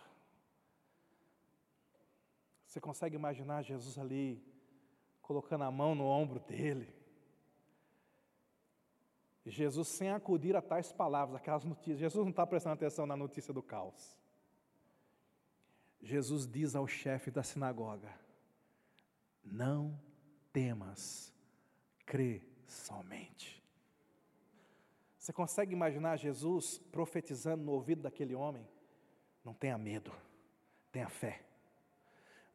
Você 2.73 2.81
consegue 2.81 3.15
imaginar 3.15 3.61
Jesus 3.61 3.99
ali, 3.99 4.43
colocando 5.21 5.63
a 5.63 5.69
mão 5.69 5.93
no 5.93 6.05
ombro 6.05 6.39
dele? 6.39 6.91
Jesus 9.45 9.89
sem 9.89 10.09
acudir 10.09 10.55
a 10.55 10.61
tais 10.61 10.91
palavras, 10.91 11.35
aquelas 11.35 11.63
notícias. 11.63 11.99
Jesus 11.99 12.25
não 12.25 12.31
está 12.31 12.47
prestando 12.47 12.73
atenção 12.73 13.05
na 13.05 13.15
notícia 13.15 13.53
do 13.53 13.61
caos. 13.61 14.17
Jesus 16.01 16.47
diz 16.47 16.75
ao 16.75 16.87
chefe 16.87 17.29
da 17.29 17.43
sinagoga: 17.43 18.11
Não 19.43 19.95
temas, 20.51 21.31
crê 22.07 22.41
somente. 22.65 23.63
Você 25.19 25.31
consegue 25.31 25.73
imaginar 25.73 26.17
Jesus 26.17 26.79
profetizando 26.91 27.63
no 27.63 27.73
ouvido 27.73 28.01
daquele 28.01 28.33
homem? 28.33 28.67
Não 29.45 29.53
tenha 29.53 29.77
medo, 29.77 30.11
tenha 30.91 31.07
fé. 31.07 31.52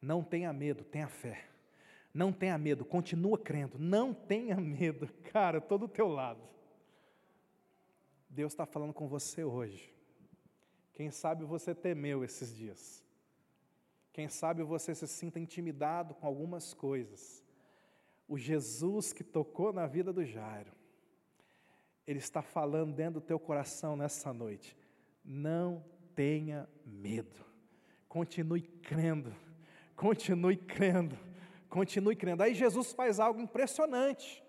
Não 0.01 0.23
tenha 0.23 0.51
medo, 0.53 0.83
tenha 0.83 1.07
fé. 1.07 1.45
Não 2.13 2.31
tenha 2.33 2.57
medo, 2.57 2.83
continua 2.85 3.37
crendo. 3.37 3.77
Não 3.77 4.13
tenha 4.13 4.55
medo, 4.57 5.07
cara, 5.31 5.59
estou 5.59 5.77
do 5.77 5.87
teu 5.87 6.07
lado. 6.07 6.41
Deus 8.29 8.53
está 8.53 8.65
falando 8.65 8.93
com 8.93 9.07
você 9.07 9.43
hoje. 9.43 9.93
Quem 10.93 11.11
sabe 11.11 11.45
você 11.45 11.73
temeu 11.73 12.23
esses 12.23 12.55
dias. 12.55 13.03
Quem 14.11 14.27
sabe 14.27 14.63
você 14.63 14.93
se 14.93 15.07
sinta 15.07 15.39
intimidado 15.39 16.13
com 16.13 16.27
algumas 16.27 16.73
coisas 16.73 17.43
o 18.29 18.37
Jesus 18.37 19.11
que 19.11 19.23
tocou 19.23 19.73
na 19.73 19.87
vida 19.87 20.13
do 20.13 20.23
Jairo, 20.23 20.71
ele 22.05 22.19
está 22.19 22.43
falando 22.43 22.93
dentro 22.93 23.15
do 23.15 23.25
teu 23.25 23.39
coração 23.39 23.95
nessa 23.95 24.31
noite. 24.31 24.77
Não 25.25 25.83
tenha 26.13 26.69
medo. 26.85 27.43
Continue 28.07 28.61
crendo. 28.61 29.35
Continue 29.99 30.55
crendo. 30.55 31.17
Continue 31.69 32.15
crendo. 32.15 32.41
Aí 32.41 32.53
Jesus 32.53 32.93
faz 32.93 33.19
algo 33.19 33.41
impressionante. 33.41 34.41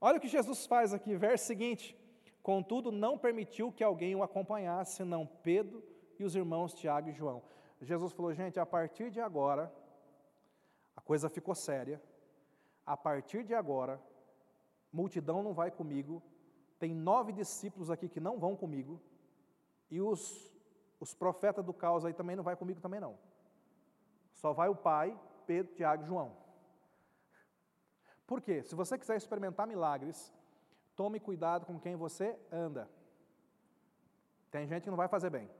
Olha 0.00 0.18
o 0.18 0.20
que 0.20 0.28
Jesus 0.28 0.64
faz 0.64 0.94
aqui, 0.94 1.16
verso 1.16 1.44
seguinte: 1.44 1.98
Contudo, 2.40 2.92
não 2.92 3.18
permitiu 3.18 3.72
que 3.72 3.82
alguém 3.82 4.14
o 4.14 4.22
acompanhasse, 4.22 4.98
senão 4.98 5.26
Pedro 5.26 5.82
e 6.20 6.24
os 6.24 6.36
irmãos 6.36 6.72
Tiago 6.72 7.08
e 7.08 7.12
João. 7.12 7.42
Jesus 7.80 8.12
falou: 8.12 8.32
gente, 8.32 8.60
a 8.60 8.64
partir 8.64 9.10
de 9.10 9.20
agora, 9.20 9.74
a 10.94 11.00
coisa 11.00 11.28
ficou 11.28 11.54
séria, 11.56 12.00
a 12.86 12.96
partir 12.96 13.42
de 13.42 13.54
agora, 13.54 14.00
multidão 14.92 15.42
não 15.42 15.52
vai 15.52 15.72
comigo, 15.72 16.22
tem 16.78 16.94
nove 16.94 17.32
discípulos 17.32 17.90
aqui 17.90 18.08
que 18.08 18.20
não 18.20 18.38
vão 18.38 18.54
comigo, 18.54 19.00
e 19.90 20.00
os, 20.00 20.54
os 21.00 21.12
profetas 21.12 21.64
do 21.64 21.74
caos 21.74 22.04
aí 22.04 22.14
também 22.14 22.36
não 22.36 22.44
vai 22.44 22.54
comigo 22.54 22.80
também 22.80 23.00
não. 23.00 23.18
Só 24.40 24.54
vai 24.54 24.70
o 24.70 24.74
pai, 24.74 25.06
Pedro, 25.46 25.74
Tiago 25.74 26.02
e 26.02 26.06
João. 26.06 26.34
Por 28.26 28.40
quê? 28.40 28.62
Se 28.62 28.74
você 28.74 28.96
quiser 28.96 29.16
experimentar 29.18 29.66
milagres, 29.66 30.32
tome 30.96 31.20
cuidado 31.20 31.66
com 31.66 31.78
quem 31.78 31.94
você 31.94 32.38
anda. 32.50 32.88
Tem 34.50 34.66
gente 34.66 34.84
que 34.84 34.90
não 34.90 34.96
vai 34.96 35.08
fazer 35.08 35.28
bem. 35.28 35.50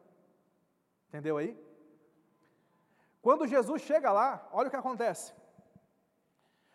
Entendeu 1.08 1.36
aí? 1.36 1.52
Quando 3.20 3.46
Jesus 3.46 3.82
chega 3.82 4.10
lá, 4.12 4.48
olha 4.50 4.68
o 4.68 4.70
que 4.70 4.76
acontece. 4.76 5.34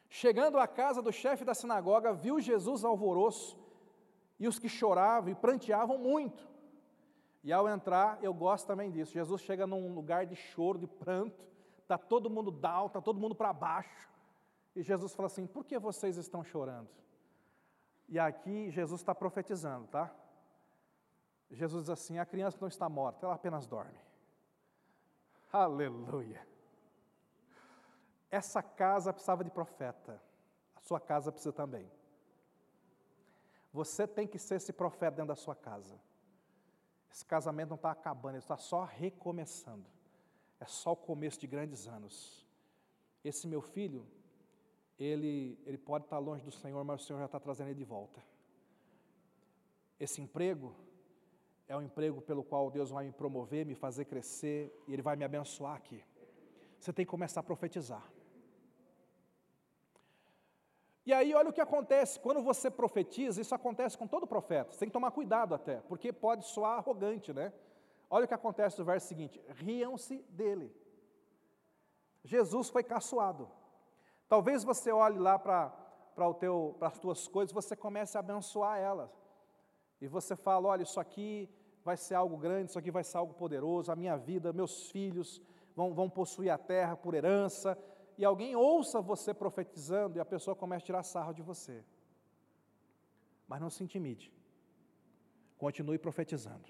Chegando 0.07 0.59
à 0.59 0.67
casa 0.67 1.01
do 1.01 1.11
chefe 1.11 1.43
da 1.43 1.55
sinagoga, 1.55 2.13
viu 2.13 2.39
Jesus 2.39 2.83
alvoroço 2.83 3.57
e 4.39 4.47
os 4.47 4.59
que 4.59 4.69
choravam 4.69 5.31
e 5.31 5.35
pranteavam 5.35 5.97
muito. 5.97 6.47
E 7.43 7.51
ao 7.51 7.67
entrar, 7.67 8.19
eu 8.21 8.33
gosto 8.33 8.67
também 8.67 8.91
disso. 8.91 9.11
Jesus 9.11 9.41
chega 9.41 9.65
num 9.65 9.91
lugar 9.91 10.27
de 10.27 10.35
choro, 10.35 10.77
de 10.77 10.85
pranto, 10.85 11.54
está 11.85 11.97
todo 11.97 12.29
mundo 12.29 12.51
down, 12.51 12.87
está 12.87 12.99
todo 12.99 13.19
mundo 13.19 13.35
para 13.35 13.53
baixo. 13.53 14.09
E 14.75 14.81
Jesus 14.81 15.13
fala 15.15 15.27
assim: 15.27 15.47
por 15.47 15.63
que 15.63 15.79
vocês 15.79 16.17
estão 16.17 16.43
chorando? 16.43 16.89
E 18.09 18.19
aqui 18.19 18.69
Jesus 18.69 19.01
está 19.01 19.15
profetizando, 19.15 19.87
tá? 19.87 20.13
Jesus 21.49 21.83
diz 21.83 21.89
assim: 21.89 22.17
a 22.17 22.25
criança 22.25 22.57
não 22.59 22.67
está 22.67 22.89
morta, 22.89 23.25
ela 23.25 23.35
apenas 23.35 23.67
dorme. 23.67 23.97
Aleluia. 25.53 26.45
Essa 28.29 28.61
casa 28.61 29.13
precisava 29.13 29.43
de 29.43 29.51
profeta, 29.51 30.21
a 30.75 30.81
sua 30.81 30.99
casa 30.99 31.31
precisa 31.31 31.53
também. 31.53 31.89
Você 33.71 34.07
tem 34.07 34.27
que 34.27 34.39
ser 34.39 34.55
esse 34.55 34.73
profeta 34.73 35.17
dentro 35.17 35.27
da 35.27 35.35
sua 35.35 35.55
casa. 35.55 35.99
Esse 37.11 37.25
casamento 37.25 37.69
não 37.69 37.75
está 37.75 37.91
acabando, 37.91 38.35
ele 38.35 38.39
está 38.39 38.57
só 38.57 38.83
recomeçando. 38.83 39.94
É 40.65 40.67
só 40.67 40.93
o 40.93 40.95
começo 40.95 41.39
de 41.39 41.45
grandes 41.45 41.87
anos. 41.87 42.43
Esse 43.23 43.47
meu 43.47 43.61
filho, 43.61 44.03
ele, 44.97 45.59
ele 45.63 45.77
pode 45.77 46.05
estar 46.05 46.17
longe 46.17 46.43
do 46.43 46.51
Senhor, 46.51 46.83
mas 46.83 47.01
o 47.01 47.05
Senhor 47.05 47.19
já 47.19 47.27
está 47.27 47.39
trazendo 47.39 47.67
ele 47.67 47.77
de 47.77 47.83
volta. 47.83 48.19
Esse 49.99 50.19
emprego 50.21 50.75
é 51.67 51.77
um 51.77 51.83
emprego 51.83 52.19
pelo 52.19 52.43
qual 52.43 52.71
Deus 52.71 52.89
vai 52.89 53.05
me 53.05 53.11
promover, 53.11 53.63
me 53.63 53.75
fazer 53.75 54.05
crescer 54.05 54.75
e 54.87 54.93
Ele 54.93 55.03
vai 55.03 55.15
me 55.15 55.23
abençoar 55.23 55.75
aqui. 55.75 56.03
Você 56.79 56.91
tem 56.91 57.05
que 57.05 57.11
começar 57.11 57.41
a 57.41 57.43
profetizar. 57.43 58.11
E 61.05 61.13
aí, 61.13 61.35
olha 61.35 61.51
o 61.51 61.53
que 61.53 61.61
acontece, 61.61 62.19
quando 62.19 62.41
você 62.41 62.71
profetiza, 62.71 63.39
isso 63.39 63.53
acontece 63.53 63.95
com 63.95 64.07
todo 64.07 64.25
profeta, 64.25 64.71
você 64.71 64.79
tem 64.79 64.89
que 64.89 64.93
tomar 64.93 65.11
cuidado 65.11 65.53
até, 65.53 65.75
porque 65.81 66.11
pode 66.11 66.43
soar 66.47 66.79
arrogante, 66.79 67.31
né? 67.31 67.53
Olha 68.09 68.25
o 68.25 68.27
que 68.27 68.33
acontece 68.33 68.79
no 68.79 68.85
verso 68.85 69.07
seguinte: 69.07 69.41
riam-se 69.49 70.21
dele. 70.29 70.75
Jesus 72.23 72.69
foi 72.69 72.83
caçoado. 72.83 73.49
Talvez 74.27 74.63
você 74.63 74.91
olhe 74.91 75.19
lá 75.19 75.37
para 75.37 75.85
para 76.15 76.87
as 76.87 76.97
tuas 76.97 77.27
coisas, 77.27 77.53
você 77.53 77.75
comece 77.75 78.15
a 78.15 78.21
abençoar 78.21 78.79
elas. 78.79 79.11
E 79.99 80.07
você 80.07 80.35
fala: 80.35 80.69
olha, 80.69 80.83
isso 80.83 80.99
aqui 80.99 81.49
vai 81.83 81.97
ser 81.97 82.15
algo 82.15 82.37
grande, 82.37 82.69
isso 82.69 82.79
aqui 82.79 82.89
vai 82.89 83.03
ser 83.03 83.17
algo 83.17 83.33
poderoso, 83.33 83.91
a 83.91 83.95
minha 83.95 84.17
vida, 84.17 84.53
meus 84.53 84.89
filhos 84.89 85.41
vão, 85.75 85.93
vão 85.93 86.09
possuir 86.09 86.49
a 86.49 86.57
terra 86.57 86.95
por 86.95 87.13
herança, 87.13 87.77
e 88.17 88.23
alguém 88.23 88.55
ouça 88.55 89.01
você 89.01 89.33
profetizando 89.33 90.17
e 90.17 90.21
a 90.21 90.25
pessoa 90.25 90.55
começa 90.55 90.83
a 90.83 90.85
tirar 90.85 91.03
sarro 91.03 91.33
de 91.33 91.41
você. 91.41 91.83
Mas 93.47 93.61
não 93.61 93.69
se 93.69 93.83
intimide. 93.83 94.33
Continue 95.57 95.99
profetizando. 95.99 96.67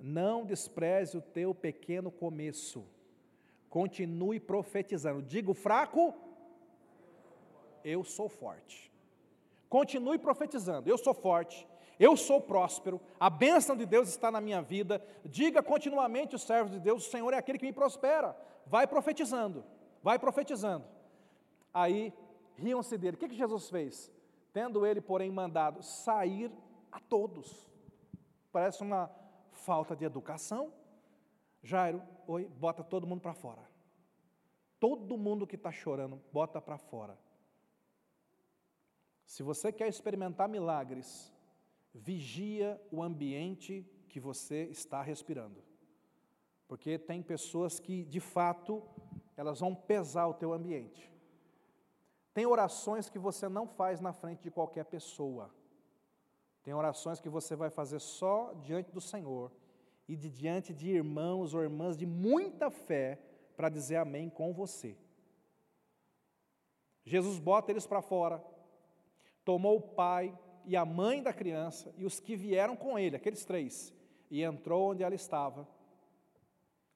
Não 0.00 0.44
despreze 0.44 1.16
o 1.16 1.22
teu 1.22 1.54
pequeno 1.54 2.10
começo. 2.10 2.86
Continue 3.68 4.40
profetizando. 4.40 5.22
Digo 5.22 5.54
fraco, 5.54 6.14
eu 7.84 8.02
sou 8.02 8.28
forte. 8.28 8.90
Continue 9.68 10.18
profetizando. 10.18 10.88
Eu 10.88 10.98
sou 10.98 11.14
forte. 11.14 11.68
Eu 11.98 12.16
sou 12.16 12.40
próspero. 12.40 13.00
A 13.20 13.28
bênção 13.28 13.76
de 13.76 13.84
Deus 13.84 14.08
está 14.08 14.30
na 14.30 14.40
minha 14.40 14.62
vida. 14.62 15.04
Diga 15.24 15.62
continuamente 15.62 16.34
os 16.34 16.42
servos 16.42 16.72
de 16.72 16.80
Deus: 16.80 17.06
o 17.06 17.10
Senhor 17.10 17.32
é 17.34 17.36
aquele 17.36 17.58
que 17.58 17.66
me 17.66 17.72
prospera. 17.72 18.34
Vai 18.66 18.86
profetizando 18.86 19.62
vai 20.02 20.18
profetizando. 20.18 20.84
Aí 21.72 22.12
riam-se 22.56 22.96
dele. 22.98 23.16
O 23.16 23.18
que, 23.18 23.28
que 23.28 23.36
Jesus 23.36 23.68
fez? 23.68 24.10
Tendo 24.52 24.84
ele, 24.84 25.00
porém, 25.00 25.30
mandado 25.30 25.82
sair 25.82 26.50
a 26.90 26.98
todos. 26.98 27.68
Parece 28.50 28.82
uma 28.82 29.10
falta 29.64 29.94
de 29.94 30.04
educação. 30.04 30.72
Jairo, 31.62 32.02
oi, 32.26 32.48
bota 32.48 32.82
todo 32.82 33.06
mundo 33.06 33.20
para 33.20 33.34
fora. 33.34 33.62
Todo 34.78 35.18
mundo 35.18 35.46
que 35.46 35.56
está 35.56 35.70
chorando, 35.70 36.20
bota 36.32 36.60
para 36.60 36.78
fora. 36.78 37.18
Se 39.26 39.42
você 39.42 39.70
quer 39.70 39.88
experimentar 39.88 40.48
milagres, 40.48 41.32
vigia 41.94 42.80
o 42.90 43.02
ambiente 43.02 43.86
que 44.08 44.18
você 44.18 44.64
está 44.64 45.02
respirando. 45.02 45.62
Porque 46.66 46.98
tem 46.98 47.22
pessoas 47.22 47.78
que, 47.78 48.04
de 48.04 48.20
fato, 48.20 48.82
elas 49.36 49.60
vão 49.60 49.74
pesar 49.74 50.26
o 50.28 50.34
teu 50.34 50.52
ambiente. 50.52 51.12
Tem 52.32 52.46
orações 52.46 53.10
que 53.10 53.18
você 53.18 53.48
não 53.48 53.66
faz 53.66 54.00
na 54.00 54.12
frente 54.12 54.42
de 54.42 54.50
qualquer 54.50 54.84
pessoa. 54.84 55.52
Tem 56.62 56.74
orações 56.74 57.20
que 57.20 57.28
você 57.28 57.56
vai 57.56 57.70
fazer 57.70 58.00
só 58.00 58.52
diante 58.62 58.92
do 58.92 59.00
Senhor 59.00 59.50
e 60.06 60.16
de 60.16 60.28
diante 60.28 60.74
de 60.74 60.90
irmãos 60.90 61.54
ou 61.54 61.62
irmãs 61.62 61.96
de 61.96 62.06
muita 62.06 62.70
fé 62.70 63.18
para 63.56 63.68
dizer 63.68 63.96
amém 63.96 64.28
com 64.28 64.52
você. 64.52 64.96
Jesus 67.04 67.38
bota 67.38 67.70
eles 67.70 67.86
para 67.86 68.02
fora, 68.02 68.44
tomou 69.44 69.76
o 69.76 69.82
pai 69.82 70.36
e 70.64 70.76
a 70.76 70.84
mãe 70.84 71.22
da 71.22 71.32
criança 71.32 71.92
e 71.96 72.04
os 72.04 72.20
que 72.20 72.36
vieram 72.36 72.76
com 72.76 72.98
ele, 72.98 73.16
aqueles 73.16 73.44
três, 73.44 73.92
e 74.30 74.42
entrou 74.42 74.90
onde 74.90 75.02
ela 75.02 75.14
estava. 75.14 75.66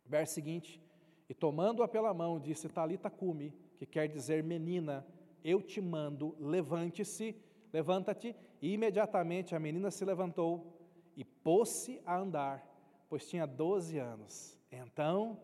Verso 0.05 0.35
seguinte: 0.35 0.85
e 1.29 1.35
tomando-a 1.35 1.89
pela 1.89 2.13
mão, 2.13 2.39
disse: 2.39 2.69
Talita 2.69 3.09
cumi, 3.09 3.53
que 3.79 3.87
quer 3.87 4.09
dizer 4.09 4.43
menina, 4.43 5.07
eu 5.43 5.61
te 5.63 5.81
mando, 5.81 6.37
levante-se, 6.39 7.37
levanta-te. 7.73 8.37
Imediatamente 8.73 9.55
a 9.55 9.61
menina 9.61 9.91
se 9.91 10.07
levantou 10.07 10.75
e 11.15 11.23
pôs-se 11.23 12.01
a 12.07 12.17
andar, 12.17 12.67
pois 13.11 13.29
tinha 13.29 13.47
doze 13.47 13.99
anos. 13.99 14.59
Então 14.73 15.39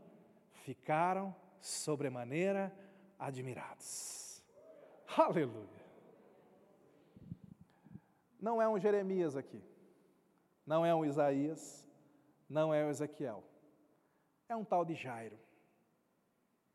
ficaram 0.64 1.36
sobremaneira 1.60 2.74
admirados. 3.18 4.42
Aleluia! 5.14 5.84
Não 8.40 8.62
é 8.62 8.66
um 8.66 8.78
Jeremias 8.78 9.36
aqui, 9.36 9.62
não 10.64 10.86
é 10.86 10.94
um 10.94 11.04
Isaías, 11.04 11.86
não 12.48 12.72
é 12.72 12.86
um 12.86 12.88
Ezequiel, 12.88 13.44
é 14.48 14.56
um 14.56 14.64
tal 14.64 14.82
de 14.82 14.94
Jairo 14.94 15.38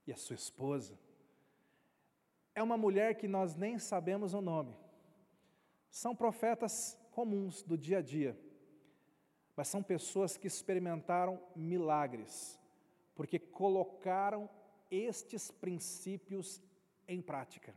e 0.06 0.14
a 0.14 0.16
sua 0.16 0.36
esposa. 0.36 0.96
É 2.54 2.62
uma 2.62 2.78
mulher 2.78 3.16
que 3.16 3.28
nós 3.28 3.56
nem 3.56 3.80
sabemos 3.80 4.36
o 4.36 4.42
nome. 4.42 4.85
São 5.96 6.14
profetas 6.14 7.00
comuns 7.10 7.64
do 7.64 7.78
dia 7.78 8.00
a 8.00 8.02
dia, 8.02 8.38
mas 9.56 9.70
são 9.70 9.82
pessoas 9.82 10.36
que 10.36 10.46
experimentaram 10.46 11.42
milagres, 11.56 12.60
porque 13.16 13.40
colocaram 13.40 14.50
estes 14.92 15.52
princípios 15.52 16.62
em 17.08 17.22
prática. 17.22 17.74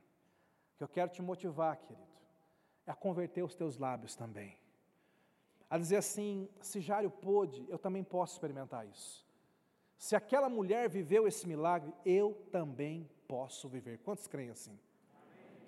Que 0.77 0.83
eu 0.83 0.89
quero 0.89 1.13
te 1.13 1.23
motivar, 1.23 1.77
querido, 1.77 2.03
é 2.85 2.91
a 2.91 2.97
converter 2.97 3.45
os 3.45 3.55
teus 3.55 3.79
lábios 3.79 4.17
também. 4.17 4.59
A 5.71 5.79
dizer 5.79 5.99
assim: 5.99 6.49
se 6.61 6.81
Jário 6.81 7.13
pôde, 7.13 7.65
eu 7.69 7.79
também 7.79 8.03
posso 8.03 8.33
experimentar 8.33 8.85
isso. 8.85 9.25
Se 9.97 10.17
aquela 10.17 10.49
mulher 10.49 10.89
viveu 10.89 11.29
esse 11.29 11.47
milagre, 11.47 11.95
eu 12.05 12.35
também 12.51 13.09
posso 13.29 13.69
viver. 13.69 13.99
Quantos 13.99 14.27
creem 14.27 14.51
assim? 14.51 14.77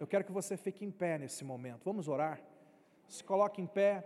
Eu 0.01 0.07
quero 0.07 0.25
que 0.25 0.33
você 0.33 0.57
fique 0.57 0.83
em 0.83 0.91
pé 0.91 1.19
nesse 1.19 1.45
momento. 1.45 1.85
Vamos 1.85 2.09
orar? 2.09 2.41
Se 3.07 3.23
coloque 3.23 3.61
em 3.61 3.67
pé. 3.67 4.03